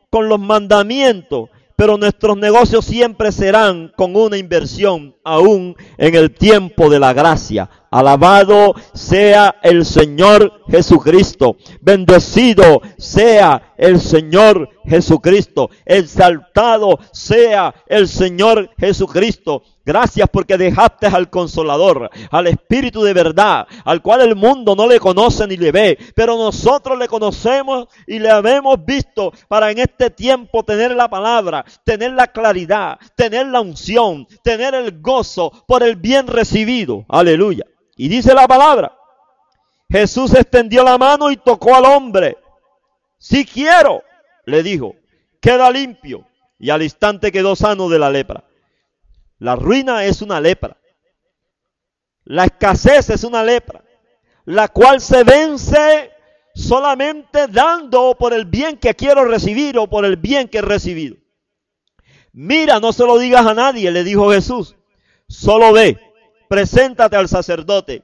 con 0.09 0.29
los 0.29 0.39
mandamientos, 0.39 1.49
pero 1.75 1.97
nuestros 1.97 2.37
negocios 2.37 2.85
siempre 2.85 3.31
serán 3.31 3.91
con 3.95 4.15
una 4.15 4.37
inversión, 4.37 5.15
aún 5.23 5.75
en 5.97 6.15
el 6.15 6.33
tiempo 6.33 6.89
de 6.89 6.99
la 6.99 7.13
gracia. 7.13 7.69
Alabado 7.91 8.75
sea 8.93 9.55
el 9.61 9.85
Señor 9.85 10.61
Jesucristo. 10.69 11.57
Bendecido 11.81 12.81
sea 12.97 13.73
el 13.77 13.99
Señor 13.99 14.69
Jesucristo. 14.85 15.69
Exaltado 15.85 16.99
sea 17.11 17.73
el 17.87 18.07
Señor 18.07 18.69
Jesucristo. 18.77 19.63
Gracias 19.87 20.27
porque 20.29 20.57
dejaste 20.57 21.07
al 21.07 21.29
consolador, 21.29 22.09
al 22.29 22.47
Espíritu 22.47 23.03
de 23.03 23.13
verdad, 23.13 23.65
al 23.85 24.01
cual 24.01 24.19
el 24.19 24.35
mundo 24.35 24.75
no 24.75 24.85
le 24.85 24.99
conoce 24.99 25.47
ni 25.47 25.55
le 25.55 25.71
ve, 25.71 25.97
pero 26.13 26.35
nosotros 26.35 26.99
le 26.99 27.07
conocemos 27.07 27.87
y 28.05 28.19
le 28.19 28.29
habemos 28.29 28.83
visto 28.83 29.31
para 29.47 29.71
en 29.71 29.79
este 29.79 30.09
tiempo 30.09 30.63
tener 30.63 30.93
la 30.93 31.09
palabra, 31.09 31.63
tener 31.85 32.11
la 32.11 32.27
claridad, 32.27 32.99
tener 33.15 33.47
la 33.47 33.61
unción, 33.61 34.27
tener 34.43 34.75
el 34.75 34.99
gozo 35.01 35.53
por 35.65 35.83
el 35.83 35.95
bien 35.95 36.27
recibido. 36.27 37.05
Aleluya. 37.07 37.63
Y 37.97 38.07
dice 38.07 38.33
la 38.33 38.47
palabra, 38.47 38.95
Jesús 39.89 40.33
extendió 40.33 40.83
la 40.83 40.97
mano 40.97 41.31
y 41.31 41.37
tocó 41.37 41.75
al 41.75 41.85
hombre. 41.85 42.37
Si 43.17 43.43
quiero, 43.43 44.03
le 44.45 44.61
dijo, 44.63 44.95
queda 45.41 45.71
limpio. 45.71 46.25
Y 46.59 46.69
al 46.69 46.83
instante 46.83 47.31
quedó 47.31 47.55
sano 47.55 47.89
de 47.89 47.99
la 47.99 48.09
lepra. 48.09 48.43
La 49.39 49.55
ruina 49.55 50.05
es 50.05 50.21
una 50.21 50.39
lepra. 50.39 50.77
La 52.23 52.45
escasez 52.45 53.09
es 53.09 53.23
una 53.23 53.43
lepra, 53.43 53.83
la 54.45 54.67
cual 54.67 54.99
se 54.99 55.23
vence 55.23 56.11
solamente 56.53 57.47
dando 57.47 58.15
por 58.19 58.33
el 58.33 58.45
bien 58.45 58.77
que 58.77 58.95
quiero 58.95 59.23
recibir 59.23 59.77
o 59.77 59.87
por 59.87 60.03
el 60.03 60.17
bien 60.17 60.49
que 60.49 60.57
he 60.57 60.61
recibido. 60.61 61.15
Mira, 62.33 62.79
no 62.79 62.91
se 62.91 63.05
lo 63.05 63.17
digas 63.17 63.45
a 63.45 63.53
nadie, 63.53 63.91
le 63.91 64.03
dijo 64.03 64.31
Jesús. 64.31 64.75
Solo 65.29 65.71
ve, 65.71 66.06
preséntate 66.47 67.15
al 67.15 67.27
sacerdote 67.27 68.03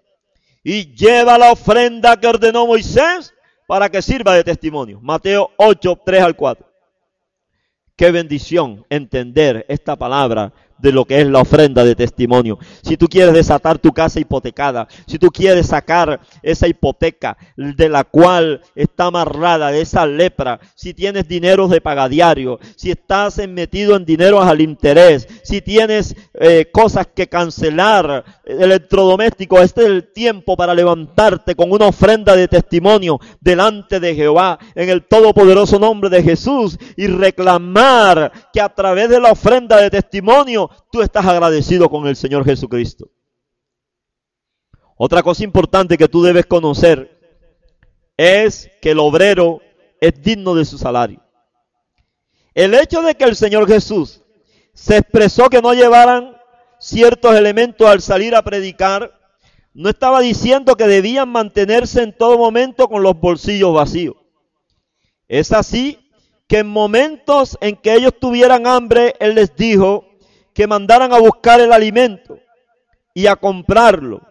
y 0.64 0.94
lleva 0.96 1.38
la 1.38 1.52
ofrenda 1.52 2.18
que 2.20 2.28
ordenó 2.28 2.66
Moisés 2.66 3.34
para 3.68 3.90
que 3.90 4.02
sirva 4.02 4.36
de 4.36 4.44
testimonio. 4.44 5.00
Mateo 5.02 5.52
8, 5.58 6.02
3 6.06 6.22
al 6.24 6.36
4. 6.36 6.68
Qué 7.96 8.12
bendición 8.12 8.86
entender 8.90 9.66
esta 9.68 9.96
palabra 9.96 10.52
de 10.84 10.92
lo 10.92 11.06
que 11.06 11.22
es 11.22 11.28
la 11.28 11.40
ofrenda 11.40 11.86
de 11.86 11.96
testimonio. 11.96 12.60
Si 12.82 12.98
tú 12.98 13.08
quieres 13.08 13.34
desatar 13.34 13.80
tu 13.80 13.94
casa 13.94 14.20
hipotecada, 14.20 14.90
si 15.08 15.18
tú 15.18 15.30
quieres 15.30 15.68
sacar 15.68 16.20
esa 16.42 16.68
hipoteca 16.68 17.38
de 17.56 17.88
la 17.88 18.04
cual 18.04 18.62
está 18.76 19.06
amarrada, 19.06 19.72
de 19.72 19.80
esa 19.80 20.06
lepra, 20.06 20.60
si 20.76 20.94
tienes 20.94 21.26
dinero 21.26 21.70
de 21.70 21.80
pagadiario, 21.80 22.60
si 22.76 22.92
estás 22.92 23.38
metido 23.48 23.96
en 23.96 24.04
dinero 24.04 24.42
al 24.42 24.60
interés, 24.60 25.26
si 25.44 25.62
tienes 25.62 26.16
eh, 26.34 26.66
cosas 26.70 27.08
que 27.08 27.28
cancelar, 27.28 28.26
electrodoméstico, 28.44 29.60
este 29.60 29.84
es 29.84 29.88
el 29.88 30.12
tiempo 30.12 30.58
para 30.58 30.74
levantarte 30.74 31.56
con 31.56 31.72
una 31.72 31.88
ofrenda 31.88 32.36
de 32.36 32.50
testimonio 32.50 33.22
delante 33.40 34.02
de 34.02 34.16
Jehová 34.16 34.60
en 34.76 34.90
el 34.90 35.04
todopoderoso 35.04 35.80
nombre 35.80 36.10
de 36.10 36.22
Jesús 36.22 36.78
y 36.98 37.08
reclamar 37.08 38.34
que 38.52 38.60
a 38.60 38.68
través 38.68 39.08
de 39.08 39.22
la 39.22 39.32
ofrenda 39.32 39.78
de 39.78 39.90
testimonio 39.90 40.70
tú 40.92 41.02
estás 41.02 41.26
agradecido 41.26 41.90
con 41.90 42.08
el 42.08 42.16
Señor 42.16 42.46
Jesucristo. 42.46 43.10
Otra 44.96 45.24
cosa 45.24 45.44
importante 45.44 45.98
que 45.98 46.08
tú 46.08 46.22
debes 46.22 46.46
conocer 46.46 47.20
es 48.18 48.70
que 48.82 48.92
el 48.92 49.00
obrero 49.00 49.62
es 50.00 50.22
digno 50.22 50.56
de 50.56 50.66
su 50.66 50.78
salario. 50.78 51.22
El 52.54 52.74
hecho 52.74 53.02
de 53.02 53.16
que 53.16 53.24
el 53.24 53.36
Señor 53.36 53.68
Jesús 53.68 54.22
se 54.74 54.98
expresó 54.98 55.50
que 55.50 55.62
no 55.62 55.74
llevaran 55.74 56.38
ciertos 56.80 57.36
elementos 57.36 57.88
al 57.88 58.02
salir 58.02 58.36
a 58.36 58.44
predicar, 58.44 59.20
no 59.74 59.90
estaba 59.90 60.22
diciendo 60.22 60.76
que 60.76 60.86
debían 60.86 61.30
mantenerse 61.30 62.04
en 62.04 62.16
todo 62.16 62.38
momento 62.38 62.88
con 62.88 63.02
los 63.02 63.20
bolsillos 63.20 63.74
vacíos. 63.74 64.16
Es 65.28 65.52
así 65.52 66.00
que 66.48 66.60
en 66.60 66.68
momentos 66.68 67.58
en 67.62 67.76
que 67.76 67.96
ellos 67.96 68.14
tuvieran 68.20 68.68
hambre, 68.68 69.16
Él 69.20 69.36
les 69.36 69.56
dijo, 69.56 70.06
que 70.54 70.68
mandaran 70.68 71.14
a 71.14 71.20
buscar 71.20 71.60
el 71.60 71.72
alimento 71.72 72.40
y 73.14 73.28
a 73.28 73.36
comprarlo. 73.36 74.22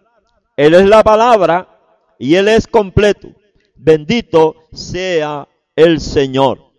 Él 0.55 0.73
es 0.73 0.85
la 0.85 1.03
palabra 1.03 1.79
y 2.19 2.35
Él 2.35 2.47
es 2.47 2.67
completo. 2.67 3.29
Bendito 3.75 4.55
sea 4.71 5.47
el 5.75 5.99
Señor. 5.99 6.71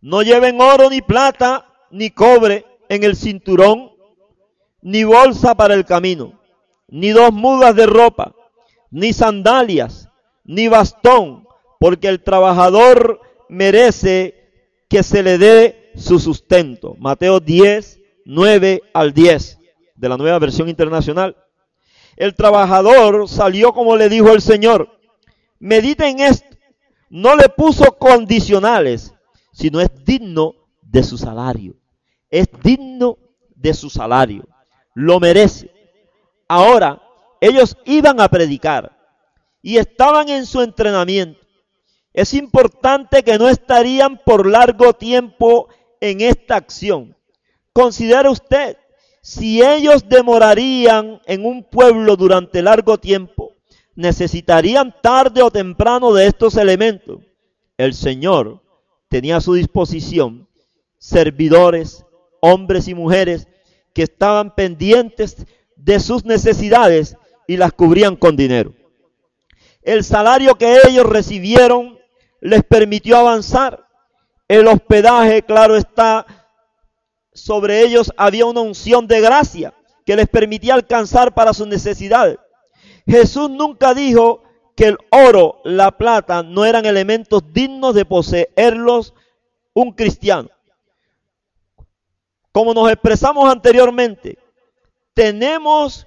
No 0.00 0.22
lleven 0.22 0.60
oro 0.60 0.90
ni 0.90 1.02
plata 1.02 1.66
ni 1.90 2.10
cobre 2.10 2.64
en 2.88 3.04
el 3.04 3.16
cinturón, 3.16 3.92
ni 4.82 5.04
bolsa 5.04 5.54
para 5.54 5.74
el 5.74 5.84
camino, 5.84 6.40
ni 6.88 7.10
dos 7.10 7.32
mudas 7.32 7.74
de 7.76 7.86
ropa, 7.86 8.34
ni 8.90 9.12
sandalias, 9.12 10.08
ni 10.44 10.68
bastón, 10.68 11.46
porque 11.78 12.08
el 12.08 12.22
trabajador 12.22 13.20
merece 13.48 14.50
que 14.88 15.02
se 15.02 15.22
le 15.22 15.38
dé 15.38 15.92
su 15.96 16.18
sustento. 16.18 16.96
Mateo 16.98 17.40
10, 17.40 17.99
9 18.24 18.82
al 18.92 19.12
10 19.12 19.58
de 19.94 20.08
la 20.08 20.16
nueva 20.16 20.38
versión 20.38 20.68
internacional. 20.68 21.36
El 22.16 22.34
trabajador 22.34 23.28
salió 23.28 23.72
como 23.72 23.96
le 23.96 24.08
dijo 24.08 24.32
el 24.32 24.42
Señor. 24.42 24.98
Medita 25.58 26.08
en 26.08 26.20
esto. 26.20 26.56
No 27.08 27.34
le 27.34 27.48
puso 27.48 27.98
condicionales, 27.98 29.14
sino 29.52 29.80
es 29.80 29.88
digno 30.04 30.54
de 30.82 31.02
su 31.02 31.18
salario. 31.18 31.76
Es 32.30 32.48
digno 32.62 33.18
de 33.54 33.74
su 33.74 33.90
salario. 33.90 34.46
Lo 34.94 35.18
merece. 35.18 35.70
Ahora, 36.48 37.00
ellos 37.40 37.76
iban 37.84 38.20
a 38.20 38.28
predicar 38.28 38.96
y 39.62 39.76
estaban 39.76 40.28
en 40.28 40.46
su 40.46 40.60
entrenamiento. 40.62 41.40
Es 42.12 42.34
importante 42.34 43.22
que 43.22 43.38
no 43.38 43.48
estarían 43.48 44.20
por 44.24 44.46
largo 44.46 44.92
tiempo 44.92 45.68
en 46.00 46.20
esta 46.20 46.56
acción. 46.56 47.16
Considere 47.80 48.28
usted, 48.28 48.76
si 49.22 49.62
ellos 49.62 50.06
demorarían 50.06 51.22
en 51.24 51.46
un 51.46 51.64
pueblo 51.64 52.14
durante 52.14 52.60
largo 52.60 52.98
tiempo, 52.98 53.54
necesitarían 53.94 54.94
tarde 55.00 55.42
o 55.42 55.50
temprano 55.50 56.12
de 56.12 56.26
estos 56.26 56.56
elementos. 56.56 57.20
El 57.78 57.94
Señor 57.94 58.62
tenía 59.08 59.38
a 59.38 59.40
su 59.40 59.54
disposición 59.54 60.46
servidores, 60.98 62.04
hombres 62.40 62.86
y 62.86 62.94
mujeres 62.94 63.48
que 63.94 64.02
estaban 64.02 64.54
pendientes 64.54 65.46
de 65.74 66.00
sus 66.00 66.26
necesidades 66.26 67.16
y 67.48 67.56
las 67.56 67.72
cubrían 67.72 68.14
con 68.14 68.36
dinero. 68.36 68.74
El 69.80 70.04
salario 70.04 70.56
que 70.56 70.80
ellos 70.86 71.06
recibieron 71.06 71.98
les 72.42 72.62
permitió 72.62 73.16
avanzar. 73.16 73.86
El 74.48 74.66
hospedaje, 74.66 75.42
claro 75.42 75.76
está, 75.76 76.39
sobre 77.40 77.82
ellos 77.82 78.12
había 78.16 78.46
una 78.46 78.60
unción 78.60 79.06
de 79.06 79.20
gracia 79.20 79.74
que 80.04 80.16
les 80.16 80.28
permitía 80.28 80.74
alcanzar 80.74 81.34
para 81.34 81.54
sus 81.54 81.66
necesidades. 81.66 82.38
Jesús 83.06 83.50
nunca 83.50 83.94
dijo 83.94 84.42
que 84.76 84.86
el 84.86 84.98
oro, 85.10 85.60
la 85.64 85.90
plata 85.96 86.42
no 86.42 86.64
eran 86.64 86.86
elementos 86.86 87.42
dignos 87.52 87.94
de 87.94 88.04
poseerlos 88.04 89.14
un 89.72 89.92
cristiano. 89.92 90.48
Como 92.52 92.74
nos 92.74 92.90
expresamos 92.90 93.50
anteriormente, 93.50 94.38
tenemos 95.14 96.06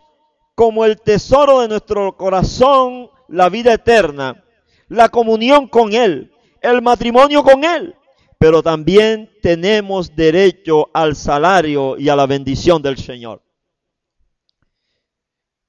como 0.56 0.86
el 0.86 1.02
tesoro 1.02 1.62
de 1.62 1.68
nuestro 1.68 2.16
corazón 2.16 3.10
la 3.28 3.50
vida 3.50 3.74
eterna, 3.74 4.44
la 4.88 5.10
comunión 5.10 5.68
con 5.68 5.94
Él, 5.94 6.32
el 6.62 6.82
matrimonio 6.82 7.44
con 7.44 7.64
Él, 7.64 7.96
pero 8.44 8.62
también 8.62 9.32
tenemos 9.42 10.18
derecho 10.18 10.90
al 10.94 11.16
salario 11.16 11.98
y 11.98 12.10
a 12.10 12.16
la 12.18 12.26
bendición 12.26 12.82
del 12.82 12.98
Señor. 12.98 13.42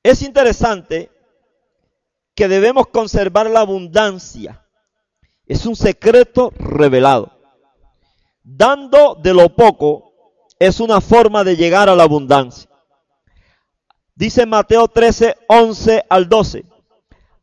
Es 0.03 0.22
interesante 0.22 1.09
que 2.35 2.49
debemos 2.49 2.89
conservar 2.89 3.49
la 3.49 3.61
abundancia. 3.61 4.66
Es 5.47 5.66
un 5.66 5.77
secreto 5.77 6.53
revelado. 6.59 7.39
Dando 8.43 9.14
de 9.22 9.35
lo 9.35 9.55
poco 9.55 10.12
es 10.59 10.81
una 10.81 11.01
forma 11.01 11.45
de 11.45 11.55
llegar 11.55 11.89
a 11.89 11.95
la 11.95 12.03
abundancia. 12.03 12.68
Dice 14.16 14.47
Mateo 14.47 14.89
13, 14.89 15.37
11 15.47 16.07
al 16.11 16.29
12. 16.29 16.64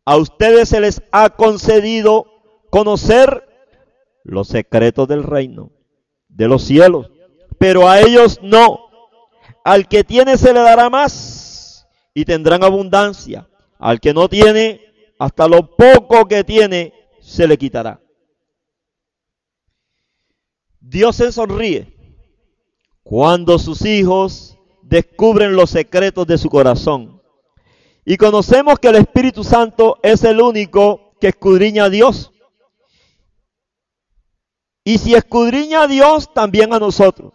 A 0.04 0.18
ustedes 0.18 0.68
se 0.68 0.82
les 0.82 1.02
ha 1.14 1.30
concedido 1.30 2.26
conocer 2.70 3.48
los 4.24 4.48
secretos 4.48 5.08
del 5.08 5.24
reino, 5.24 5.72
de 6.28 6.48
los 6.48 6.64
cielos, 6.64 7.12
pero 7.58 7.88
a 7.88 8.00
ellos 8.00 8.40
no. 8.42 8.80
Al 9.64 9.88
que 9.88 10.04
tiene 10.04 10.38
se 10.38 10.54
le 10.54 10.60
dará 10.60 10.90
más 10.90 11.88
y 12.14 12.26
tendrán 12.26 12.64
abundancia. 12.64 13.48
Al 13.78 14.00
que 14.00 14.14
no 14.14 14.28
tiene, 14.28 14.82
hasta 15.20 15.48
lo 15.48 15.76
poco 15.76 16.28
que 16.28 16.44
tiene, 16.44 16.94
se 17.20 17.48
le 17.48 17.58
quitará. 17.58 18.02
Dios 20.80 21.16
se 21.16 21.32
sonríe 21.32 21.96
cuando 23.04 23.60
sus 23.60 23.86
hijos 23.86 24.58
descubren 24.82 25.56
los 25.56 25.70
secretos 25.70 26.26
de 26.28 26.38
su 26.38 26.50
corazón. 26.50 27.22
Y 28.04 28.18
conocemos 28.18 28.80
que 28.80 28.88
el 28.88 28.96
Espíritu 28.96 29.44
Santo 29.44 30.00
es 30.02 30.24
el 30.24 30.42
único 30.42 31.14
que 31.20 31.28
escudriña 31.28 31.86
a 31.86 31.90
Dios. 31.90 32.31
Y 34.84 34.98
si 34.98 35.14
escudriña 35.14 35.84
a 35.84 35.88
Dios, 35.88 36.34
también 36.34 36.74
a 36.74 36.80
nosotros. 36.80 37.34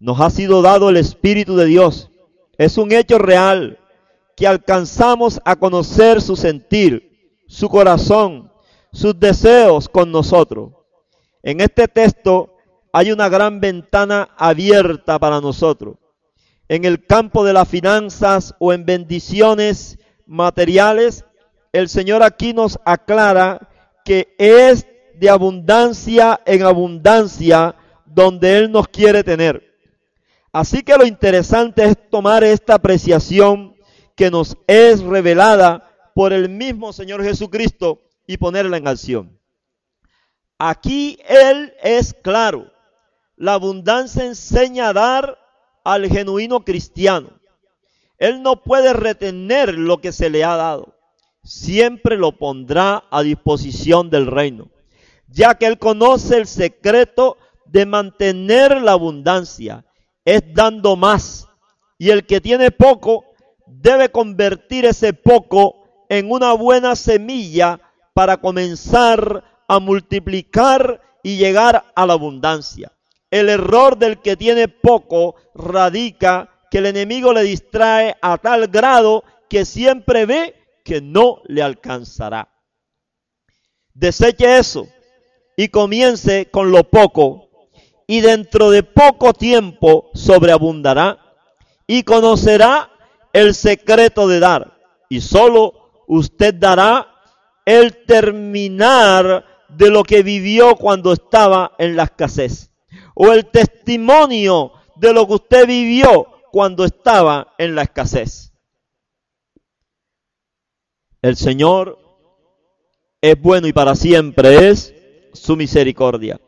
Nos 0.00 0.20
ha 0.20 0.30
sido 0.30 0.62
dado 0.62 0.88
el 0.88 0.96
Espíritu 0.96 1.56
de 1.56 1.66
Dios. 1.66 2.10
Es 2.58 2.78
un 2.78 2.92
hecho 2.92 3.18
real 3.18 3.78
que 4.36 4.46
alcanzamos 4.46 5.40
a 5.44 5.56
conocer 5.56 6.22
su 6.22 6.36
sentir, 6.36 7.38
su 7.46 7.68
corazón, 7.68 8.50
sus 8.92 9.18
deseos 9.18 9.88
con 9.88 10.10
nosotros. 10.10 10.72
En 11.42 11.60
este 11.60 11.88
texto 11.88 12.56
hay 12.92 13.12
una 13.12 13.28
gran 13.28 13.60
ventana 13.60 14.30
abierta 14.36 15.18
para 15.18 15.40
nosotros. 15.40 15.96
En 16.68 16.84
el 16.84 17.04
campo 17.04 17.44
de 17.44 17.52
las 17.52 17.68
finanzas 17.68 18.54
o 18.58 18.72
en 18.72 18.86
bendiciones 18.86 19.98
materiales, 20.26 21.24
el 21.72 21.88
Señor 21.88 22.22
aquí 22.22 22.54
nos 22.54 22.78
aclara 22.84 23.68
que 24.04 24.34
es 24.38 24.86
de 25.22 25.30
abundancia 25.30 26.40
en 26.44 26.64
abundancia 26.64 27.76
donde 28.04 28.58
Él 28.58 28.72
nos 28.72 28.88
quiere 28.88 29.22
tener. 29.22 29.62
Así 30.50 30.82
que 30.82 30.96
lo 30.96 31.06
interesante 31.06 31.84
es 31.84 32.10
tomar 32.10 32.42
esta 32.42 32.74
apreciación 32.74 33.76
que 34.16 34.32
nos 34.32 34.56
es 34.66 35.00
revelada 35.00 35.88
por 36.12 36.32
el 36.32 36.48
mismo 36.48 36.92
Señor 36.92 37.22
Jesucristo 37.22 38.02
y 38.26 38.36
ponerla 38.36 38.78
en 38.78 38.88
acción. 38.88 39.38
Aquí 40.58 41.20
Él 41.28 41.72
es 41.84 42.14
claro. 42.14 42.72
La 43.36 43.54
abundancia 43.54 44.24
enseña 44.24 44.88
a 44.88 44.92
dar 44.92 45.38
al 45.84 46.08
genuino 46.08 46.64
cristiano. 46.64 47.30
Él 48.18 48.42
no 48.42 48.64
puede 48.64 48.92
retener 48.92 49.74
lo 49.74 50.00
que 50.00 50.10
se 50.10 50.30
le 50.30 50.42
ha 50.42 50.56
dado. 50.56 50.96
Siempre 51.44 52.16
lo 52.16 52.38
pondrá 52.38 53.04
a 53.08 53.22
disposición 53.22 54.10
del 54.10 54.26
reino, 54.26 54.72
ya 55.32 55.54
que 55.54 55.66
Él 55.66 55.78
conoce 55.78 56.36
el 56.36 56.46
secreto 56.46 57.38
de 57.66 57.86
mantener 57.86 58.80
la 58.82 58.92
abundancia. 58.92 59.84
Es 60.24 60.42
dando 60.54 60.94
más. 60.94 61.48
Y 61.98 62.10
el 62.10 62.26
que 62.26 62.40
tiene 62.40 62.70
poco 62.70 63.24
debe 63.66 64.10
convertir 64.10 64.84
ese 64.84 65.12
poco 65.14 66.04
en 66.08 66.30
una 66.30 66.52
buena 66.52 66.94
semilla 66.94 67.80
para 68.12 68.36
comenzar 68.36 69.42
a 69.66 69.78
multiplicar 69.78 71.00
y 71.22 71.38
llegar 71.38 71.84
a 71.94 72.06
la 72.06 72.12
abundancia. 72.12 72.92
El 73.30 73.48
error 73.48 73.96
del 73.96 74.20
que 74.20 74.36
tiene 74.36 74.68
poco 74.68 75.36
radica 75.54 76.50
que 76.70 76.78
el 76.78 76.86
enemigo 76.86 77.32
le 77.32 77.42
distrae 77.42 78.16
a 78.20 78.36
tal 78.36 78.68
grado 78.68 79.24
que 79.48 79.64
siempre 79.64 80.26
ve 80.26 80.54
que 80.84 81.00
no 81.00 81.40
le 81.46 81.62
alcanzará. 81.62 82.48
Deseche 83.94 84.58
eso 84.58 84.86
y 85.56 85.68
comience 85.68 86.50
con 86.50 86.70
lo 86.70 86.84
poco 86.84 87.50
y 88.06 88.20
dentro 88.20 88.70
de 88.70 88.82
poco 88.82 89.32
tiempo 89.32 90.10
sobreabundará 90.14 91.18
y 91.86 92.02
conocerá 92.02 92.90
el 93.32 93.54
secreto 93.54 94.28
de 94.28 94.40
dar 94.40 94.78
y 95.08 95.20
solo 95.20 96.04
usted 96.06 96.54
dará 96.54 97.08
el 97.64 98.04
terminar 98.04 99.44
de 99.68 99.90
lo 99.90 100.02
que 100.02 100.22
vivió 100.22 100.76
cuando 100.76 101.12
estaba 101.12 101.72
en 101.78 101.96
la 101.96 102.04
escasez 102.04 102.70
o 103.14 103.32
el 103.32 103.46
testimonio 103.46 104.72
de 104.96 105.12
lo 105.12 105.26
que 105.26 105.34
usted 105.34 105.66
vivió 105.66 106.26
cuando 106.50 106.84
estaba 106.84 107.54
en 107.58 107.74
la 107.74 107.82
escasez. 107.82 108.52
El 111.22 111.36
Señor 111.36 111.98
es 113.20 113.40
bueno 113.40 113.68
y 113.68 113.72
para 113.72 113.94
siempre 113.94 114.68
es 114.68 114.94
su 115.32 115.56
misericordia. 115.56 116.40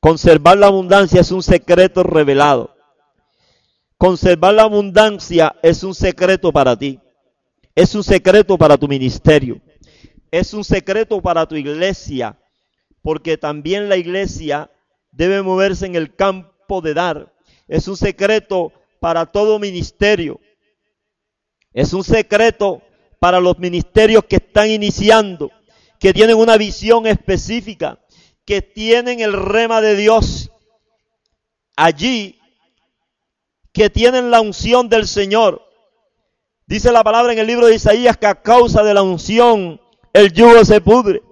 Conservar 0.00 0.58
la 0.58 0.66
abundancia 0.66 1.20
es 1.20 1.30
un 1.30 1.42
secreto 1.42 2.02
revelado. 2.02 2.74
Conservar 3.98 4.54
la 4.54 4.62
abundancia 4.62 5.56
es 5.62 5.82
un 5.82 5.94
secreto 5.94 6.52
para 6.52 6.76
ti. 6.76 7.00
Es 7.74 7.94
un 7.94 8.04
secreto 8.04 8.56
para 8.58 8.76
tu 8.76 8.88
ministerio. 8.88 9.60
Es 10.30 10.52
un 10.54 10.64
secreto 10.64 11.20
para 11.20 11.46
tu 11.46 11.56
iglesia. 11.56 12.38
Porque 13.02 13.38
también 13.38 13.88
la 13.88 13.96
iglesia 13.96 14.70
debe 15.12 15.42
moverse 15.42 15.86
en 15.86 15.96
el 15.96 16.14
campo 16.14 16.80
de 16.80 16.94
dar. 16.94 17.32
Es 17.68 17.88
un 17.88 17.96
secreto 17.96 18.72
para 19.00 19.26
todo 19.26 19.58
ministerio. 19.58 20.40
Es 21.72 21.92
un 21.92 22.04
secreto 22.04 22.82
para 23.18 23.40
los 23.40 23.58
ministerios 23.58 24.24
que 24.24 24.36
están 24.36 24.70
iniciando, 24.70 25.50
que 25.98 26.12
tienen 26.12 26.36
una 26.36 26.56
visión 26.56 27.06
específica, 27.06 27.98
que 28.44 28.62
tienen 28.62 29.20
el 29.20 29.32
rema 29.32 29.80
de 29.80 29.96
Dios 29.96 30.50
allí, 31.76 32.38
que 33.72 33.90
tienen 33.90 34.30
la 34.30 34.40
unción 34.40 34.88
del 34.88 35.06
Señor. 35.06 35.62
Dice 36.66 36.92
la 36.92 37.04
palabra 37.04 37.32
en 37.32 37.38
el 37.38 37.46
libro 37.46 37.66
de 37.66 37.74
Isaías 37.74 38.16
que 38.16 38.26
a 38.26 38.42
causa 38.42 38.82
de 38.82 38.94
la 38.94 39.02
unción 39.02 39.80
el 40.12 40.32
yugo 40.32 40.64
se 40.64 40.80
pudre. 40.80 41.22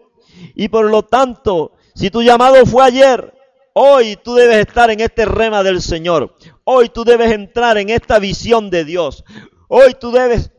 Y 0.54 0.68
por 0.68 0.90
lo 0.90 1.02
tanto, 1.02 1.72
si 1.94 2.10
tu 2.10 2.22
llamado 2.22 2.64
fue 2.66 2.84
ayer, 2.84 3.34
Hoy 3.76 4.16
tú 4.22 4.36
debes 4.36 4.58
estar 4.58 4.88
en 4.92 5.00
este 5.00 5.24
rema 5.24 5.64
del 5.64 5.82
Señor. 5.82 6.36
Hoy 6.62 6.90
tú 6.90 7.04
debes 7.04 7.32
entrar 7.32 7.76
en 7.76 7.90
esta 7.90 8.20
visión 8.20 8.70
de 8.70 8.84
Dios. 8.84 9.24
Hoy 9.66 9.96
tú 9.98 10.12
debes 10.12 10.52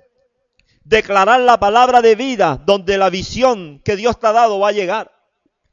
declarar 0.86 1.42
la 1.42 1.60
palabra 1.60 2.02
de 2.02 2.16
vida 2.16 2.62
donde 2.64 2.98
la 2.98 3.10
visión 3.10 3.82
que 3.84 3.98
Dios 3.98 4.18
te 4.20 4.28
ha 4.28 4.32
dado 4.32 4.60
va 4.60 4.70
a 4.70 4.74
llegar. 4.74 5.12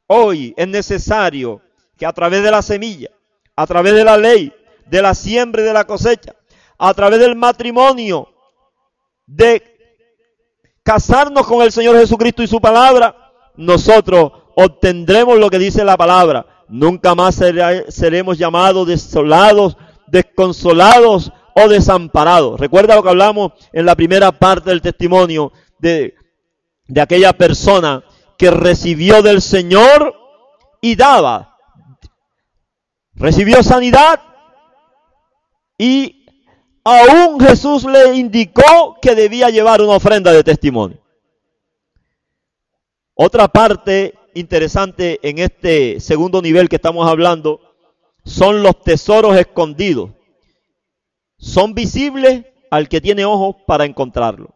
Hoy 0.07 0.53
es 0.57 0.67
necesario 0.67 1.61
que 1.97 2.05
a 2.05 2.11
través 2.11 2.43
de 2.43 2.51
la 2.51 2.61
semilla, 2.61 3.09
a 3.55 3.65
través 3.65 3.93
de 3.93 4.03
la 4.03 4.17
ley, 4.17 4.51
de 4.87 5.01
la 5.01 5.13
siembra 5.13 5.61
y 5.61 5.65
de 5.65 5.73
la 5.73 5.85
cosecha, 5.85 6.35
a 6.77 6.93
través 6.93 7.19
del 7.19 7.35
matrimonio, 7.35 8.27
de 9.25 9.63
casarnos 10.83 11.47
con 11.47 11.61
el 11.61 11.71
Señor 11.71 11.95
Jesucristo 11.95 12.43
y 12.43 12.47
su 12.47 12.59
palabra, 12.59 13.15
nosotros 13.55 14.31
obtendremos 14.55 15.37
lo 15.37 15.49
que 15.49 15.59
dice 15.59 15.85
la 15.85 15.95
palabra. 15.95 16.45
Nunca 16.67 17.13
más 17.13 17.39
seremos 17.89 18.37
llamados 18.37 18.87
desolados, 18.87 19.77
desconsolados 20.07 21.31
o 21.55 21.67
desamparados. 21.67 22.59
Recuerda 22.59 22.95
lo 22.95 23.03
que 23.03 23.09
hablamos 23.09 23.53
en 23.71 23.85
la 23.85 23.95
primera 23.95 24.31
parte 24.31 24.69
del 24.69 24.81
testimonio 24.81 25.51
de, 25.79 26.15
de 26.87 27.01
aquella 27.01 27.33
persona 27.33 28.03
que 28.37 28.51
recibió 28.51 29.21
del 29.21 29.41
Señor 29.41 30.15
y 30.81 30.95
daba. 30.95 31.57
Recibió 33.15 33.61
sanidad 33.63 34.19
y 35.77 36.25
aún 36.83 37.39
Jesús 37.39 37.85
le 37.85 38.15
indicó 38.15 38.97
que 39.01 39.15
debía 39.15 39.49
llevar 39.49 39.81
una 39.81 39.95
ofrenda 39.95 40.31
de 40.31 40.43
testimonio. 40.43 40.99
Otra 43.15 43.47
parte 43.47 44.15
interesante 44.33 45.19
en 45.21 45.37
este 45.37 45.99
segundo 45.99 46.41
nivel 46.41 46.67
que 46.67 46.77
estamos 46.77 47.07
hablando 47.07 47.59
son 48.25 48.63
los 48.63 48.81
tesoros 48.81 49.37
escondidos. 49.37 50.11
Son 51.43 51.73
visibles 51.73 52.45
al 52.71 52.87
que 52.87 53.01
tiene 53.01 53.25
ojos 53.25 53.57
para 53.67 53.83
encontrarlo. 53.83 54.55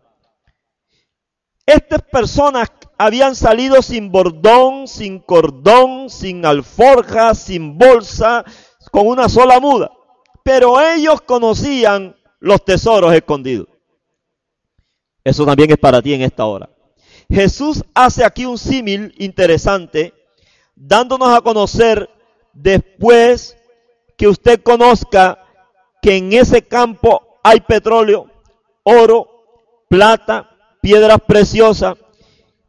Estas 1.65 2.01
personas 2.01 2.71
habían 2.97 3.35
salido 3.35 3.81
sin 3.81 4.09
bordón, 4.09 4.87
sin 4.87 5.19
cordón, 5.19 6.09
sin 6.09 6.45
alforja, 6.45 7.35
sin 7.35 7.77
bolsa, 7.77 8.45
con 8.89 9.05
una 9.05 9.27
sola 9.27 9.59
muda. 9.59 9.91
Pero 10.45 10.79
ellos 10.79 11.19
conocían 11.19 12.15
los 12.39 12.63
tesoros 12.63 13.13
escondidos. 13.13 13.67
Eso 15.25 15.45
también 15.45 15.69
es 15.71 15.77
para 15.77 16.01
ti 16.01 16.13
en 16.13 16.21
esta 16.21 16.45
hora. 16.45 16.69
Jesús 17.29 17.83
hace 17.93 18.23
aquí 18.23 18.45
un 18.45 18.57
símil 18.57 19.13
interesante, 19.17 20.13
dándonos 20.73 21.37
a 21.37 21.41
conocer 21.41 22.09
después 22.53 23.57
que 24.17 24.29
usted 24.29 24.63
conozca 24.63 25.43
que 26.07 26.15
en 26.15 26.31
ese 26.31 26.61
campo 26.61 27.37
hay 27.43 27.59
petróleo, 27.59 28.27
oro, 28.83 29.27
plata, 29.89 30.49
piedras 30.79 31.17
preciosas, 31.27 31.97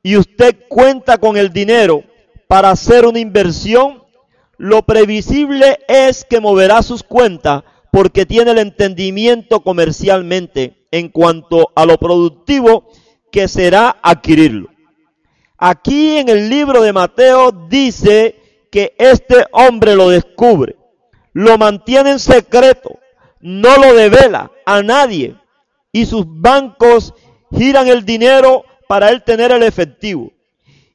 y 0.03 0.17
usted 0.17 0.67
cuenta 0.69 1.19
con 1.19 1.37
el 1.37 1.53
dinero 1.53 2.03
para 2.49 2.71
hacer 2.71 3.07
una 3.07 3.21
inversión, 3.21 4.03
lo 4.57 4.83
previsible 4.83 5.79
es 5.87 6.25
que 6.25 6.41
moverá 6.41 6.83
sus 6.83 7.05
cuentas 7.05 7.63
porque 7.93 8.27
tiene 8.27 8.51
el 8.51 8.59
entendimiento 8.59 9.61
comercialmente 9.61 10.89
en 10.91 11.09
cuanto 11.09 11.71
a 11.77 11.87
lo 11.87 11.97
productivo 11.97 12.91
que 13.31 13.47
será 13.47 13.99
adquirirlo. 14.03 14.69
Aquí 15.57 16.17
en 16.17 16.29
el 16.29 16.51
libro 16.51 16.83
de 16.83 16.93
Mateo 16.93 17.53
dice 17.53 18.35
que 18.73 18.97
este 18.99 19.47
hombre 19.53 19.95
lo 19.95 20.09
descubre, 20.09 20.75
lo 21.33 21.57
mantiene 21.57 22.11
en 22.11 22.19
secreto, 22.19 22.99
no 23.41 23.77
lo 23.77 23.95
devela 23.95 24.51
a 24.67 24.83
nadie 24.83 25.37
y 25.93 26.07
sus 26.07 26.25
bancos 26.27 27.15
giran 27.53 27.89
el 27.89 28.05
dinero 28.05 28.65
para 28.89 29.11
él 29.11 29.23
tener 29.23 29.53
el 29.53 29.63
efectivo. 29.63 30.31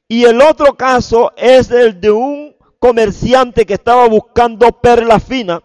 Y 0.08 0.24
el 0.24 0.40
otro 0.40 0.74
caso 0.74 1.32
es 1.36 1.70
el 1.70 2.00
de 2.00 2.10
un 2.10 2.54
comerciante 2.78 3.64
que 3.64 3.74
estaba 3.74 4.06
buscando 4.08 4.70
perlas 4.72 5.24
finas, 5.24 5.60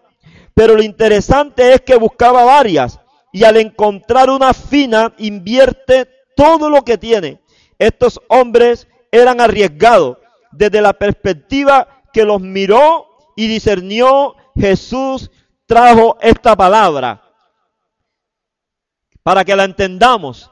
pero 0.53 0.75
lo 0.75 0.81
interesante 0.81 1.73
es 1.73 1.81
que 1.81 1.95
buscaba 1.97 2.43
varias 2.45 2.99
y 3.31 3.43
al 3.43 3.57
encontrar 3.57 4.29
una 4.29 4.53
fina 4.53 5.13
invierte 5.17 6.07
todo 6.35 6.69
lo 6.69 6.83
que 6.83 6.97
tiene. 6.97 7.41
Estos 7.77 8.19
hombres 8.27 8.87
eran 9.11 9.41
arriesgados 9.41 10.17
desde 10.51 10.81
la 10.81 10.93
perspectiva 10.93 12.03
que 12.11 12.25
los 12.25 12.41
miró 12.41 13.07
y 13.35 13.47
discernió 13.47 14.35
Jesús 14.55 15.31
trajo 15.69 16.17
esta 16.19 16.55
palabra 16.55 17.21
para 19.21 19.45
que 19.45 19.55
la 19.55 19.65
entendamos. 19.65 20.49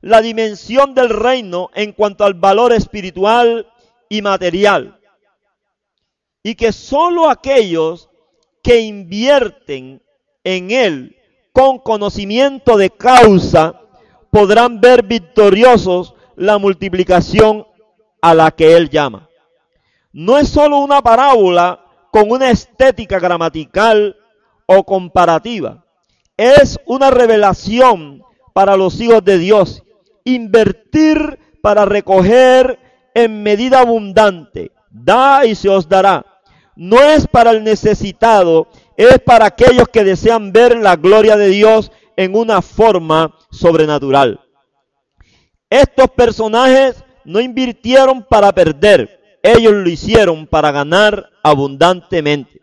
La 0.00 0.20
dimensión 0.22 0.94
del 0.94 1.08
reino 1.08 1.70
en 1.74 1.92
cuanto 1.92 2.24
al 2.24 2.34
valor 2.34 2.72
espiritual 2.72 3.66
y 4.08 4.22
material. 4.22 5.00
Y 6.44 6.54
que 6.54 6.70
sólo 6.72 7.28
aquellos 7.28 8.10
que 8.62 8.80
invierten 8.80 10.00
en 10.44 10.70
él 10.70 11.16
con 11.52 11.78
conocimiento 11.78 12.76
de 12.76 12.90
causa 12.90 13.80
podrán 14.30 14.80
ver 14.80 15.02
victoriosos 15.02 16.14
la 16.36 16.58
multiplicación 16.58 17.66
a 18.22 18.34
la 18.34 18.52
que 18.52 18.76
él 18.76 18.88
llama. 18.88 19.28
No 20.12 20.38
es 20.38 20.48
solo 20.48 20.78
una 20.78 21.02
parábola 21.02 21.84
con 22.12 22.30
una 22.30 22.50
estética 22.50 23.18
gramatical 23.18 24.16
o 24.66 24.84
comparativa. 24.84 25.84
Es 26.36 26.78
una 26.86 27.10
revelación 27.10 28.22
para 28.52 28.76
los 28.76 29.00
hijos 29.00 29.24
de 29.24 29.38
Dios. 29.38 29.82
Invertir 30.24 31.38
para 31.62 31.84
recoger 31.84 32.78
en 33.14 33.42
medida 33.42 33.80
abundante. 33.80 34.72
Da 34.90 35.46
y 35.46 35.54
se 35.54 35.68
os 35.68 35.88
dará. 35.88 36.24
No 36.76 37.00
es 37.00 37.26
para 37.28 37.52
el 37.52 37.62
necesitado, 37.62 38.68
es 38.96 39.20
para 39.20 39.46
aquellos 39.46 39.88
que 39.88 40.02
desean 40.02 40.52
ver 40.52 40.76
la 40.76 40.96
gloria 40.96 41.36
de 41.36 41.48
Dios 41.48 41.92
en 42.16 42.36
una 42.36 42.62
forma 42.62 43.36
sobrenatural. 43.50 44.40
Estos 45.70 46.10
personajes 46.10 47.04
no 47.24 47.40
invirtieron 47.40 48.24
para 48.28 48.52
perder, 48.52 49.38
ellos 49.42 49.72
lo 49.72 49.88
hicieron 49.88 50.46
para 50.46 50.72
ganar 50.72 51.30
abundantemente. 51.42 52.60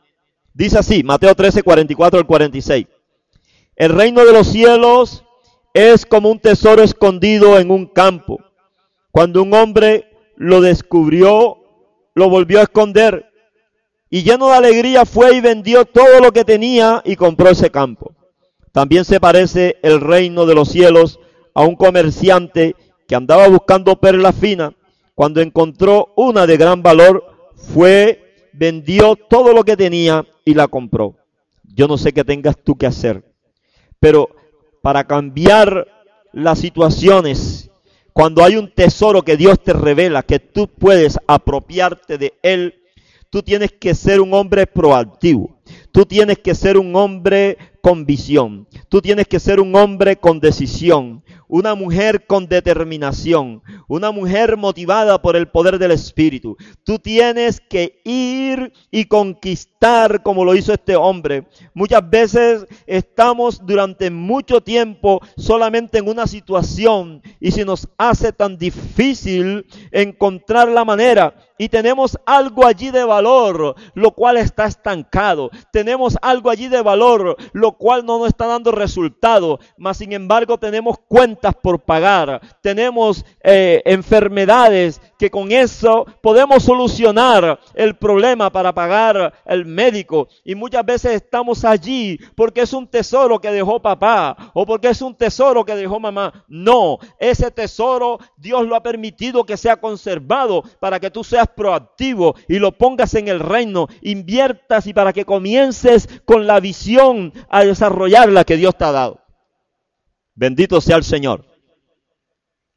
Dice 0.54 0.80
así, 0.80 1.04
Mateo 1.04 1.34
13, 1.34 1.64
44 1.64 2.20
al 2.20 2.26
46. 2.26 2.88
El 3.76 3.89
reino 3.89 4.26
de 4.26 4.34
los 4.34 4.47
cielos 4.47 5.24
es 5.74 6.06
como 6.06 6.30
un 6.30 6.39
tesoro 6.39 6.84
escondido 6.84 7.60
en 7.60 7.72
un 7.72 7.86
campo. 7.86 8.39
Cuando 9.12 9.41
un 9.41 9.54
hombre 9.54 10.12
lo 10.36 10.62
descubrió, 10.62 11.58
lo 12.14 12.30
volvió 12.30 12.60
a 12.60 12.64
esconder 12.64 13.32
y 14.14 14.24
lleno 14.24 14.49
de 14.49 14.56
alegría 14.56 15.06
fue 15.06 15.38
y 15.38 15.39
vendió 15.39 15.86
todo 15.86 16.20
lo 16.20 16.34
que 16.34 16.43
tenía 16.43 17.02
y 17.06 17.16
compró 17.16 17.49
ese 17.49 17.72
campo. 17.72 18.14
También 18.74 19.06
se 19.06 19.22
parece 19.22 19.78
el 19.82 20.02
reino 20.02 20.45
de 20.45 20.54
los 20.54 20.68
cielos 20.68 21.20
a 21.54 21.64
un 21.64 21.76
comerciante 21.76 22.76
que 23.08 23.16
andaba 23.16 23.47
buscando 23.47 23.95
perlas 23.95 24.36
finas. 24.36 24.74
Cuando 25.16 25.39
encontró 25.39 26.12
una 26.18 26.45
de 26.45 26.58
gran 26.58 26.84
valor, 26.84 27.24
fue, 27.56 28.31
vendió 28.54 29.16
todo 29.16 29.54
lo 29.54 29.64
que 29.64 29.78
tenía 29.78 30.26
y 30.45 30.54
la 30.54 30.68
compró. 30.68 31.16
Yo 31.64 31.88
no 31.88 31.97
sé 31.97 32.14
qué 32.14 32.24
tengas 32.24 32.58
tú 32.58 32.76
que 32.78 32.86
hacer, 32.86 33.24
pero 33.99 34.30
para 34.82 35.06
cambiar 35.06 35.88
las 36.34 36.60
situaciones, 36.60 37.70
cuando 38.14 38.43
hay 38.43 38.58
un 38.58 38.72
tesoro 38.72 39.22
que 39.22 39.38
Dios 39.38 39.60
te 39.64 39.74
revela, 39.74 40.24
que 40.24 40.39
tú 40.39 40.68
puedes 40.68 41.18
apropiarte 41.28 42.18
de 42.18 42.34
él, 42.41 42.76
tú 43.30 43.41
tienes 43.41 43.72
que 43.72 43.95
ser 43.95 44.20
un 44.20 44.34
hombre 44.34 44.68
proactivo. 44.68 45.58
Tú 45.91 46.06
tienes 46.06 46.39
que 46.39 46.56
ser 46.56 46.78
un 46.78 46.95
hombre 46.95 47.58
con 47.82 48.06
visión. 48.06 48.68
Tú 48.89 49.02
tienes 49.02 49.28
que 49.28 49.39
ser 49.39 49.60
un 49.60 49.76
hombre 49.76 50.18
con 50.18 50.39
decisión 50.39 51.24
una 51.52 51.76
mujer 51.76 52.26
con 52.26 52.47
determinación, 52.47 53.62
una 53.89 54.12
mujer 54.12 54.56
motivada 54.56 55.22
por 55.22 55.36
el 55.36 55.49
poder 55.49 55.78
del 55.78 55.91
Espíritu. 55.91 56.56
Tú 56.86 56.97
tienes 56.97 57.60
que 57.60 58.02
ir 58.06 58.72
y 58.89 59.04
conquistar 59.06 60.24
como 60.24 60.45
lo 60.45 60.56
hizo 60.56 60.72
este 60.74 60.95
hombre. 60.95 61.45
Muchas 61.74 62.10
veces 62.10 62.66
estamos 62.88 63.66
durante 63.66 64.10
mucho 64.10 64.62
tiempo 64.62 65.20
solamente 65.36 65.97
en 65.97 66.08
una 66.08 66.26
situación 66.26 67.22
y 67.41 67.52
se 67.52 67.66
nos 67.66 67.89
hace 67.97 68.32
tan 68.32 68.58
difícil 68.58 69.66
encontrar 69.91 70.70
la 70.70 70.86
manera 70.86 71.36
y 71.62 71.70
tenemos 71.70 72.18
algo 72.26 72.66
allí 72.66 72.89
de 72.89 73.04
valor, 73.04 73.76
lo 73.93 74.12
cual 74.14 74.38
está 74.38 74.66
estancado. 74.66 75.52
Tenemos 75.72 76.18
algo 76.24 76.49
allí 76.49 76.68
de 76.68 76.82
valor, 76.82 77.38
lo 77.54 77.74
cual 77.74 78.04
no 78.04 78.18
nos 78.18 78.30
está 78.30 78.47
dando 78.47 78.72
resultado, 78.72 79.60
mas 79.78 79.97
sin 79.97 80.12
embargo 80.12 80.58
tenemos 80.58 80.97
por 81.50 81.80
pagar, 81.80 82.42
tenemos 82.62 83.26
eh, 83.44 83.82
enfermedades 83.86 85.02
que 85.18 85.30
con 85.30 85.52
eso 85.52 86.06
podemos 86.22 86.64
solucionar 86.64 87.60
el 87.74 87.96
problema 87.96 88.52
para 88.52 88.74
pagar 88.74 89.34
el 89.46 89.66
médico. 89.66 90.28
Y 90.44 90.56
muchas 90.56 90.86
veces 90.86 91.14
estamos 91.14 91.66
allí 91.66 92.20
porque 92.36 92.62
es 92.62 92.74
un 92.74 92.88
tesoro 92.88 93.39
que 93.39 93.52
dejó 93.52 93.82
papá 93.82 94.52
o 94.54 94.66
porque 94.66 94.89
es 94.89 95.02
un 95.02 95.16
tesoro 95.16 95.66
que 95.66 95.76
dejó 95.76 96.00
mamá. 96.00 96.46
No, 96.48 97.00
ese 97.20 97.52
tesoro 97.52 98.20
Dios 98.38 98.68
lo 98.68 98.76
ha 98.76 98.84
permitido 98.84 99.44
que 99.44 99.58
sea 99.58 99.78
conservado 99.78 100.64
para 100.80 101.00
que 101.00 101.12
tú 101.12 101.24
seas 101.24 101.48
proactivo 101.48 102.36
y 102.48 102.60
lo 102.60 102.72
pongas 102.72 103.14
en 103.16 103.28
el 103.28 103.39
reino, 103.39 103.88
inviertas 104.02 104.88
y 104.88 104.94
para 104.94 105.14
que 105.14 105.26
comiences 105.26 106.08
con 106.26 106.48
la 106.48 106.60
visión 106.60 107.34
a 107.50 107.64
desarrollar 107.64 108.30
la 108.30 108.44
que 108.44 108.58
Dios 108.58 108.76
te 108.76 108.86
ha 108.86 108.92
dado. 108.92 109.20
Bendito 110.36 110.82
sea 110.82 110.98
el 110.98 111.04
Señor. 111.04 111.46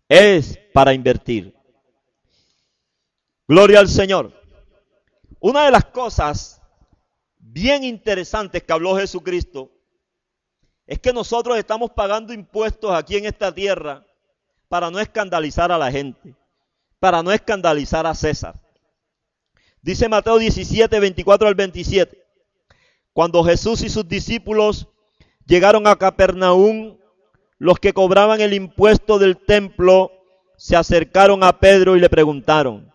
Es 0.08 0.58
para 0.72 0.92
invertir. 0.92 1.54
Gloria 3.46 3.80
al 3.80 3.88
Señor. 3.88 4.32
Una 5.40 5.66
de 5.66 5.70
las 5.70 5.84
cosas 5.86 6.60
bien 7.38 7.84
interesantes 7.84 8.62
que 8.62 8.72
habló 8.72 8.96
Jesucristo 8.96 9.70
es 10.86 10.98
que 10.98 11.12
nosotros 11.12 11.56
estamos 11.56 11.90
pagando 11.90 12.32
impuestos 12.32 12.90
aquí 12.90 13.16
en 13.16 13.26
esta 13.26 13.54
tierra 13.54 14.04
para 14.68 14.90
no 14.90 14.98
escandalizar 14.98 15.70
a 15.70 15.78
la 15.78 15.90
gente, 15.90 16.34
para 16.98 17.22
no 17.22 17.32
escandalizar 17.32 18.06
a 18.06 18.14
César. 18.14 18.60
Dice 19.80 20.08
Mateo 20.08 20.38
17, 20.38 20.98
24 20.98 21.48
al 21.48 21.54
27. 21.54 22.24
Cuando 23.12 23.44
Jesús 23.44 23.82
y 23.82 23.90
sus 23.90 24.08
discípulos 24.08 24.88
llegaron 25.46 25.86
a 25.86 25.96
Capernaum, 25.96 26.96
los 27.64 27.78
que 27.78 27.94
cobraban 27.94 28.42
el 28.42 28.52
impuesto 28.52 29.18
del 29.18 29.38
templo 29.38 30.12
se 30.58 30.76
acercaron 30.76 31.42
a 31.42 31.60
Pedro 31.60 31.96
y 31.96 32.00
le 32.00 32.10
preguntaron, 32.10 32.92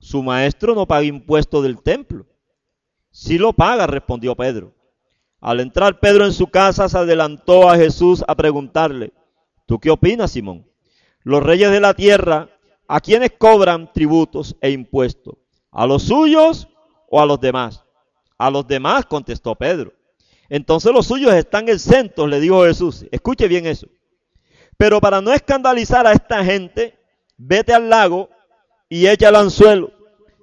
su 0.00 0.24
maestro 0.24 0.74
no 0.74 0.88
paga 0.88 1.04
impuesto 1.04 1.62
del 1.62 1.80
templo. 1.80 2.26
Sí 3.12 3.38
lo 3.38 3.52
paga, 3.52 3.86
respondió 3.86 4.34
Pedro. 4.34 4.74
Al 5.40 5.60
entrar 5.60 6.00
Pedro 6.00 6.24
en 6.24 6.32
su 6.32 6.48
casa, 6.48 6.88
se 6.88 6.98
adelantó 6.98 7.70
a 7.70 7.76
Jesús 7.76 8.24
a 8.26 8.34
preguntarle, 8.34 9.12
¿tú 9.66 9.78
qué 9.78 9.92
opinas, 9.92 10.32
Simón? 10.32 10.66
Los 11.22 11.40
reyes 11.40 11.70
de 11.70 11.78
la 11.78 11.94
tierra, 11.94 12.48
¿a 12.88 12.98
quiénes 12.98 13.30
cobran 13.38 13.92
tributos 13.92 14.56
e 14.60 14.72
impuestos? 14.72 15.36
¿A 15.70 15.86
los 15.86 16.02
suyos 16.02 16.66
o 17.08 17.20
a 17.20 17.26
los 17.26 17.40
demás? 17.40 17.84
A 18.36 18.50
los 18.50 18.66
demás, 18.66 19.06
contestó 19.06 19.54
Pedro. 19.54 19.92
Entonces 20.52 20.92
los 20.92 21.06
suyos 21.06 21.32
están 21.32 21.70
exentos, 21.70 22.28
le 22.28 22.38
dijo 22.38 22.66
Jesús. 22.66 23.06
Escuche 23.10 23.48
bien 23.48 23.64
eso. 23.64 23.88
Pero 24.76 25.00
para 25.00 25.22
no 25.22 25.32
escandalizar 25.32 26.06
a 26.06 26.12
esta 26.12 26.44
gente, 26.44 26.98
vete 27.38 27.72
al 27.72 27.88
lago 27.88 28.28
y 28.90 29.06
echa 29.06 29.30
el 29.30 29.36
anzuelo. 29.36 29.90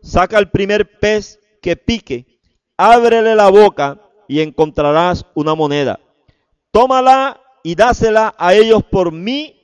Saca 0.01 0.39
el 0.39 0.49
primer 0.49 0.97
pez 0.97 1.39
que 1.62 1.76
pique, 1.76 2.39
ábrele 2.76 3.36
la 3.36 3.51
boca 3.51 4.01
y 4.28 4.39
encontrarás 4.39 5.28
una 5.36 5.53
moneda. 5.53 5.99
Tómala 6.72 7.39
y 7.64 7.76
dásela 7.76 8.34
a 8.39 8.55
ellos 8.55 8.84
por 8.84 9.12
mi 9.12 9.62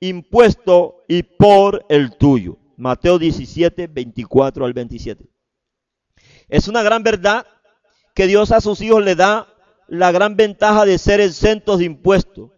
impuesto 0.00 1.04
y 1.06 1.22
por 1.22 1.84
el 1.90 2.16
tuyo. 2.16 2.56
Mateo 2.78 3.18
17, 3.18 3.88
24 3.88 4.64
al 4.64 4.72
27. 4.72 5.28
Es 6.48 6.66
una 6.66 6.82
gran 6.82 7.02
verdad 7.02 7.46
que 8.14 8.26
Dios 8.26 8.52
a 8.52 8.62
sus 8.62 8.80
hijos 8.80 9.04
le 9.04 9.16
da 9.16 9.51
la 9.88 10.12
gran 10.12 10.36
ventaja 10.36 10.84
de 10.84 10.98
ser 10.98 11.20
exentos 11.20 11.78
de 11.78 11.84
impuestos. 11.84 12.50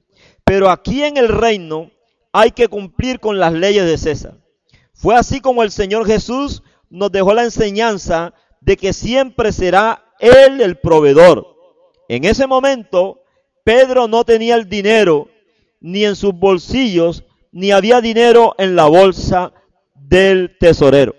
Pero 0.44 0.70
aquí 0.70 1.02
en 1.02 1.16
el 1.16 1.28
reino 1.28 1.90
hay 2.32 2.50
que 2.50 2.68
cumplir 2.68 3.20
con 3.20 3.38
las 3.38 3.52
leyes 3.52 3.86
de 3.86 3.98
César. 3.98 4.38
Fue 4.92 5.14
así 5.14 5.40
como 5.40 5.62
el 5.62 5.70
Señor 5.70 6.06
Jesús 6.06 6.62
nos 6.90 7.10
dejó 7.10 7.34
la 7.34 7.44
enseñanza 7.44 8.34
de 8.60 8.76
que 8.76 8.92
siempre 8.92 9.52
será 9.52 10.04
Él 10.18 10.60
el 10.60 10.78
proveedor. 10.78 11.46
En 12.08 12.24
ese 12.24 12.46
momento, 12.46 13.22
Pedro 13.64 14.08
no 14.08 14.24
tenía 14.24 14.54
el 14.56 14.68
dinero 14.68 15.28
ni 15.80 16.04
en 16.04 16.16
sus 16.16 16.32
bolsillos, 16.32 17.24
ni 17.52 17.70
había 17.70 18.00
dinero 18.00 18.54
en 18.58 18.76
la 18.76 18.86
bolsa 18.86 19.52
del 19.94 20.56
tesorero. 20.58 21.14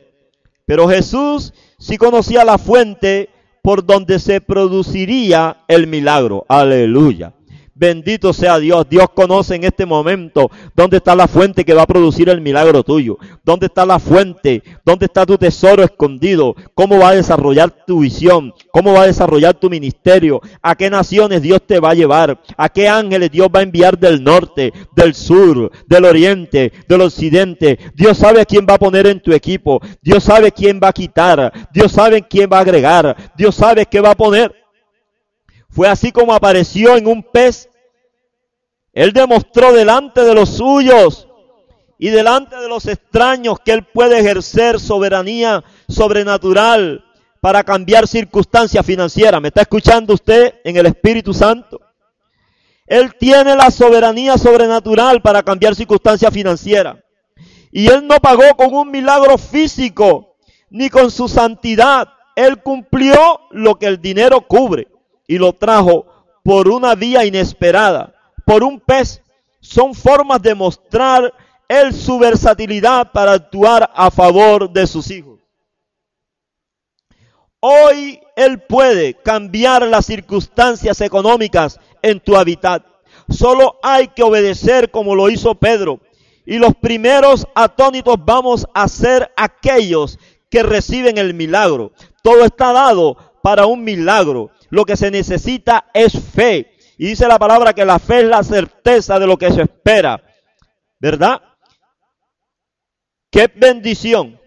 Pero 0.65 0.87
Jesús 0.87 1.53
sí 1.77 1.97
conocía 1.97 2.43
la 2.43 2.57
fuente 2.57 3.29
por 3.65 3.83
donde 3.83 4.19
se 4.19 4.41
produciría 4.41 5.57
el 5.67 5.87
milagro. 5.87 6.45
Aleluya. 6.47 7.33
Bendito 7.77 8.31
sea 8.31 8.57
Dios. 8.57 8.87
Dios 8.89 9.07
conoce 9.13 9.55
en 9.55 9.65
este 9.65 9.85
momento 9.85 10.49
dónde 10.73 10.97
está 10.97 11.13
la 11.13 11.27
fuente 11.27 11.65
que 11.65 11.73
va 11.73 11.81
a 11.81 11.87
producir 11.87 12.29
el 12.29 12.39
milagro 12.39 12.83
tuyo. 12.83 13.17
Dónde 13.43 13.65
está 13.65 13.85
la 13.85 13.99
fuente. 13.99 14.63
Dónde 14.85 15.07
está 15.07 15.25
tu 15.25 15.37
tesoro 15.37 15.83
escondido. 15.83 16.55
Cómo 16.73 16.99
va 16.99 17.09
a 17.09 17.15
desarrollar 17.15 17.83
tu 17.85 17.99
visión. 17.99 18.53
Cómo 18.71 18.93
va 18.93 19.01
a 19.01 19.07
desarrollar 19.07 19.55
tu 19.55 19.69
ministerio. 19.69 20.39
A 20.61 20.75
qué 20.75 20.89
naciones 20.89 21.41
Dios 21.41 21.61
te 21.67 21.81
va 21.81 21.89
a 21.89 21.95
llevar. 21.95 22.41
A 22.55 22.69
qué 22.69 22.87
ángeles 22.87 23.29
Dios 23.29 23.49
va 23.53 23.59
a 23.59 23.63
enviar 23.63 23.99
del 23.99 24.23
norte, 24.23 24.71
del 24.95 25.13
sur, 25.13 25.69
del 25.85 26.05
oriente, 26.05 26.71
del 26.87 27.01
occidente. 27.01 27.77
Dios 27.93 28.17
sabe 28.17 28.45
quién 28.45 28.65
va 28.65 28.75
a 28.75 28.79
poner 28.79 29.05
en 29.07 29.19
tu 29.19 29.33
equipo. 29.33 29.81
Dios 30.01 30.23
sabe 30.23 30.53
quién 30.53 30.79
va 30.81 30.87
a 30.87 30.93
quitar. 30.93 31.51
Dios 31.73 31.91
sabe 31.91 32.21
quién 32.21 32.49
va 32.49 32.59
a 32.59 32.61
agregar. 32.61 33.33
Dios 33.35 33.53
sabe 33.53 33.85
qué 33.85 33.99
va 33.99 34.11
a 34.11 34.15
poner. 34.15 34.64
Fue 35.75 35.89
así 35.89 36.13
como 36.13 36.33
apareció 36.33 36.95
en 36.95 37.05
un 37.05 37.21
pez. 37.21 37.69
Él 38.93 39.11
demostró 39.11 39.73
delante 39.73 40.23
de 40.23 40.33
los 40.33 40.51
suyos 40.51 41.27
y 41.99 42.07
delante 42.07 42.55
de 42.55 42.69
los 42.69 42.85
extraños 42.85 43.59
que 43.59 43.73
él 43.73 43.83
puede 43.83 44.17
ejercer 44.19 44.79
soberanía 44.79 45.65
sobrenatural 45.89 47.03
para 47.41 47.61
cambiar 47.65 48.07
circunstancias 48.07 48.85
financieras. 48.85 49.41
¿Me 49.41 49.49
está 49.49 49.63
escuchando 49.63 50.13
usted 50.13 50.55
en 50.63 50.77
el 50.77 50.85
Espíritu 50.85 51.33
Santo? 51.33 51.81
Él 52.87 53.13
tiene 53.19 53.53
la 53.53 53.69
soberanía 53.69 54.37
sobrenatural 54.37 55.21
para 55.21 55.43
cambiar 55.43 55.75
circunstancias 55.75 56.33
financieras. 56.33 56.99
Y 57.69 57.87
él 57.87 58.07
no 58.07 58.15
pagó 58.21 58.55
con 58.55 58.73
un 58.73 58.89
milagro 58.89 59.37
físico 59.37 60.37
ni 60.69 60.89
con 60.89 61.11
su 61.11 61.27
santidad. 61.27 62.07
Él 62.33 62.63
cumplió 62.63 63.41
lo 63.51 63.75
que 63.75 63.87
el 63.87 63.99
dinero 63.99 64.39
cubre 64.39 64.94
y 65.27 65.37
lo 65.37 65.53
trajo 65.53 66.05
por 66.43 66.67
una 66.69 66.95
vía 66.95 67.25
inesperada, 67.25 68.13
por 68.45 68.63
un 68.63 68.79
pez. 68.79 69.21
Son 69.59 69.95
formas 69.95 70.41
de 70.41 70.53
mostrar 70.53 71.33
él 71.67 71.93
su 71.93 72.19
versatilidad 72.19 73.11
para 73.11 73.33
actuar 73.33 73.89
a 73.93 74.11
favor 74.11 74.69
de 74.69 74.85
sus 74.85 75.09
hijos. 75.09 75.39
Hoy 77.59 78.19
Él 78.35 78.61
puede 78.61 79.15
cambiar 79.15 79.87
las 79.87 80.05
circunstancias 80.05 81.01
económicas 81.01 81.79
en 82.03 82.19
tu 82.19 82.35
hábitat. 82.35 82.85
Solo 83.27 83.79
hay 83.81 84.09
que 84.09 84.21
obedecer 84.21 84.91
como 84.91 85.15
lo 85.15 85.29
hizo 85.29 85.55
Pedro. 85.55 85.99
Y 86.45 86.59
los 86.59 86.75
primeros 86.75 87.47
atónitos 87.55 88.17
vamos 88.23 88.67
a 88.75 88.87
ser 88.87 89.31
aquellos 89.35 90.19
que 90.51 90.61
reciben 90.61 91.17
el 91.17 91.33
milagro. 91.33 91.91
Todo 92.21 92.45
está 92.45 92.71
dado 92.71 93.17
para 93.45 93.67
un 93.67 93.83
milagro. 93.83 94.49
Lo 94.71 94.85
que 94.85 94.97
se 94.97 95.11
necesita 95.11 95.85
es 95.93 96.19
fe. 96.19 96.71
Y 96.97 97.09
dice 97.09 97.27
la 97.27 97.37
palabra 97.37 97.73
que 97.73 97.85
la 97.85 97.99
fe 97.99 98.21
es 98.21 98.25
la 98.25 98.41
certeza 98.41 99.19
de 99.19 99.27
lo 99.27 99.37
que 99.37 99.51
se 99.51 99.61
espera. 99.61 100.19
¿Verdad? 100.99 101.43
Qué 103.29 103.47
bendición. 103.55 104.41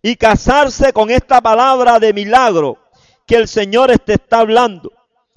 Y 0.00 0.16
casarse 0.16 0.94
con 0.94 1.10
esta 1.10 1.42
palabra 1.42 1.98
de 1.98 2.14
milagro 2.14 2.78
que 3.26 3.36
el 3.36 3.46
Señor 3.46 3.90
te 3.98 4.14
está 4.14 4.38
hablando. 4.38 4.90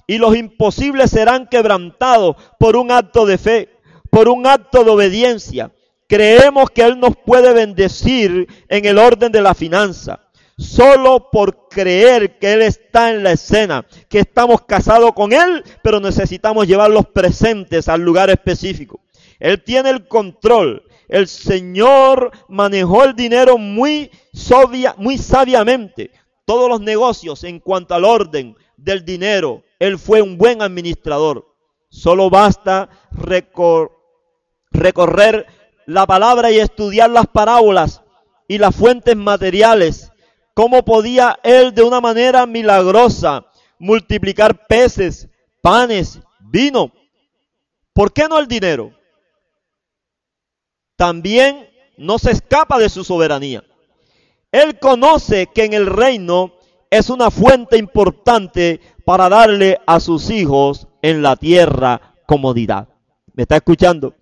Y 0.06 0.16
los 0.16 0.34
imposibles 0.34 1.10
serán 1.10 1.48
quebrantados 1.48 2.36
por 2.58 2.76
un 2.76 2.90
acto 2.90 3.26
de 3.26 3.36
fe, 3.36 3.68
por 4.10 4.30
un 4.30 4.46
acto 4.46 4.82
de 4.82 4.90
obediencia. 4.92 5.72
Creemos 6.08 6.70
que 6.70 6.84
Él 6.84 6.98
nos 6.98 7.16
puede 7.18 7.52
bendecir 7.52 8.46
en 8.66 8.86
el 8.86 8.96
orden 8.96 9.30
de 9.30 9.42
la 9.42 9.52
finanza 9.52 10.31
solo 10.62 11.28
por 11.30 11.68
creer 11.68 12.38
que 12.38 12.52
Él 12.52 12.62
está 12.62 13.10
en 13.10 13.22
la 13.22 13.32
escena, 13.32 13.86
que 14.08 14.20
estamos 14.20 14.62
casados 14.62 15.12
con 15.12 15.32
Él, 15.32 15.64
pero 15.82 16.00
necesitamos 16.00 16.66
llevar 16.66 16.90
los 16.90 17.06
presentes 17.06 17.88
al 17.88 18.00
lugar 18.00 18.30
específico. 18.30 19.00
Él 19.38 19.62
tiene 19.62 19.90
el 19.90 20.06
control. 20.06 20.84
El 21.08 21.28
Señor 21.28 22.30
manejó 22.48 23.04
el 23.04 23.14
dinero 23.14 23.58
muy, 23.58 24.10
sabiamente. 24.32 26.10
Todos 26.44 26.68
los 26.68 26.80
negocios 26.80 27.44
en 27.44 27.58
cuanto 27.58 27.94
al 27.94 28.04
orden 28.04 28.56
del 28.76 29.04
dinero, 29.04 29.62
Él 29.78 29.98
fue 29.98 30.22
un 30.22 30.38
buen 30.38 30.62
administrador. 30.62 31.46
Solo 31.88 32.30
basta 32.30 32.88
recorrer 34.70 35.46
la 35.86 36.06
palabra 36.06 36.50
y 36.50 36.58
estudiar 36.58 37.10
las 37.10 37.26
parábolas 37.26 38.02
y 38.48 38.58
las 38.58 38.74
fuentes 38.74 39.16
materiales 39.16 40.11
cómo 40.54 40.84
podía 40.84 41.38
él 41.42 41.74
de 41.74 41.82
una 41.82 42.00
manera 42.00 42.46
milagrosa 42.46 43.46
multiplicar 43.78 44.66
peces, 44.66 45.28
panes, 45.60 46.20
vino. 46.38 46.92
¿Por 47.92 48.12
qué 48.12 48.28
no 48.28 48.38
el 48.38 48.46
dinero? 48.46 48.92
También 50.96 51.68
no 51.96 52.18
se 52.18 52.30
escapa 52.30 52.78
de 52.78 52.88
su 52.88 53.02
soberanía. 53.02 53.64
Él 54.52 54.78
conoce 54.78 55.48
que 55.48 55.64
en 55.64 55.72
el 55.72 55.86
reino 55.86 56.52
es 56.90 57.10
una 57.10 57.30
fuente 57.30 57.76
importante 57.76 58.80
para 59.04 59.28
darle 59.28 59.78
a 59.86 59.98
sus 59.98 60.30
hijos 60.30 60.86
en 61.00 61.22
la 61.22 61.36
tierra 61.36 62.14
comodidad. 62.26 62.88
¿Me 63.34 63.42
está 63.42 63.56
escuchando? 63.56 64.14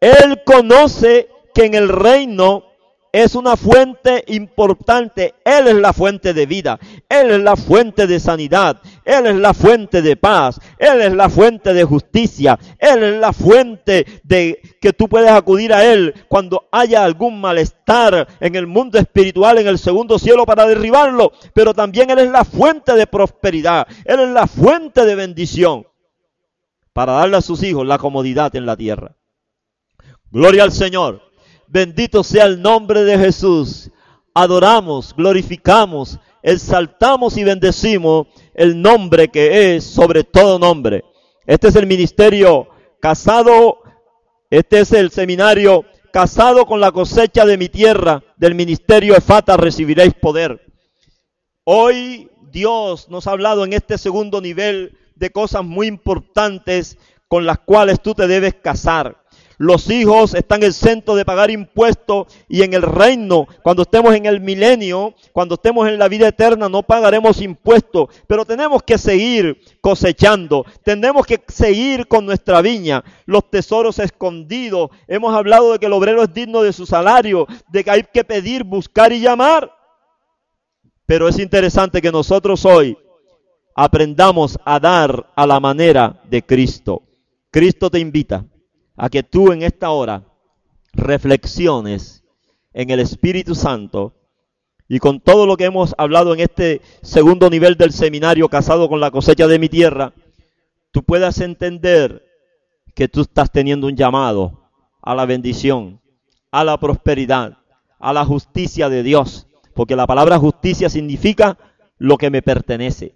Él 0.00 0.42
conoce 0.44 1.28
que 1.54 1.66
en 1.66 1.74
el 1.74 1.88
reino 1.88 2.64
es 3.12 3.34
una 3.34 3.56
fuente 3.56 4.24
importante. 4.28 5.34
Él 5.44 5.68
es 5.68 5.74
la 5.76 5.92
fuente 5.92 6.34
de 6.34 6.46
vida. 6.46 6.78
Él 7.08 7.30
es 7.30 7.40
la 7.40 7.56
fuente 7.56 8.06
de 8.06 8.20
sanidad. 8.20 8.80
Él 9.04 9.26
es 9.26 9.36
la 9.36 9.54
fuente 9.54 10.02
de 10.02 10.16
paz. 10.16 10.60
Él 10.78 11.00
es 11.00 11.12
la 11.12 11.28
fuente 11.28 11.72
de 11.72 11.84
justicia. 11.84 12.58
Él 12.78 13.02
es 13.02 13.20
la 13.20 13.32
fuente 13.32 14.06
de 14.24 14.60
que 14.80 14.92
tú 14.92 15.08
puedes 15.08 15.30
acudir 15.30 15.72
a 15.72 15.84
Él 15.84 16.14
cuando 16.28 16.68
haya 16.70 17.04
algún 17.04 17.40
malestar 17.40 18.28
en 18.40 18.54
el 18.54 18.66
mundo 18.66 18.98
espiritual, 18.98 19.58
en 19.58 19.68
el 19.68 19.78
segundo 19.78 20.18
cielo 20.18 20.44
para 20.44 20.66
derribarlo. 20.66 21.32
Pero 21.54 21.74
también 21.74 22.10
Él 22.10 22.18
es 22.18 22.30
la 22.30 22.44
fuente 22.44 22.94
de 22.94 23.06
prosperidad. 23.06 23.86
Él 24.04 24.20
es 24.20 24.28
la 24.30 24.46
fuente 24.46 25.04
de 25.04 25.14
bendición 25.14 25.86
para 26.92 27.12
darle 27.12 27.36
a 27.36 27.42
sus 27.42 27.62
hijos 27.62 27.86
la 27.86 27.98
comodidad 27.98 28.54
en 28.56 28.66
la 28.66 28.76
tierra. 28.76 29.16
Gloria 30.30 30.64
al 30.64 30.72
Señor. 30.72 31.27
Bendito 31.70 32.24
sea 32.24 32.46
el 32.46 32.62
nombre 32.62 33.04
de 33.04 33.18
Jesús. 33.18 33.90
Adoramos, 34.32 35.14
glorificamos, 35.14 36.18
exaltamos 36.42 37.36
y 37.36 37.44
bendecimos 37.44 38.26
el 38.54 38.80
nombre 38.80 39.28
que 39.28 39.76
es 39.76 39.84
sobre 39.84 40.24
todo 40.24 40.58
nombre. 40.58 41.04
Este 41.46 41.68
es 41.68 41.76
el 41.76 41.86
ministerio 41.86 42.68
casado, 43.00 43.80
este 44.48 44.80
es 44.80 44.92
el 44.92 45.10
seminario 45.10 45.84
casado 46.10 46.64
con 46.64 46.80
la 46.80 46.90
cosecha 46.90 47.44
de 47.44 47.58
mi 47.58 47.68
tierra, 47.68 48.24
del 48.38 48.54
ministerio 48.54 49.14
Efata 49.14 49.58
recibiréis 49.58 50.14
poder. 50.14 50.72
Hoy 51.64 52.30
Dios 52.50 53.10
nos 53.10 53.26
ha 53.26 53.32
hablado 53.32 53.64
en 53.66 53.74
este 53.74 53.98
segundo 53.98 54.40
nivel 54.40 54.96
de 55.16 55.30
cosas 55.30 55.64
muy 55.64 55.86
importantes 55.86 56.96
con 57.28 57.44
las 57.44 57.58
cuales 57.58 58.00
tú 58.00 58.14
te 58.14 58.26
debes 58.26 58.54
casar. 58.54 59.22
Los 59.58 59.90
hijos 59.90 60.34
están 60.34 60.62
exentos 60.62 61.16
de 61.16 61.24
pagar 61.24 61.50
impuestos 61.50 62.28
y 62.48 62.62
en 62.62 62.74
el 62.74 62.82
reino, 62.82 63.48
cuando 63.64 63.82
estemos 63.82 64.14
en 64.14 64.26
el 64.26 64.40
milenio, 64.40 65.14
cuando 65.32 65.56
estemos 65.56 65.88
en 65.88 65.98
la 65.98 66.06
vida 66.06 66.28
eterna, 66.28 66.68
no 66.68 66.84
pagaremos 66.84 67.42
impuestos. 67.42 68.08
Pero 68.28 68.44
tenemos 68.44 68.84
que 68.84 68.96
seguir 68.96 69.60
cosechando, 69.80 70.64
tenemos 70.84 71.26
que 71.26 71.42
seguir 71.48 72.06
con 72.06 72.24
nuestra 72.24 72.62
viña, 72.62 73.02
los 73.26 73.50
tesoros 73.50 73.98
escondidos. 73.98 74.90
Hemos 75.08 75.34
hablado 75.34 75.72
de 75.72 75.80
que 75.80 75.86
el 75.86 75.92
obrero 75.92 76.22
es 76.22 76.32
digno 76.32 76.62
de 76.62 76.72
su 76.72 76.86
salario, 76.86 77.48
de 77.68 77.82
que 77.82 77.90
hay 77.90 78.04
que 78.04 78.22
pedir, 78.22 78.62
buscar 78.62 79.12
y 79.12 79.18
llamar. 79.18 79.72
Pero 81.04 81.26
es 81.26 81.36
interesante 81.40 82.00
que 82.00 82.12
nosotros 82.12 82.64
hoy 82.64 82.96
aprendamos 83.74 84.56
a 84.64 84.78
dar 84.78 85.32
a 85.34 85.46
la 85.48 85.58
manera 85.58 86.22
de 86.30 86.42
Cristo. 86.42 87.02
Cristo 87.50 87.90
te 87.90 87.98
invita 87.98 88.44
a 88.98 89.08
que 89.08 89.22
tú 89.22 89.52
en 89.52 89.62
esta 89.62 89.90
hora 89.90 90.24
reflexiones 90.92 92.24
en 92.72 92.90
el 92.90 93.00
Espíritu 93.00 93.54
Santo 93.54 94.14
y 94.88 94.98
con 94.98 95.20
todo 95.20 95.46
lo 95.46 95.56
que 95.56 95.66
hemos 95.66 95.94
hablado 95.98 96.34
en 96.34 96.40
este 96.40 96.82
segundo 97.02 97.48
nivel 97.48 97.76
del 97.76 97.92
seminario 97.92 98.48
casado 98.48 98.88
con 98.88 99.00
la 99.00 99.10
cosecha 99.10 99.46
de 99.46 99.58
mi 99.58 99.68
tierra, 99.68 100.12
tú 100.90 101.04
puedas 101.04 101.40
entender 101.40 102.24
que 102.94 103.06
tú 103.06 103.20
estás 103.20 103.52
teniendo 103.52 103.86
un 103.86 103.96
llamado 103.96 104.68
a 105.00 105.14
la 105.14 105.26
bendición, 105.26 106.00
a 106.50 106.64
la 106.64 106.78
prosperidad, 106.80 107.58
a 108.00 108.12
la 108.12 108.24
justicia 108.24 108.88
de 108.88 109.02
Dios, 109.04 109.46
porque 109.74 109.94
la 109.94 110.06
palabra 110.06 110.38
justicia 110.38 110.88
significa 110.88 111.56
lo 111.98 112.18
que 112.18 112.30
me 112.30 112.42
pertenece. 112.42 113.14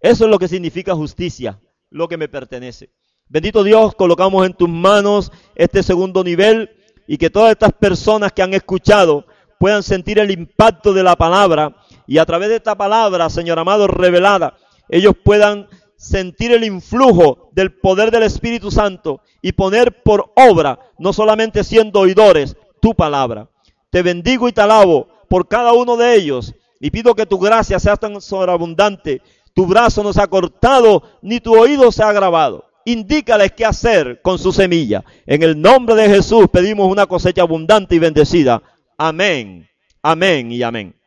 Eso 0.00 0.24
es 0.24 0.30
lo 0.30 0.38
que 0.38 0.48
significa 0.48 0.96
justicia, 0.96 1.60
lo 1.90 2.08
que 2.08 2.16
me 2.16 2.28
pertenece. 2.28 2.90
Bendito 3.32 3.64
Dios, 3.64 3.94
colocamos 3.94 4.44
en 4.44 4.52
tus 4.52 4.68
manos 4.68 5.32
este 5.54 5.82
segundo 5.82 6.22
nivel 6.22 6.68
y 7.06 7.16
que 7.16 7.30
todas 7.30 7.52
estas 7.52 7.72
personas 7.72 8.30
que 8.30 8.42
han 8.42 8.52
escuchado 8.52 9.24
puedan 9.58 9.82
sentir 9.82 10.18
el 10.18 10.30
impacto 10.30 10.92
de 10.92 11.02
la 11.02 11.16
palabra 11.16 11.74
y 12.06 12.18
a 12.18 12.26
través 12.26 12.50
de 12.50 12.56
esta 12.56 12.76
palabra, 12.76 13.30
Señor 13.30 13.58
amado, 13.58 13.86
revelada, 13.86 14.58
ellos 14.90 15.14
puedan 15.24 15.66
sentir 15.96 16.52
el 16.52 16.62
influjo 16.62 17.48
del 17.52 17.72
poder 17.72 18.10
del 18.10 18.24
Espíritu 18.24 18.70
Santo 18.70 19.22
y 19.40 19.52
poner 19.52 20.02
por 20.02 20.30
obra, 20.36 20.78
no 20.98 21.14
solamente 21.14 21.64
siendo 21.64 22.00
oidores, 22.00 22.54
tu 22.82 22.94
palabra. 22.94 23.48
Te 23.88 24.02
bendigo 24.02 24.46
y 24.46 24.52
te 24.52 24.60
alabo 24.60 25.08
por 25.30 25.48
cada 25.48 25.72
uno 25.72 25.96
de 25.96 26.16
ellos 26.16 26.54
y 26.80 26.90
pido 26.90 27.14
que 27.14 27.24
tu 27.24 27.38
gracia 27.38 27.78
sea 27.78 27.96
tan 27.96 28.20
sobreabundante. 28.20 29.22
Tu 29.54 29.64
brazo 29.64 30.02
no 30.02 30.12
se 30.12 30.20
ha 30.20 30.26
cortado 30.26 31.02
ni 31.22 31.40
tu 31.40 31.58
oído 31.58 31.90
se 31.90 32.02
ha 32.02 32.10
agravado 32.10 32.71
indícales 32.84 33.52
qué 33.52 33.64
hacer 33.64 34.20
con 34.22 34.38
su 34.38 34.52
semilla. 34.52 35.04
En 35.26 35.42
el 35.42 35.60
nombre 35.60 35.94
de 35.94 36.08
Jesús 36.08 36.48
pedimos 36.52 36.90
una 36.90 37.06
cosecha 37.06 37.42
abundante 37.42 37.94
y 37.94 37.98
bendecida. 37.98 38.62
Amén, 38.96 39.68
amén 40.02 40.52
y 40.52 40.62
amén. 40.62 41.01